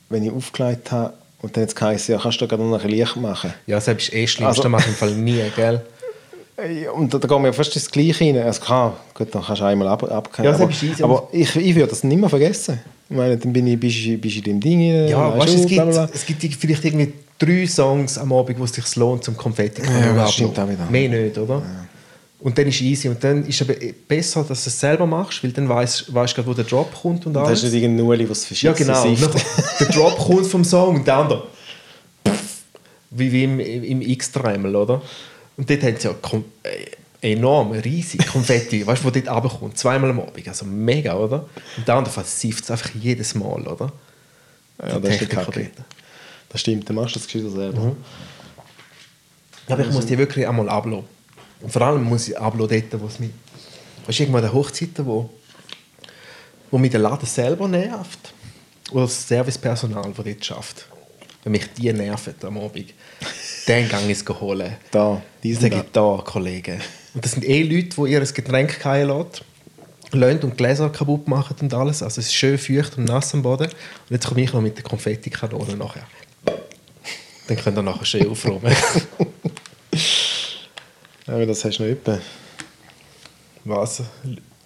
[0.09, 3.15] wenn ich aufgelegt habe und dann jetzt heisst, ja, kannst du gerade noch ein Licht
[3.17, 3.53] machen.
[3.65, 5.81] Ja, das ist eh schlimm, Also- das mache ich im Fall nie, gell?
[6.95, 8.37] Und da, da gehen wir fast das Gleiche rein.
[8.37, 10.45] Also klar, gut, dann kannst du einmal ab, abgehen.
[10.45, 10.61] Ja, das
[11.01, 12.79] aber aber ich, ich würde das nicht mehr vergessen.
[13.09, 15.57] Ich meine, dann bin ich, bist, du- bist in dem Ding Ja, weißt du,
[16.13, 19.35] es gibt, es gibt vielleicht irgendwie drei Songs am Abend, wo es sich lohnt, zum
[19.35, 20.85] Konfetti Ja, das stimmt auch wieder.
[20.89, 21.61] Mehr nicht, oder?
[22.39, 23.07] Und dann ist easy.
[23.07, 23.77] Und dann ist es aber
[24.07, 27.25] besser, dass du es selber machst, weil dann weißt du, weißt, wo der Drop kommt
[27.25, 27.63] und Da alles.
[27.63, 28.63] ist nicht irgendein Nuli, was verschießt.
[28.63, 29.15] Ja, genau.
[29.79, 31.43] Der Drop kommt vom Song und der andere.
[33.11, 35.01] Wie, wie im, im X-Dremel, oder?
[35.57, 39.77] Und dort haben sie ja kom- äh, enorm, riesig Konfetti, weißt du, wo dort runterkommt.
[39.77, 40.47] Zweimal am Abend.
[40.47, 41.47] Also mega, oder?
[41.77, 43.91] Und der andere versifft es einfach jedes Mal, oder?
[44.81, 45.71] Ja, das ist Kacke.
[46.49, 47.81] Das stimmt, dann machst du das Geschirr selber.
[47.81, 47.95] Mhm.
[49.67, 51.05] Aber ich muss die wirklich einmal ablassen.
[51.61, 53.29] Und vor allem muss ich ablassen dort, wo es mich...
[54.05, 55.29] Weißt du, irgendwann an Hochzeiten, wo,
[56.69, 58.33] wo mich der Laden selber nervt.
[58.91, 60.87] Oder das Servicepersonal, das dort schafft.
[61.43, 62.93] Wenn mich die nerven am Abend,
[63.67, 64.77] dann gehe ich es holen.
[64.91, 66.81] Da, Die diesen sage ich da, Kollegen.
[67.13, 69.43] Und das sind eh Leute, die ihr Getränk fallen lassen,
[70.11, 72.01] lassen und Gläser kaputt machen und alles.
[72.01, 73.67] Also es ist schön feucht und nass am Boden.
[73.67, 76.07] Und jetzt komme ich noch mit der Konfettikanone nachher.
[77.47, 78.73] Dann könnt ihr nachher schön aufräumen.
[81.27, 82.19] Aber das hast du noch etwa,
[83.65, 84.01] Was?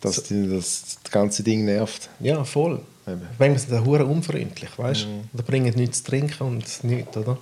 [0.01, 2.09] dass das, das ganze Ding nervt.
[2.19, 2.81] Ja, voll.
[3.07, 3.21] Eben.
[3.39, 5.23] Manchmal sind die hure unfreundlich, weißt du?
[5.33, 7.37] Oder bringen nichts zu trinken und nichts, oder?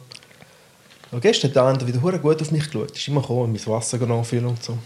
[1.11, 2.91] Aber gestern hat der andere wieder hure gut auf mich geschaut.
[2.91, 4.77] Ist immer gekommen, mein Wasser nachfüllen und so.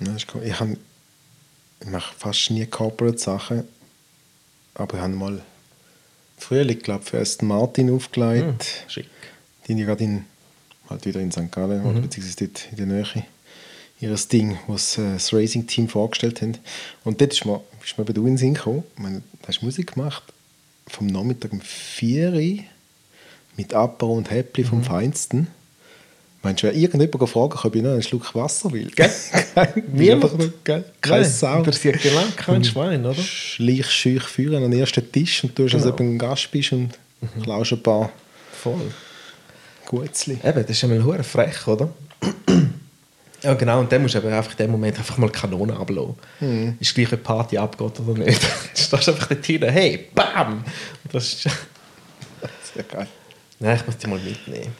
[0.00, 0.42] Ja, ist cool.
[0.44, 0.68] Ich, hab,
[1.80, 3.64] ich mache fast nie Corporate-Sachen,
[4.74, 5.42] aber ich habe mal
[6.38, 8.84] Frühling, glaube für Aston Martin aufgelegt.
[8.88, 9.08] Schick.
[9.64, 10.24] Die sind ja gerade in,
[10.88, 11.50] halt wieder in St.
[11.50, 13.24] Gallen, oder beziehungsweise dort in der Nähe,
[14.00, 16.56] ihr Ding, was äh, das Racing-Team vorgestellt haben.
[17.04, 17.60] Und dort ist mir,
[17.90, 18.84] ist mir eben du in den Sinn gekommen.
[18.96, 20.22] Meine, du hast Musik gemacht,
[20.86, 22.58] vom Nachmittag um 4 Uhr,
[23.56, 25.48] mit Apero und Häppli vom Feinsten.
[26.42, 28.90] Meinst du, wenn irgendjemand gefragt hat, ob ich noch einen Schluck Wasser will?
[28.96, 29.10] Gell?
[29.92, 30.64] Niemand?
[30.64, 30.84] Gell?
[31.02, 31.58] Keine Sau.
[31.58, 33.14] Interessiert genau kein Schwein, oder?
[33.14, 35.92] Schleich schüch führen an den ersten Tisch und du hast, als Genau.
[35.92, 36.90] ob du ein Gast bist und
[37.42, 38.10] klaust ein paar
[38.52, 38.90] Voll.
[39.86, 40.38] Gutzli.
[40.42, 41.92] Eben, das ist einmal frech, oder?
[43.42, 43.80] Ja, genau.
[43.80, 46.76] Und dann musst du einfach in dem Moment einfach mal Kanone ablassen.
[46.78, 48.42] Ist gleich, die Party abgeht oder nicht.
[48.74, 50.64] du stehst einfach dort hin, hey, bam!
[51.04, 51.48] Und das ist...
[52.74, 53.08] Sehr geil.
[53.58, 54.72] Nein, ich muss die mal mitnehmen.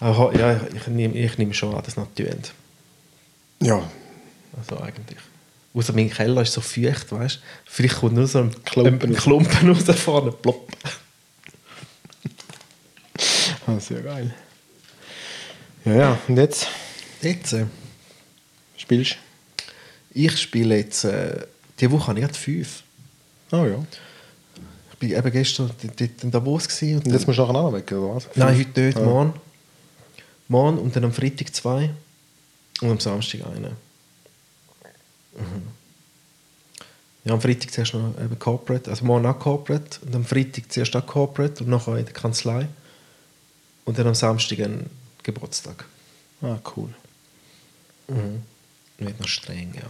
[0.00, 2.26] Aber ja, ich, ich, nehme, ich nehme schon an, dass noch tun.
[3.62, 3.82] Ja,
[4.58, 5.18] Also eigentlich.
[5.74, 7.40] Außer mein Keller ist so feucht, weißt du?
[7.66, 9.16] Vielleicht kommt nur so ein Klumpen ein.
[9.16, 10.72] Klumpen raus vorne, plopp.
[13.66, 14.34] ah, sehr geil.
[15.84, 16.68] Ja, ja, und jetzt
[17.22, 17.66] Jetzt, äh,
[18.76, 19.16] spielst
[20.18, 21.46] ich spiele jetzt, äh,
[21.78, 22.82] diese Woche habe ich gerade fünf.
[23.50, 23.56] du?
[23.58, 23.84] Oh ja.
[24.92, 27.70] Ich bin eben gestern dort in Davos gewesen und Und jetzt musst du nachher auch
[27.70, 28.28] noch weg, oder was?
[28.34, 29.02] Nein, heute nicht, Ah.
[29.02, 29.34] morgen.
[30.48, 31.90] Morgen und dann am Freitag zwei
[32.80, 33.76] und am Samstag einen.
[35.36, 35.62] Mhm.
[37.24, 40.94] Ja, am Freitag zuerst noch eben Corporate, also morgen auch Corporate und am Freitag zuerst
[40.96, 42.68] auch Corporate und nachher in der Kanzlei.
[43.84, 44.88] Und dann am Samstag ein
[45.22, 45.84] Geburtstag.
[46.40, 46.88] Ah, cool.
[48.08, 48.42] Mhm.
[48.98, 49.82] Wird noch streng, ja.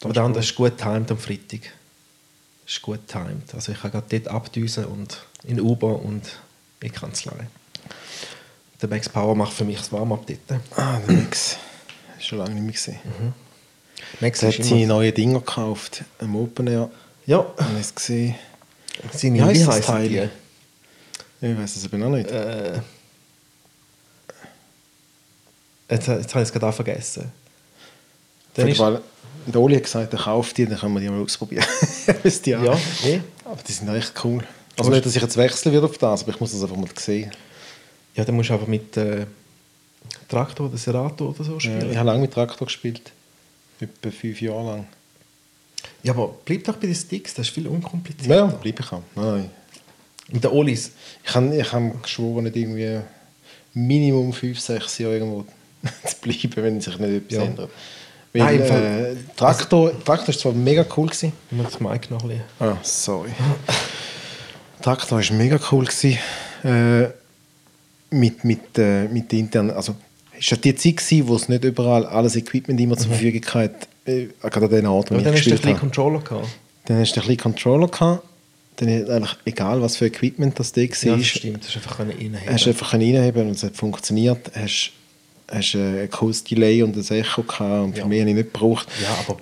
[0.00, 0.44] Das Aber andere cool.
[0.48, 1.60] ist gut timed am Freitag.
[2.66, 3.54] Ist gut timed.
[3.54, 6.24] Also ich kann gerade dort abdüsen und in Uber und
[6.80, 7.46] in die Kanzlei.
[8.80, 10.60] Der Max Power macht für mich das Warm-up dort.
[10.76, 11.26] Ah, der du
[12.18, 13.34] schon lange nicht mehr gesehen.
[14.20, 16.02] Max Der hat seine neuen Dinger gekauft.
[16.18, 16.90] Am Open Air.
[17.26, 18.34] Ja, Habe ich es gesehen.
[19.12, 20.08] seine, Wie wie das Teil?
[20.08, 20.28] die?
[21.46, 22.28] Ich weiß es aber noch nicht.
[22.28, 22.80] Äh,
[25.90, 27.30] jetzt, jetzt habe ich es gerade auch vergessen.
[28.54, 29.00] Dann ist, Weil
[29.46, 31.64] der Oli hat gesagt, er kauft die, dann können wir die mal ausprobieren.
[32.24, 33.20] Ihr ja, eh.
[33.44, 34.44] Aber die sind echt cool.
[34.78, 36.88] Also nicht, dass ich jetzt wechseln würde auf das, aber ich muss das einfach mal
[36.98, 37.30] sehen.
[38.14, 39.26] ja, dann musst du einfach mit äh,
[40.28, 41.90] Traktor oder Serato oder so Ja, spielen.
[41.90, 43.12] ich habe lange mit Traktor gespielt.
[43.80, 44.86] Etwa fünf Jahre lang.
[46.02, 48.34] Ja, aber bleib doch bei den Sticks, das ist viel Ja, unkomplizierter.
[48.34, 49.02] ja bleibe ich auch.
[49.16, 49.50] Nein.
[50.32, 50.92] Und der Olis,
[51.24, 53.00] Ich habe ich hab geschworen, nicht irgendwie
[53.74, 55.44] Minimum fünf, sechs Jahre irgendwo
[56.06, 57.42] zu bleiben, wenn sich nicht etwas Ja.
[57.44, 57.70] ändert.
[58.34, 61.32] Weil, Nein, äh, Traktor, Traktor ist zwar mega cool gewesen.
[61.50, 62.44] ich muss das Mic noch ein bisschen...
[62.60, 63.30] Ah, sorry.
[64.80, 65.84] Traktor war mega cool.
[65.84, 66.18] Gewesen.
[66.64, 67.08] Äh,
[68.10, 69.94] mit, mit, äh, mit internen, also
[70.38, 73.86] es war die Zeit, gewesen, wo es nicht überall alles Equipment immer zur Verfügung hatte,
[74.06, 75.80] äh, gerade an den Orten, wo Aber ich dann hast du ein gespielt habe.
[75.80, 76.48] Controller gehabt.
[76.86, 78.22] Dann hast du ein bisschen Controller gehabt.
[78.76, 80.88] Dann ist eigentlich egal, was für Equipment das da war.
[81.02, 81.62] Ja, das stimmt.
[81.62, 82.38] Das ist einfach reinheben.
[82.46, 84.50] Hast du einfach reinheben und es hat funktioniert.
[84.54, 84.90] Hast,
[85.52, 88.02] hast äh, ein cooles Delay und ein Echo gehabt und Ja.
[88.02, 88.88] für mich habe ich nicht gebraucht.
[89.02, 89.38] Ja, aber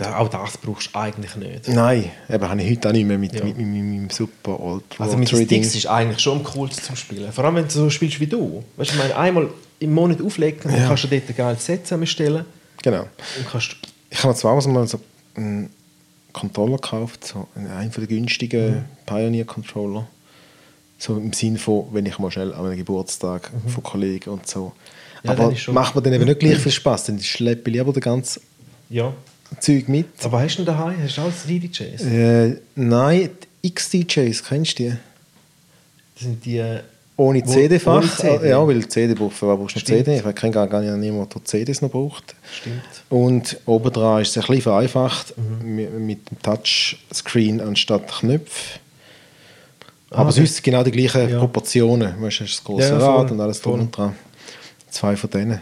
[0.00, 1.68] äh, auch das brauchst du eigentlich nicht.
[1.68, 3.44] Nein, eben habe ich heute auch nicht mehr mit, Ja.
[3.44, 5.28] mit, mit, mit meinem super Ultra Also mit.
[5.28, 7.32] Sticks ist eigentlich schon coolsten zum Spielen.
[7.32, 8.62] Vor allem, wenn du so spielst wie du.
[8.76, 9.48] Weißt du, ich meine, einmal
[9.78, 10.88] im Monat auflegen, dann Ja.
[10.88, 12.44] kannst du dort ein geiles Set zusammenstellen.
[12.82, 13.02] Genau.
[13.02, 13.76] Und kannst,
[14.10, 15.00] Ich habe mir zwar mal so
[15.36, 15.70] einen
[16.32, 18.84] Controller gekauft, so einen von den günstigen Mhm.
[19.06, 20.06] Pioneer-Controller.
[20.98, 23.68] So im Sinn von, wenn ich mal schnell an einem Geburtstag Mhm.
[23.70, 24.72] von Kollegen und so.
[25.24, 28.02] Ja, aber macht mir dann eben nicht gleich viel Spaß, dann schleppe ich lieber das
[28.02, 28.40] ganze
[28.90, 29.12] Ja.
[29.60, 30.06] Zeug mit.
[30.24, 30.96] Aber hast du denn daheim?
[31.02, 32.02] Hast du alles DJs?
[32.06, 33.30] Äh, nein,
[33.62, 34.88] die XDJs, kennst du die?
[36.14, 36.56] Das sind die...
[36.58, 36.80] äh,
[37.16, 38.16] Ohne CD-Fach?
[38.16, 38.48] CD?
[38.48, 39.84] Ja, weil CD braucht, wer brauchst du.
[39.84, 40.16] CD?
[40.16, 42.34] Ich kenne gar, gar nicht niemanden, der CDs noch braucht.
[42.60, 42.82] Stimmt.
[43.10, 46.06] Und obendran ist es ein bisschen vereinfacht Mhm.
[46.06, 48.78] mit, dem Touchscreen anstatt Knöpfe.
[50.10, 51.38] Ah, Aber das- sonst genau die gleichen Ja.
[51.38, 52.14] Proportionen.
[52.18, 54.14] Du, hast das große Ja, voll, Rad und alles drum und dran.
[54.92, 55.60] Zwei von denen.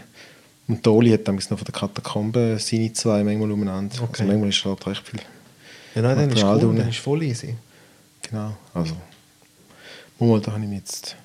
[0.67, 3.95] Und Doli hat damals noch von der Katakombe seine zwei manchmal umeinander.
[3.95, 4.21] Okay.
[4.21, 5.19] Also manchmal ist halt recht viel.
[5.95, 6.75] Ja, nein, dann ist cool.
[6.77, 7.55] Dann ist voll easy.
[8.21, 8.55] Genau.
[8.73, 8.95] Also,
[10.19, 11.15] mal, da habe ich mich jetzt.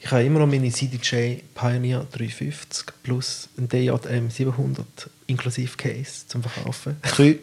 [0.00, 4.86] Ich habe immer noch meine CDJ Pioneer 350 plus ein DJM 700
[5.26, 6.96] inklusive Case zum Verkaufen.
[7.02, 7.38] Drei,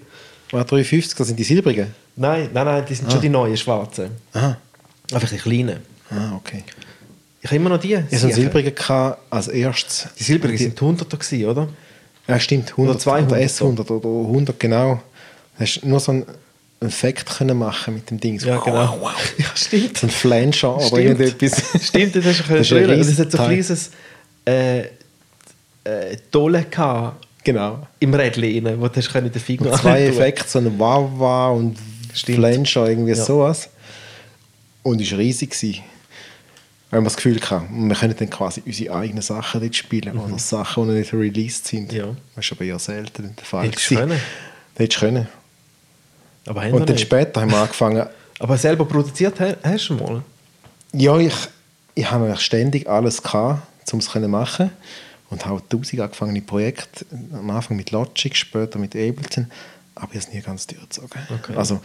[0.53, 1.93] ah, 350, das sind die silbrigen.
[2.15, 4.11] nein, nein, nein, die sind schon die neuen schwarzen.
[4.33, 4.57] Aha.
[5.11, 5.79] Einfach die kleinen.
[6.09, 6.63] Ah, okay.
[7.43, 7.99] Ich habe immer noch die.
[8.09, 10.07] Ich silbrigen gehabt als erstes.
[10.17, 11.67] Die silbrigen sind die 100er gewesen, oder?
[12.25, 12.71] Ja, stimmt.
[12.71, 15.01] 100, Oder 200 oder S100 oder 100, genau.
[15.57, 16.25] Du hast nur so einen
[16.79, 18.39] Effekt können machen mit dem Ding.
[18.39, 18.77] So, Ja, genau.
[19.01, 19.11] Wow, wow.
[19.37, 19.97] Ja, stimmt.
[19.97, 21.01] So ein Flanscher oder Stimmt.
[21.19, 21.63] irgendetwas.
[21.85, 23.91] Stimmt, das hast du Das ein können Das hat so ein kleines
[24.45, 24.79] äh,
[25.83, 26.17] äh,
[26.71, 27.85] gehabt Genau.
[27.99, 30.05] im Rädchen rein, wo du hast können den Finger Und zwei.
[30.05, 31.77] Effekte, so ein Wawa und.
[32.13, 33.15] Flanscher, irgendwie Ja.
[33.25, 33.69] sowas.
[34.81, 35.49] Und es war riesig.
[35.49, 35.83] Gewesen.
[36.93, 40.17] Weil man das Gefühl hatte, wir können dann quasi unsere eigenen Sachen dort spielen.
[40.17, 41.91] Oder Sachen, die noch nicht released sind.
[41.91, 41.97] Mhm.
[41.97, 42.05] Ja.
[42.35, 43.65] Das ist aber eher selten der Fall.
[43.65, 44.19] Hättest du können.
[44.75, 45.27] Hättest du können.
[46.45, 47.01] Aber Und dann nicht.
[47.01, 48.05] später haben wir angefangen,
[48.39, 50.23] Aber selber produziert ha- hast du mal?
[50.91, 51.33] Ja, ich,
[51.95, 53.61] ich habe eigentlich ständig alles gehabt,
[53.93, 54.71] um es zu machen.
[55.29, 57.05] Und habe tausend angefangene Projekte.
[57.33, 59.49] Am Anfang mit Logic, später mit Ableton.
[59.95, 61.21] Aber ich habe es nie ganz durchgezogen.
[61.39, 61.55] Okay.
[61.55, 61.81] Also,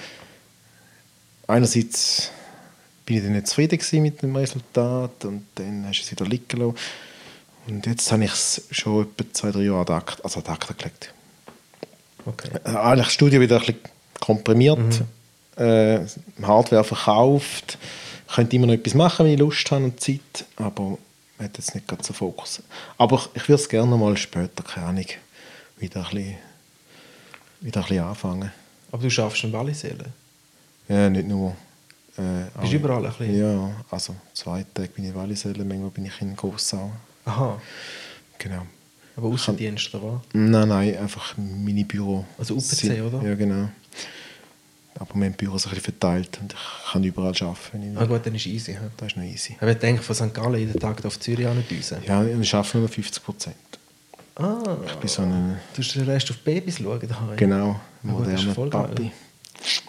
[1.47, 2.31] einerseits
[3.09, 6.61] bin ich dann nicht zufrieden mit dem Resultat und dann hast du es wieder liegen
[6.61, 6.77] lassen.
[7.67, 10.75] Und jetzt habe ich es schon etwa zwei, drei Jahre ad acta, also ad acta
[10.75, 11.15] gelegt.
[12.27, 12.51] Okay.
[12.65, 13.81] Äh, eigentlich das Studio wieder ein bisschen
[14.21, 14.79] komprimiert,
[15.57, 15.63] Mhm.
[15.65, 16.01] äh,
[16.43, 17.79] Hardware verkauft.
[18.29, 20.99] Ich könnte immer noch etwas machen, wenn ich Lust habe und Zeit, aber
[21.39, 22.63] ich hat jetzt nicht gerade so Fokus.
[22.99, 25.07] Aber ich, ich würde es gerne mal später, keine Ahnung,
[25.79, 26.37] wieder ein bisschen,
[27.63, 28.53] wieder ein bisschen anfangen.
[28.93, 30.13] Aber du schaffst in Wallisellen.
[30.91, 31.57] Ja, nicht nur.
[32.19, 33.39] Äh, Bist auch- überall ein bisschen?
[33.39, 36.91] Ja, also zwei Tage bin ich in Wallisellen, manchmal bin ich in Gossau.
[37.25, 37.61] Aha.
[38.39, 38.63] Genau.
[39.17, 40.21] Aber Außendienst oder?
[40.33, 42.25] Nein, nein, einfach meine Büro.
[42.39, 43.23] Also UPC, sind- oder?
[43.23, 43.69] Ja, genau.
[45.01, 47.93] Aber mein Büro ist ein bisschen verteilt und ich kann überall arbeiten.
[47.93, 47.99] Ich.
[47.99, 48.73] Ah gut, dann ist easy.
[48.73, 48.79] hä?
[48.97, 49.53] Das ist noch easy.
[49.55, 50.35] Ich würde denken, von St.
[50.35, 51.99] Gallen jeden Tag auf Zürich andüsen.
[52.05, 53.55] Ja, ich arbeite nur 50 Prozent.
[54.35, 57.37] Ah, Ich bin so ein, du musst den Rest auf Babys schauen daheim.
[57.37, 58.71] genau, ist moderner geil.
[58.71, 59.13] Papi.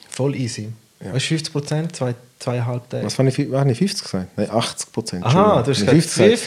[0.09, 0.69] Voll easy.
[1.01, 1.13] Ja.
[1.13, 3.05] Weißt du, 50 Prozent, zwei, zweieinhalb Tage.
[3.05, 4.37] Was war ich, ich 50 gesagt?
[4.37, 5.25] Nein, 80 Prozent.
[5.25, 6.39] Aha, du hast gesagt 50.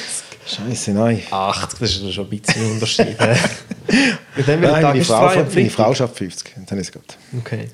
[0.45, 1.23] Scheiße, nein.
[1.31, 3.17] 80, das ist schon ein bisschen ein Unterschied.
[4.47, 5.71] dem Nein, meine ist Frau, frei am meine.
[5.71, 6.55] Frau schafft 50.
[6.67, 7.17] Dann ist es gut.
[7.39, 7.69] Okay.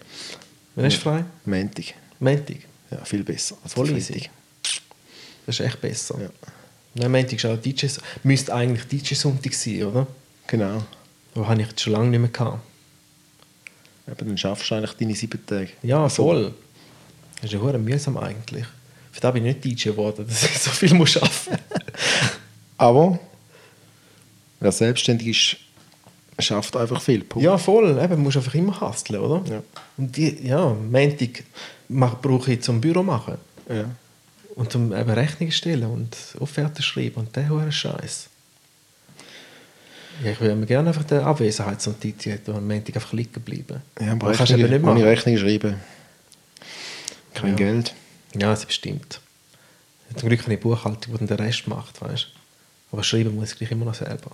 [0.75, 1.25] Wann hast du frei?
[1.47, 1.85] Montag.
[2.21, 2.57] Montag.
[2.91, 3.57] Ja, viel besser.
[3.65, 4.11] als Voll Freitag.
[4.11, 4.31] easy.
[5.47, 6.19] Das ist echt besser.
[6.21, 6.29] Ja.
[6.95, 7.87] Nein, Montag ist auch DJ...
[8.23, 10.07] Müsste eigentlich DJ-Sonntag sein, oder?
[10.47, 10.83] Genau.
[11.35, 12.59] Aber habe ich jetzt schon lange nicht mehr gehabt.
[14.07, 15.69] Aber dann schaffst du eigentlich deine sieben Tage.
[15.83, 16.55] Ja, Also, voll.
[17.41, 18.65] Das ist ja mühsam eigentlich.
[19.13, 21.63] Für das bin ich nicht DJ geworden, dass ich so viel muss arbeiten
[22.77, 23.19] Aber
[24.61, 27.25] wer selbstständig ist, schafft einfach viel.
[27.25, 27.45] Punkt.
[27.45, 27.99] Ja, voll.
[27.99, 29.43] Eben, du musst einfach immer hustlen, oder?
[29.51, 29.63] Ja.
[29.97, 31.43] Und die, ja, Montag
[31.89, 33.35] brauche ich zum Büro machen.
[33.69, 33.85] Ja.
[34.55, 38.29] Und zum eben Rechnungen stellen und Offerten schreiben und der hohe Scheiß.
[40.25, 43.83] Ja, ich würde mir gerne einfach den Abwesenheitsnotiz und am Montag einfach liegen bleiben.
[44.01, 45.03] Ja, aber Aber kannst du eben nicht Rechnung, machen.
[45.03, 45.77] ohne Rechnung schreiben.
[47.41, 47.57] Kein Ja.
[47.57, 47.95] Geld.
[48.35, 49.21] Ja, das bestimmt.
[50.17, 52.29] Zum Glück habe ich Buchhaltung, die dann den Rest macht, weißt
[52.93, 54.33] Aber schreiben muss ich gleich immer noch selber.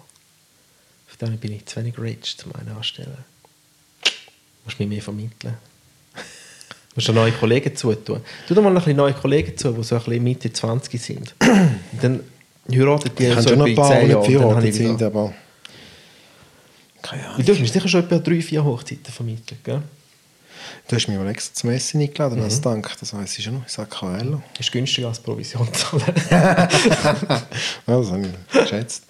[1.07, 3.25] Für dann bin ich zu wenig rich, um einen anstellen.
[4.03, 4.11] Du
[4.65, 5.57] musst mich mehr vermitteln.
[6.95, 8.21] Du musst da neue Kollegen zutun.
[8.47, 11.35] Tu doch mal ein bisschen neue Kollegen zu, die so ein bisschen Mitte 20 sind.
[11.41, 12.21] Und dann
[12.71, 15.35] heiraten die Ich so schon ein in paar, 10 die nicht verheiratet ich sind, aber...
[17.03, 17.45] Keine Ahnung.
[17.45, 19.83] Du hast mir sicher schon etwa drei, vier Hochzeiten vermittelt, gell?
[20.89, 22.45] Du hast mich mal extra zum Essen eingeladen Mhm.
[22.45, 22.91] als Dank.
[23.01, 23.67] Das weiss ich schon noch.
[23.67, 24.43] Ich sage Coelho.
[24.59, 26.03] Ist günstiger als Provision zahlen.
[26.31, 29.05] Ja, das habe ich geschätzt.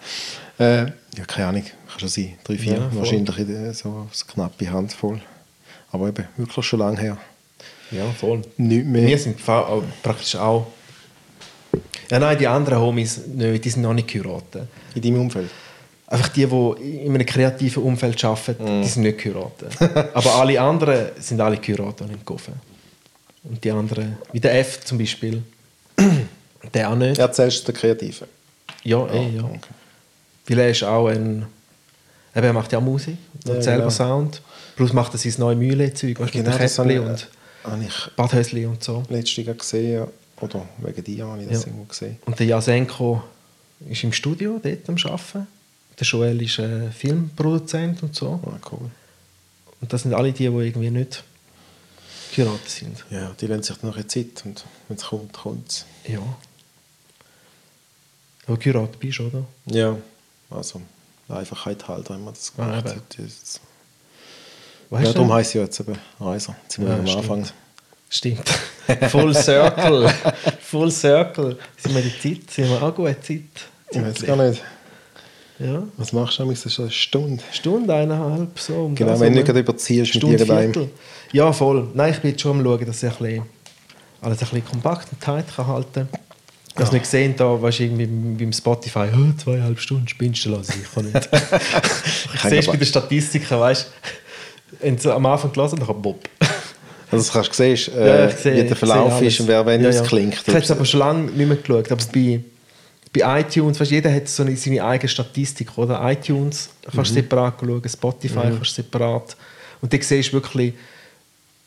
[0.59, 1.63] Äh, ja, keine Ahnung.
[1.89, 2.37] Kann schon sein.
[2.43, 2.73] Drei, vier.
[2.75, 2.89] Ja.
[2.95, 3.35] Wahrscheinlich
[3.77, 5.21] so eine knappe Handvoll.
[5.91, 7.17] Aber eben, wirklich schon lange her.
[7.91, 8.41] ja, voll.
[8.57, 9.07] Nicht mehr.
[9.07, 10.67] Wir sind auch praktisch auch.
[12.09, 14.67] Ja, nein, die anderen Homies, nicht, die sind noch nicht geheiratet.
[14.93, 15.49] In deinem Umfeld.
[16.07, 19.75] Einfach die, die in einem kreativen Umfeld arbeiten, die sind nicht geheiratet.
[20.13, 22.53] Aber alle anderen sind alle geheiratet und im Koffer.
[23.43, 25.41] Und die anderen, wie der F zum Beispiel,
[26.73, 27.17] der auch nicht.
[27.17, 28.27] Erzählst du den Kreativen?
[28.83, 29.43] Ja, eh, ja.
[29.43, 29.59] okay.
[30.47, 31.45] Weil er ist auch ein...
[32.35, 33.17] Eben, er macht ja auch Musik
[33.47, 33.89] und Ja, selber genau.
[33.89, 34.41] Sound.
[34.75, 39.03] Plus macht er sein neues Mühle-Zeug, mit Genau, Käppli ich, und ich Badhösli und so.
[39.09, 39.93] letztes Jahr gesehen.
[39.93, 40.07] ja.
[40.41, 41.67] Oder wegen dir habe ich das Ja.
[41.67, 42.17] irgendwo gesehen.
[42.25, 43.23] Und der Jasenko
[43.89, 45.47] ist im Studio dort am Arbeiten.
[45.99, 48.39] Der Joel ist äh, Filmproduzent und so.
[48.45, 48.89] Ah, cool.
[49.81, 51.23] Und das sind alle die, die irgendwie nicht
[52.35, 53.05] geheiratet sind.
[53.09, 55.85] Ja, die lassen sich dann noch eine Zeit und wenn es kommt, kommt es.
[56.07, 56.19] Ja.
[58.47, 59.45] Aber geheiratet bist oder?
[59.65, 59.95] Ja,
[60.49, 60.81] also
[61.29, 62.95] Einfachheit halber haben wir das Ah, gemacht.
[63.17, 63.25] eben.
[63.25, 63.59] Das-
[64.91, 66.55] ja, darum heisst es ja jetzt eben Reiser.
[66.63, 67.07] Jetzt sind wir Ja, am.
[67.17, 67.45] Anfang.
[68.09, 68.47] Stimmt.
[69.09, 70.13] Full Circle.
[70.61, 71.57] Full Circle.
[71.77, 72.51] Sind wir die Zeit?
[72.51, 73.41] Sind wir auch gut Zeit?
[73.91, 74.61] Ich weiß gar nicht.
[75.59, 75.83] Ja.
[75.97, 76.49] Was machst du?
[76.49, 77.41] Das ist eine Stunde.
[77.51, 78.73] Stunde, eineinhalb, so.
[78.73, 80.73] Um Genau, wenn du nicht gerade überziehst mit Stunde, irgendeinem.
[80.73, 80.89] Viertel.
[81.31, 81.87] Ja, voll.
[81.93, 83.43] Nein, ich bin jetzt schon am schauen, dass ich ein bisschen,
[84.21, 86.09] alles ein bisschen kompakt und tight kann halten kann.
[86.69, 88.05] Ich habe es nicht gesehen, da weißt du, irgendwie
[88.43, 90.73] beim Spotify, oh, zweieinhalb Stunden spinnst du lassen.
[90.83, 91.29] Ich kann nicht.
[92.33, 93.87] ich sehe es bei den Statistiken, weißt
[95.03, 96.19] du, am Anfang gelesen hast, dann bob.
[97.11, 99.81] Also das kannst du sehen, Ja, äh, sehe- wie der Verlauf ist und wer wenn
[99.83, 100.01] Ja, es ja.
[100.01, 100.33] klingt.
[100.33, 102.41] Ich habe jetzt aber schon lange nicht mehr geschaut, aber bei,
[103.17, 106.01] bei iTunes, weißt, jeder hat so eine, seine eigene Statistik, oder?
[106.11, 107.15] iTunes kannst Mhm.
[107.15, 109.35] du separat schauen, Spotify kannst du separat.
[109.81, 110.73] Und dann siehst du wirklich,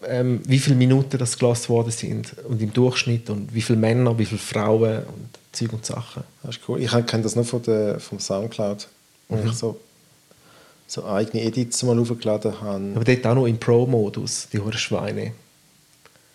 [0.06, 4.16] ähm, wie viele Minuten das gelassen worden sind und im Durchschnitt und wie viele Männer,
[4.18, 6.22] wie viele Frauen und Zeug und Sachen.
[6.42, 6.80] Das ist cool.
[6.80, 8.86] Ich kenne das noch von der, vom Soundcloud,
[9.28, 9.46] wo Mhm.
[9.48, 9.78] ich so,
[10.86, 12.92] so eigene Edits mal aufgeladen habe.
[12.94, 15.32] Aber dort auch noch im Pro-Modus, die hohen Schweine.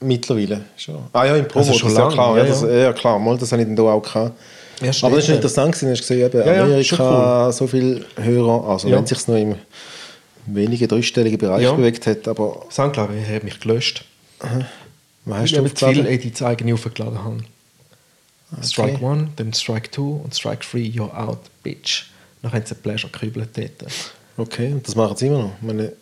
[0.01, 0.97] Mittlerweile schon.
[1.13, 2.37] Ah ja, im Also das ist ja klar.
[2.37, 2.91] ja, Ja, das, ja.
[2.93, 4.37] klar, mal, das habe ich dann da auch gehabt.
[4.81, 5.35] Ja, Aber das ist ja.
[5.35, 9.27] interessant, gewesen, hast du gesehen, eben Ja, Amerika so viele Hörer, also wenn es sich
[9.27, 9.55] noch im
[10.45, 14.03] wenigen dreistelligen Bereich bewegt hat, aber Soundcloud hat mich gelöscht.
[15.25, 16.09] was hast ich du habe zu viele?
[16.09, 17.45] Edits eigene aufgeladen haben.
[18.61, 22.05] Strike 1, dann Strike 2 und Strike 3, you're out, bitch.
[22.41, 23.91] Dann haben sie Pleasure gekübelt dort.
[24.37, 25.51] Okay, und das machen sie immer noch.
[25.61, 25.93] Meine,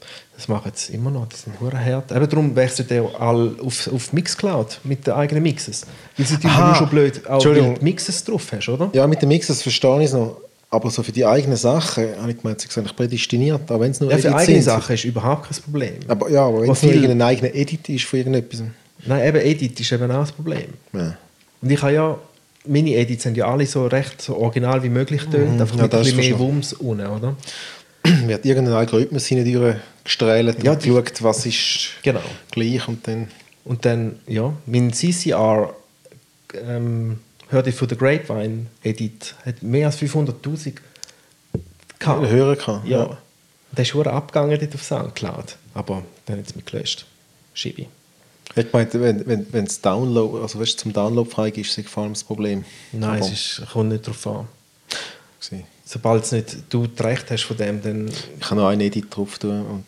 [0.41, 2.11] Das machen sie immer noch, die sind hart.
[2.11, 5.85] Eben darum wechseln die auch alle auf, auf Mixcloud mit den eigenen Mixes.
[6.18, 8.89] Weil sie natürlich nur schon blöd, auch Mixes drauf hast, oder?
[8.93, 10.38] ja, mit den Mixes verstehe ich es noch.
[10.72, 13.91] Aber so für die eigenen Sachen habe ich gemeint, sie sind eigentlich prädestiniert, auch wenn
[13.91, 14.63] es nur Ja, für Edits eigene sind.
[14.63, 15.93] Sachen ist überhaupt kein Problem.
[16.07, 18.63] Aber ja, aber wenn es nur irgendein eigener Edit ist von irgendetwas.
[19.05, 20.69] Nein, eben Edit ist eben auch das Problem.
[20.93, 21.18] Ja.
[21.61, 22.18] Und ich habe ja,
[22.65, 25.77] meine Edits sind ja alle so recht so original wie möglich tönt, einfach Mhm.
[25.77, 27.35] Ja, mit das ein bisschen mehr Wumms unten, oder?
[28.28, 32.22] Wird irgendein Algorithmus hinein gestrahlt Ja, und geschaut, was ist Genau.
[32.52, 33.28] gleich und dann...
[33.64, 35.76] Und dann, ja, mein CCR,
[36.56, 37.19] ähm,
[37.49, 40.73] hörte ich von der Grapevine Edit, hat mehr als 500'000
[41.99, 42.28] gehabt.
[42.28, 42.82] hören kann.
[42.88, 42.98] Ja.
[43.03, 43.18] ja.
[43.73, 45.57] Der ist schon abgegangen dort auf Soundcloud.
[45.76, 47.06] Aber dann hat es mich gelöscht.
[47.53, 47.86] Schiebe.
[48.56, 52.14] Ich meinte, wenn, wenn, wenn es Download, also weißt, zum Download freigibst, ist vor allem
[52.14, 52.65] das Problem.
[52.91, 54.48] Nein, Aber- es ist, kommt nicht darauf an.
[55.40, 55.65] gewesen.
[55.93, 58.07] Sobald nicht, du das Recht hast von dem, dann...
[58.07, 59.85] Ich kann noch einen Edit drauf tun und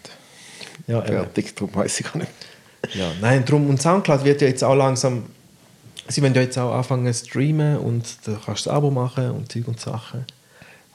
[0.85, 1.07] Ja, eben.
[1.07, 2.31] fertig, darum weiss ich gar nicht.
[2.93, 5.23] Ja, nein, drum, und Soundcloud wird ja jetzt auch langsam,
[6.09, 9.31] sie wollen ja jetzt auch anfangen zu streamen und da kannst du ein Abo machen
[9.31, 10.25] und Zeug und Sachen.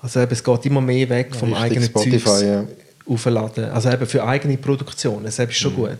[0.02, 2.64] Also eben, es geht immer mehr weg vom Richtig, eigenen Spotify, Zeugs ja.
[3.08, 3.64] aufladen.
[3.70, 5.52] Also eben für eigene Produktion, das ist Mhm.
[5.52, 5.98] schon gut.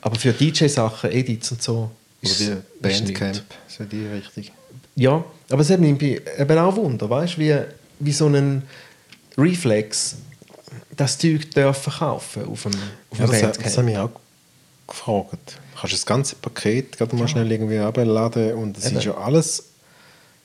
[0.00, 1.90] Aber für DJ-Sachen, Edits und so,
[2.22, 3.44] Oder ist, ist Bandcamp, nichts.
[3.68, 4.44] so die Richtung.
[4.96, 7.56] Ja, aber es hat mich eben auch Wunder, weißt du, wie,
[8.00, 8.62] wie so ein
[9.38, 10.16] Reflex
[10.96, 12.72] das Zeug dürfen verkaufen auf dem,
[13.10, 13.64] auf Ja, das, Bandcamp.
[13.64, 14.10] das habe ich auch
[14.86, 15.58] gefragt.
[15.74, 19.64] Du kannst das ganze Paket gerade mal schnell irgendwie abladen und es ist ja alles...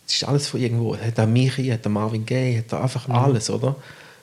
[0.07, 0.95] Es ist alles von irgendwo.
[0.95, 3.15] Hat der Michi, hat der Marvin Gaye, hat da einfach Mhm.
[3.15, 3.75] alles, oder?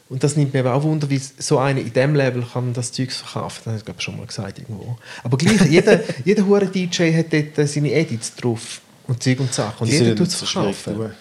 [0.09, 2.93] Und das nimmt mir aber auch Wunder, wie so einer in diesem Level kann das
[2.93, 3.63] Zeug verkaufen.
[3.65, 4.97] Das habe ich schon mal gesagt irgendwo.
[5.25, 9.53] Aber gleich, jeder, jeder hure DJ hat dort äh, seine Edits drauf und Zeug und
[9.53, 9.81] Sachen.
[9.83, 11.13] Und die jeder tut es verkaufen.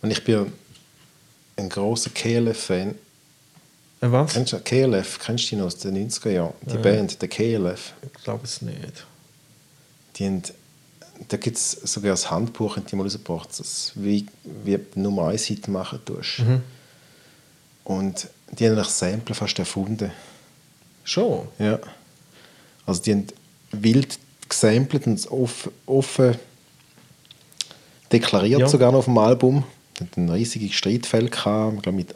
[0.00, 0.50] Und ich bin
[1.60, 2.90] ein großer KLF-Fan.
[4.00, 4.32] Äh, was?
[4.32, 5.18] Kennst du KLF?
[5.18, 6.54] Kennst du die noch aus den 90er Jahren?
[6.62, 7.92] Die Band, der KLF.
[8.02, 9.06] Ich glaube es nicht.
[10.16, 10.42] Die haben,
[11.28, 14.26] da gibt es sogar ein Handbuch, die mal rausgebracht das wie,
[14.64, 16.40] wie du Nummer 1 Hit machen tust.
[16.40, 16.62] Mhm.
[17.84, 20.10] Und die haben eigentlich Sampler fast erfunden.
[21.04, 21.48] Schon?
[21.58, 21.78] Ja.
[22.86, 23.26] Also die haben
[23.72, 24.18] wild
[24.48, 26.36] gesampelt und offen, offen
[28.12, 28.68] deklariert Ja.
[28.68, 29.64] sogar noch auf dem Album.
[30.16, 32.14] Ein riesiges Streitfeld gehabt, ich glaube mit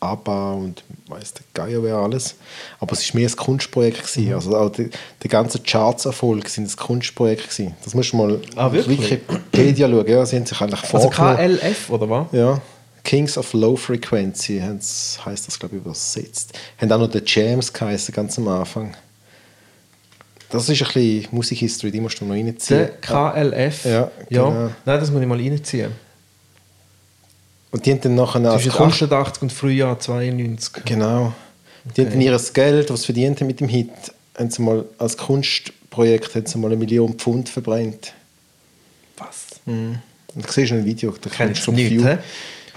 [0.00, 2.34] ABBA und weiss der Geier wer alles.
[2.78, 4.02] Aber es war mehr ein Kunstprojekt.
[4.02, 4.28] Gewesen.
[4.28, 4.34] Mhm.
[4.34, 4.90] Also auch die,
[5.22, 7.44] die ganzen Charts-Erfolge sind ein Kunstprojekt.
[7.50, 7.74] Gewesen.
[7.84, 9.10] Das musst du mal Ah, wirklich?
[9.10, 10.06] Wikipedia schauen.
[10.06, 11.08] Ja, sie haben sich eigentlich Also.
[11.08, 12.26] KLF, oder was?
[12.32, 12.60] Ja,
[13.02, 16.58] Kings of Low Frequency heisst das, glaube ich, übersetzt.
[16.78, 18.94] Haben auch noch The Jams geheißen, ganz am Anfang.
[20.50, 22.78] Das ist ein bisschen Musikhistory, die musst du noch reinziehen.
[22.78, 23.84] Der KLF?
[23.84, 24.70] Ja, genau.
[24.84, 25.92] Nein, das muss ich mal reinziehen.
[27.74, 29.02] Und die haben dann nachher Zwischen Kunst...
[29.02, 30.84] 88 und Frühjahr 92.
[30.84, 31.32] Genau.
[31.96, 33.90] Die haben dann ihr Geld, was sie verdient haben mit dem Hit,
[34.38, 38.12] haben sie mal als Kunstprojekt haben sie mal eine Million Pfund verbrennt.
[39.18, 39.46] Was?
[39.66, 39.98] Und
[40.36, 42.18] du siehst noch ein Video, da Kenn kannst ich du auf nicht, View- hä?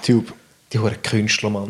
[0.03, 0.33] Tube.
[0.73, 1.67] Die hohen Künstler, Mann.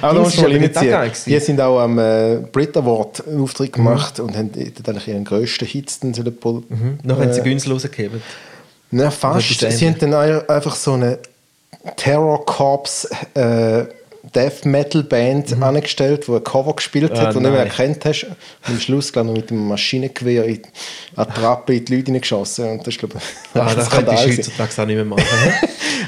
[0.00, 1.38] Da musst du mal auch reinziehen.
[1.38, 5.24] Die sind auch am äh, Brit Award einen Auftritt gemacht und haben dort eigentlich ihren
[5.24, 6.64] grössten Hits dann sollen pro-
[7.04, 8.20] Noch haben sie äh, Günsel rausgegeben.
[8.90, 9.60] Na, fast.
[9.60, 11.18] Sie haben dann ein- einfach so eine
[11.96, 13.84] Terror Corps äh,
[14.34, 17.16] Death Metal Band angestellt, die ein Cover gespielt Mhm.
[17.16, 18.24] Ah, hat, das du nicht mehr erkannt hast.
[18.24, 18.36] Und
[18.66, 20.62] am Schluss, glaube ich, mit dem Maschinengewehr in
[21.16, 22.68] an die Trappe in die Leute geschossen.
[22.70, 25.24] Und das glaube ich, Ah, das könnte ich heutzutage auch nicht mehr machen.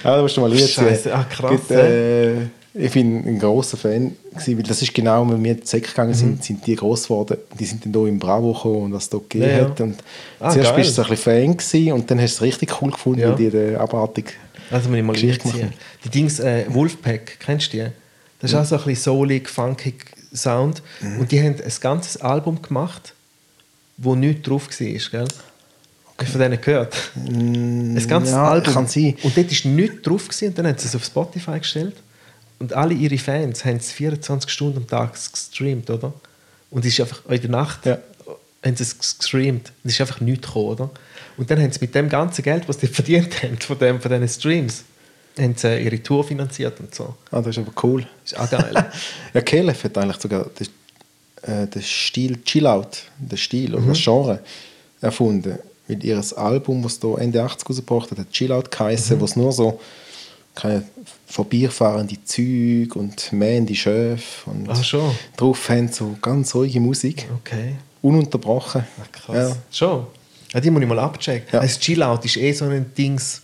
[0.05, 0.57] Ja, da musst du mal.
[0.57, 2.35] Scheisse, ah, krass, Gibt, äh,
[2.77, 5.89] ich bin ein großer Fan gewesen, weil das ist genau, wenn wir in die Säcke
[5.89, 7.37] gegangen sind, sind die gross geworden.
[7.59, 9.57] Die sind dann hier im Bravo gekommen und was es dort gegeben Mhm.
[9.59, 9.71] Ja, ja.
[9.71, 9.81] hat.
[9.81, 9.97] Und
[10.41, 10.77] Ah, zuerst geil.
[10.79, 13.21] bist du so ein bisschen Fan gewesen und dann hast du es richtig cool gefunden,
[13.21, 13.33] Ja.
[13.33, 14.35] die eine abartig
[14.71, 15.73] Also muss ich mal Geschichte machen.
[16.05, 17.87] Die Dings äh, Wolfpack, kennst du die?
[18.41, 20.83] Das ist auch so ein bisschen soulig, funkig Sound.
[21.01, 21.21] Mhm.
[21.21, 23.15] Und die haben ein ganzes Album gemacht,
[23.97, 25.29] wo nichts drauf war, gell?
[26.17, 26.95] Hast du von denen gehört?
[27.17, 28.73] ein ganzes Mm, ja, Album.
[28.75, 29.17] kann sein.
[29.23, 31.97] Und dort war nichts drauf gewesen, und dann haben sie es auf Spotify gestellt.
[32.61, 36.13] Und alle ihre Fans haben es 24 Stunden am Tag gestreamt, oder?
[36.71, 37.99] Und es ist einfach in der Nacht Ja.
[38.65, 39.73] haben sie es gestreamt.
[39.83, 40.91] Und es ist einfach nichts gekommen, oder?
[41.37, 44.11] Und dann haben sie mit dem ganzen Geld, was sie verdient haben, von, dem, von
[44.11, 44.85] diesen Streams,
[45.39, 47.15] haben sie ihre Tour finanziert und so.
[47.31, 48.07] Ah, das ist aber cool.
[48.25, 48.73] Ist auch geil.
[49.35, 50.69] Ja, Kelef hat eigentlich sogar den,
[51.53, 52.87] äh, den Stil Chillout,
[53.19, 53.77] den Stil Mhm.
[53.77, 54.41] oder das Genre
[55.01, 55.59] erfunden.
[55.89, 59.21] Weil ihr Album, das da Ende 80 rausgebracht hat, hat Chillout geheißen, Mhm.
[59.21, 59.81] wo es nur so
[60.55, 60.85] keine
[61.27, 65.11] vorbeifahrende Züge und mähende Schöfe und Ah, schon?
[65.37, 67.75] drauf haben so ganz ruhige Musik, Okay.
[68.03, 68.85] ununterbrochen.
[69.01, 69.37] Ah, krass.
[69.51, 69.57] Ja.
[69.73, 70.07] Schon?
[70.55, 71.49] Ja, die muss ich mal abchecken.
[71.53, 71.61] Ja.
[71.61, 73.41] Das Chillout ist eh so ein Dings.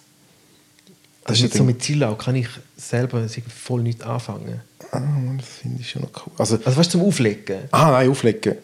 [1.24, 4.60] Das Also ist mit, so mit Chillout kann ich selber voll nicht anfangen.
[4.92, 6.32] Ah, Mann, das finde ich schon noch cool.
[6.38, 7.58] Also, Also weißt du, zum Auflegen.
[7.72, 8.56] ah, nein, auflegen.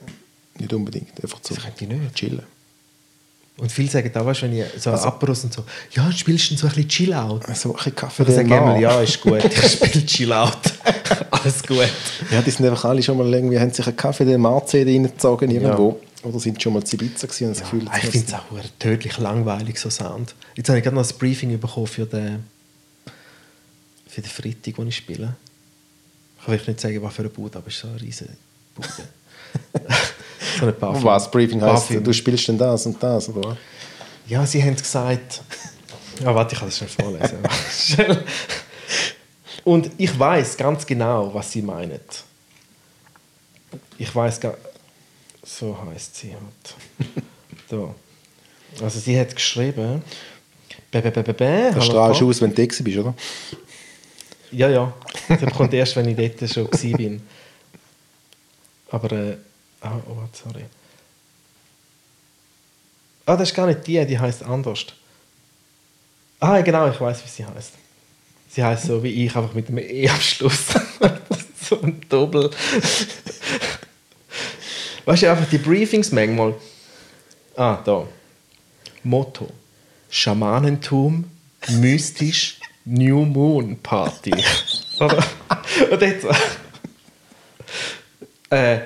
[0.59, 1.23] Nicht unbedingt.
[1.23, 2.15] Einfach ich nicht.
[2.15, 2.43] chillen.
[3.59, 6.51] Und viele sagen da, weißt du, wenn ich so Also- Aperos und so, ja, spielst
[6.51, 7.41] du so ein bisschen Chillout?
[7.55, 8.59] So ein bisschen Kaffee Del Mar.
[8.63, 10.51] immer, ja, ist gut, ich spiele Chillout.
[11.31, 11.89] Alles gut.
[12.31, 15.51] Ja, die sind einfach alle schon mal irgendwie, haben sich einen Kaffee der Mar-CD reingezogen
[15.51, 16.01] irgendwo.
[16.27, 18.45] Oder sind schon mal zu Ibiza gewesen und das Gefühl, Ah, ich finde es auch
[18.81, 20.35] tödlich langweilig, so Sound.
[20.57, 22.45] Jetzt habe ich gerade noch ein Briefing bekommen für den,
[24.09, 25.37] für den Freitag, den ich spiele.
[26.39, 28.31] Ich kann vielleicht nicht sagen, was für eine Bude, aber es ist so eine riesige
[28.75, 28.89] Bude.
[30.59, 31.05] so eine Parfüm.
[31.05, 31.31] Was?
[31.31, 32.03] Briefing heisst, Parfüm.
[32.03, 33.57] du spielst denn das und das, oder was?
[34.27, 35.43] Ja, sie haben gesagt.
[36.21, 37.39] Ja, warte, ich kann das schon vorlesen.
[39.65, 42.01] Und ich weiß ganz genau, was sie meinen.
[43.99, 44.55] Ich weiß gar.
[45.47, 47.15] So heißt sie halt.
[47.71, 47.95] so.
[48.83, 50.03] Also sie hat geschrieben.
[50.91, 53.15] Bä, bä, bä, bä, bä, Da strahlst du aus, wenn du Exi bist, oder?
[54.51, 54.93] Ja, ja.
[55.29, 57.23] Das kommt erst, wenn ich dort schon bin.
[58.91, 59.37] Aber, äh,
[59.81, 60.65] ah, oh, sorry.
[63.25, 64.87] Ah, das ist gar nicht die, die heißt anders.
[66.39, 67.73] Ah, genau, ich weiß, wie sie heißt.
[68.51, 70.67] Sie heißt so wie ich, einfach mit einem E-Abschluss.
[71.63, 72.51] so ein Doppel.
[75.07, 76.55] Weißt du, einfach die Briefings manchmal.
[77.57, 78.07] Ah, da.
[79.03, 79.49] Motto:
[80.11, 81.25] Schamanentum,
[81.69, 84.35] mystisch, New Moon Party.
[85.01, 85.25] Oder?
[85.91, 86.27] Und jetzt.
[88.51, 88.79] Äh,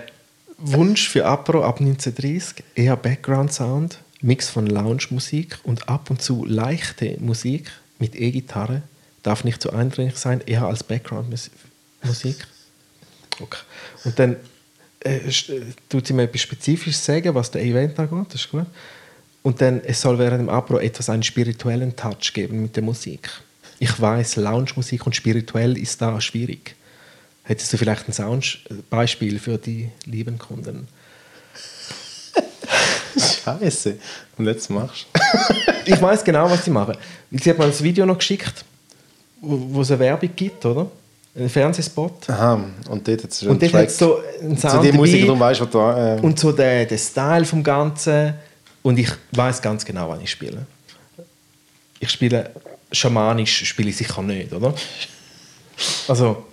[0.58, 6.44] Wunsch für Apro ab 1930, eher Background Sound, Mix von Lounge-Musik und ab und zu
[6.44, 8.82] leichte Musik mit E-Gitarre.
[9.22, 12.46] Darf nicht zu eindringlich sein, eher als Background-Musik.
[13.40, 13.58] Okay.
[14.04, 14.36] Und dann
[15.02, 18.66] äh, äh, tut sie mir etwas Spezifisches sagen, was der Event angeht, das ist gut.
[19.42, 23.30] Und dann, es soll während dem Apro etwas einen spirituellen Touch geben mit der Musik.
[23.78, 26.76] Ich weiß, Lounge-Musik und spirituell ist da schwierig.
[27.44, 30.86] Hättest du vielleicht ein Soundbeispiel für die lieben Kunden?
[33.16, 33.96] Scheiße.
[34.36, 35.06] Und jetzt machst
[35.86, 36.96] Ich weiß genau, was sie machen.
[37.30, 38.64] Sie hat mir das Video noch geschickt,
[39.40, 40.90] wo, wo es eine Werbung gibt, oder?
[41.36, 42.28] Ein Fernsehspot.
[42.28, 43.90] Aha, und dort hat es schon Und dort Track.
[43.90, 46.16] so einen Zu Sound der Musik, du weißt, was da...
[46.16, 48.34] Äh, und so der, der Style vom Ganzen.
[48.82, 50.66] Und ich weiß ganz genau, was ich spiele.
[52.00, 52.50] Ich spiele
[52.90, 54.74] schamanisch, spiele ich sicher nicht, oder?
[56.08, 56.44] Also,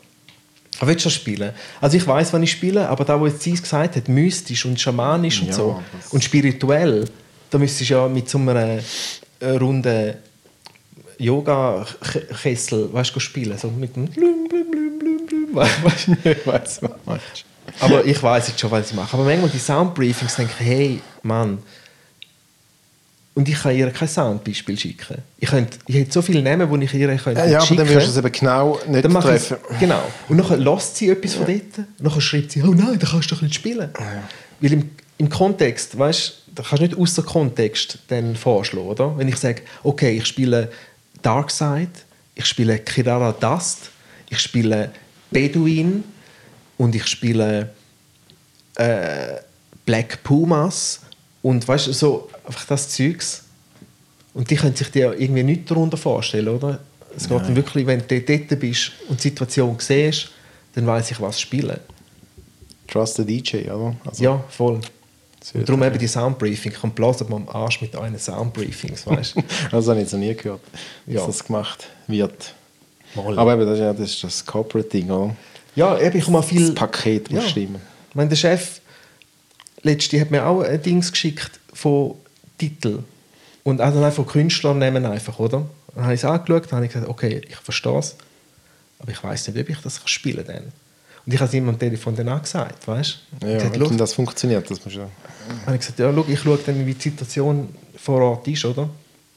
[0.80, 1.52] ich will schon spielen.
[1.82, 4.66] Also ich weiß, wann ich spiele, aber da, wo jetzt sie es gesagt hat, mystisch
[4.66, 5.82] und schamanisch und Ja, so
[6.12, 7.06] und spirituell,
[7.50, 8.80] da müsstest du ja mit so einer
[9.40, 10.14] äh, runden
[11.20, 16.30] Yoga-Kessel, weißt du, spielen, so mit dem blüm, blüm, blüm, blüm, blüm, weißt du?
[16.30, 17.46] ich weiß, was du meinst.
[17.80, 19.14] Aber ich weiß jetzt schon, was ich mache.
[19.16, 21.60] Aber manchmal die Soundbriefings denke ich, hey, Mann,
[23.36, 25.18] und ich kann ihr kein Soundbeispiel schicken.
[25.38, 27.90] Ich, könnte, ich hätte so viele Namen, die ich ihr könnte Ja, aber schicken dann
[27.90, 29.58] wirst du es eben genau nicht dann treffen.
[29.70, 30.02] ich's- Genau.
[30.28, 31.78] Und dann lässt sie etwas von dort.
[31.78, 33.92] Und dann schreibt sie, oh nein, da kannst du doch nicht spielen.
[34.60, 34.90] Weil im,
[35.20, 39.16] im Kontext, weißt du, da kannst du nicht außer Kontext dann vorschlagen, oder?
[39.20, 40.72] Wenn ich sage, okay, ich spiele
[41.28, 41.90] Darkseid,
[42.36, 43.92] ich spiele Kirara Dust,
[44.30, 44.94] ich spiele
[45.30, 46.06] Bedouin
[46.78, 47.74] und ich spiele
[48.76, 49.36] äh,
[49.86, 51.02] Black Pumas
[51.42, 53.44] und weißt du, so einfach das Zeugs.
[54.34, 56.80] Und die können sich dir irgendwie nicht darunter vorstellen, oder?
[57.14, 60.30] Es geht dann wirklich, wenn du dort bist und die Situation siehst,
[60.76, 61.80] dann weiß ich, was spielen.
[62.88, 63.98] Trust the DJ, oder?
[64.06, 64.80] Also, Ja, voll.
[65.54, 66.72] Das Und darum eben die Soundbriefing.
[66.72, 69.42] Ich komme blasen am Arsch mit euren Soundbriefings, weißt du?
[69.72, 70.62] Also habe ich jetzt noch nie gehört,
[71.06, 71.26] dass Ja.
[71.26, 72.54] das gemacht wird.
[73.16, 73.38] Mal.
[73.40, 75.36] Aber eben, das ist ja das, ist das Corporate-Ding, oder?
[75.76, 76.66] ja, eben, ich komme auch viel...
[76.68, 77.50] Das Paket muss Ja.
[77.50, 77.82] stimmen.
[78.10, 78.82] Ich meine, der Chef
[79.84, 82.16] letzte hat mir auch ein Dings geschickt von
[82.58, 83.00] Titel.
[83.64, 85.66] Und auch dann einfach Künstler nehmen einfach, oder?
[85.94, 88.16] Dann habe ich es angeschaut und habe ich gesagt, okay, ich verstehe es,
[89.00, 90.72] aber ich weiß nicht, ob ich das spielen kann.
[91.28, 93.48] Und ich habe es ihm am Telefon dann auch gesagt, weißt du?
[93.48, 95.10] Ja, gesagt, wenn «Schau, das funktioniert, das muss ja...
[95.66, 98.90] habe ich gesagt, ja, schau, ich schaue dann, wie die Situation vor Ort ist, oder?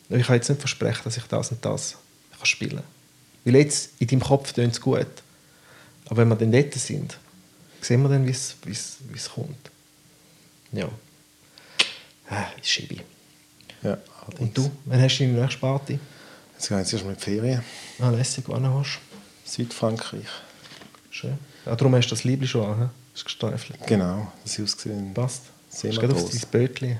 [0.08, 1.96] Aber Ich kann jetzt nicht versprechen, dass ich das und das
[2.36, 2.84] kann spielen kann.
[3.44, 5.04] Weil jetzt in deinem Kopf tönt es gut.
[6.06, 7.18] Aber wenn wir dann dort sind,
[7.80, 8.56] sehen wir dann, wie es
[9.34, 9.70] kommt.
[10.70, 10.88] Ja.
[12.28, 13.02] Ah, ist schiebe.
[13.82, 13.98] Ja,
[14.38, 15.98] Und du, wann hast du deine nächste Party?
[16.54, 17.64] Jetzt gehen wir erstmal in die Ferien.
[17.98, 19.00] Ah, lässig, wann hast
[19.44, 20.22] Südfrankreich.
[20.22, 21.10] du?
[21.10, 21.49] Schön.
[21.66, 22.88] Ah, darum hast du das Liebling schon an, he?
[23.12, 23.86] Das ist gestreifelt.
[23.86, 25.12] Genau, das ist ausgesehen.
[25.12, 25.42] Passt.
[25.68, 26.98] Sehr Hast du auf dein Bötchen?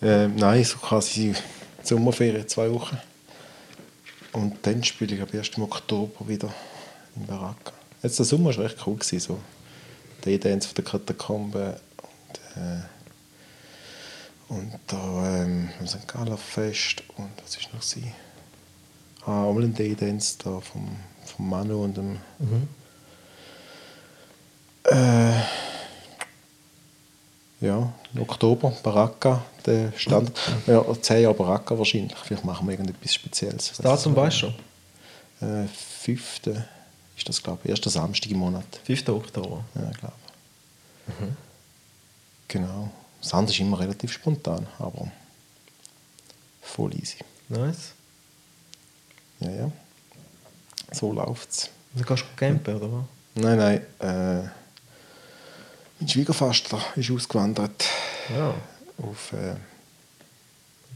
[0.00, 1.34] Ähm, nein, so quasi
[1.82, 2.98] Sommerferien, zwei Wochen.
[4.32, 6.52] Und dann spiele ich erst im Oktober wieder
[7.16, 7.72] in Baraka.
[8.02, 8.96] Jetzt der Sommer war recht cool.
[8.96, 9.40] Gewesen, so.
[10.24, 12.80] Der Dance von der Katakombe und, äh,
[14.48, 16.06] und da ähm, am St.
[16.06, 18.12] Galler Fest und was ist noch sie?
[19.24, 22.18] Ah, auch mal ein Day-Dance da vom, vom Manu und dem
[24.84, 25.32] äh,
[27.60, 30.32] ja, im Oktober, Baraka, der Stand.
[30.66, 32.16] Ja, 10 Jahre Baraka wahrscheinlich.
[32.18, 33.68] Vielleicht machen wir irgendetwas Spezielles.
[33.68, 34.52] Das Datum weißt du
[35.40, 35.64] schon?
[35.64, 36.40] Äh, 5.
[37.16, 37.70] ist das, glaube ich.
[37.70, 38.80] Erster Samstag im Monat.
[38.84, 39.08] 5.
[39.08, 39.64] Oktober.
[39.74, 40.14] Ja, glaube
[42.48, 42.90] Genau.
[43.20, 45.10] Das andere ist immer relativ spontan, aber
[46.62, 47.18] voll easy.
[47.48, 47.92] Nice.
[49.40, 49.72] Ja, ja.
[50.92, 51.70] So läuft's.
[51.94, 53.04] Dann gehst du campen, oder was?
[53.34, 54.44] Nein, nein.
[54.44, 54.48] Äh,
[56.00, 57.84] mein Schwiegervater ist ausgewandert
[58.34, 58.54] Ja.
[59.02, 59.56] auf äh,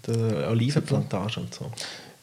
[0.07, 1.70] Der Olivenplantage und so.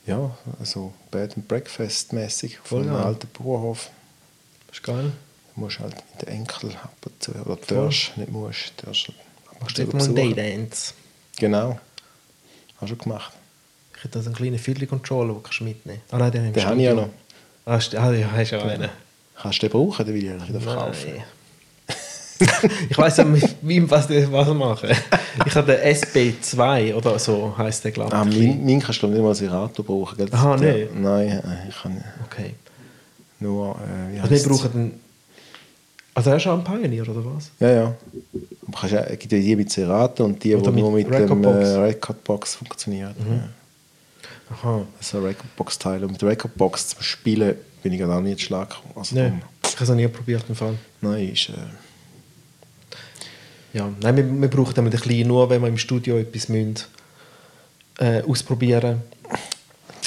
[0.06, 3.04] ja, also Bed and Breakfast mäßig auf Voll einem geil.
[3.04, 3.90] alten Bauernhof.
[4.68, 5.12] Das ist geil.
[5.56, 9.12] Du musst halt mit den Enkel ab und zu, oder darfst, nicht musst, darfst
[9.60, 10.16] Machst zu du mal einen.
[10.36, 10.94] Daydance?
[11.38, 11.80] Genau.
[12.76, 13.34] Hast du schon gemacht.
[13.98, 16.02] Ich hätte also einen kleinen Fiddly-Controller, den kannst du mitnehmen.
[16.12, 17.10] Ah nein, den habe ich ja noch.
[17.66, 18.90] Ah, st- ah ja, hast ja einen.
[19.36, 21.12] Kannst du den brauchen, den will ich eigentlich wieder verkaufen.
[21.16, 21.24] Nein.
[22.90, 24.90] ich weiß ja, mit wem was was machen.
[25.46, 28.16] Ich habe den SB2 oder so heißt der, glaube ich.
[28.16, 30.18] Ah, mein, mein kannst du nicht mal als Serato brauchen.
[30.18, 30.30] Gell?
[30.32, 30.96] Aha, nicht?
[30.96, 32.56] Nein, äh, ich kann Okay.
[33.40, 33.76] nur...
[33.76, 35.00] Äh, wie Also wir brauchen den...
[36.14, 37.52] Also er ist auch ein Pioneer, oder was?
[37.60, 37.96] Ja, ja.
[38.68, 41.24] Aber kannst ja, gibt ja die mit Serato und die, die nur mit mit dem
[41.44, 41.68] Recordbox.
[41.68, 43.16] äh, Recordbox funktionieren.
[43.20, 43.50] Ja.
[44.56, 44.82] Aha.
[44.98, 46.06] Also Recordbox-Teile.
[46.06, 48.76] Und mit der Recordbox zum Spielen bin ich auch nicht schlag.
[48.96, 50.76] Also, Nein, ich habe es noch nie probiert im Fall.
[51.02, 51.50] Nein, ist...
[51.50, 51.54] Äh,
[53.74, 56.76] Ja, nein, wir, wir brauchen dann ein bisschen nur, wenn wir im Studio etwas müssen,
[58.00, 59.04] äh, ausprobieren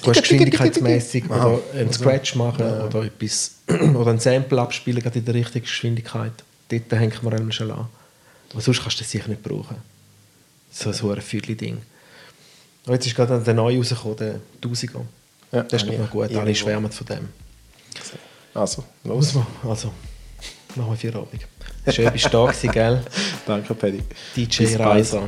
[0.03, 1.47] Du hast geschwindigkeitsmäßig Aha.
[1.47, 6.33] oder einen Scratch machen oder etwas oder ein Sample abspielen gerade in der richtigen Geschwindigkeit.
[6.69, 7.87] Dort hängen wir einmal schon an.
[8.51, 9.77] Aber sonst kannst du das sicher nicht brauchen.
[10.71, 11.25] So ein hohes.
[12.85, 15.01] Aber jetzt ist gerade der neue rausgekommen, der 1000er.
[15.53, 16.35] Ja, das ist doch noch gut.
[16.35, 17.29] Alle schwärmen von dem.
[18.55, 19.35] also, los.
[19.35, 19.47] man.
[19.69, 19.93] Also,
[20.77, 21.47] machen wir vier Abend.
[21.89, 23.03] Schön bist du da gewesen, gell?
[23.47, 24.03] Danke, Paddy.
[24.37, 24.91] DJ Bis bald.
[24.91, 25.23] Reiser.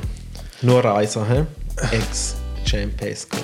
[0.62, 1.44] Nur Reiser, hä?
[1.96, 3.36] Ex-Champ Pesco.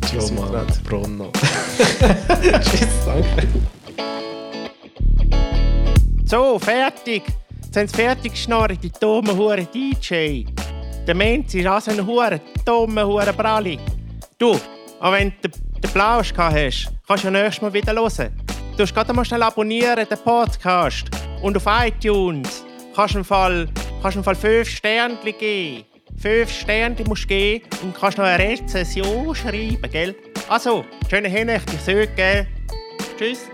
[0.00, 0.66] Tschüss, Roman.
[0.84, 1.30] Brunner.
[2.60, 3.48] Tschüss, danke.
[6.24, 7.22] So, fertig.
[7.64, 10.44] Jetzt haben sie fertig geschnarrt, die dummen Huren DJ.
[11.06, 13.78] Der Mensch ist also ein Huren, dumme Huren Bralli.
[14.38, 14.58] Du,
[15.00, 18.32] auch wenn du den Plausch gehabt hast, kannst du ja nächstes Mal wieder hören.
[18.82, 21.06] Du musst gerade mal schnell abonnieren, den Podcast.
[21.40, 22.64] Und auf iTunes
[22.96, 23.68] kannst du im Fall,
[24.02, 25.84] kannst im Fall fünf Sterne geben.
[26.20, 30.16] Fünf Sterne musst du geben und kannst noch eine Rezension schreiben, gell?
[30.48, 32.48] Also, schöne Hinrichtung, ich sage, gell?
[33.16, 33.51] Tschüss.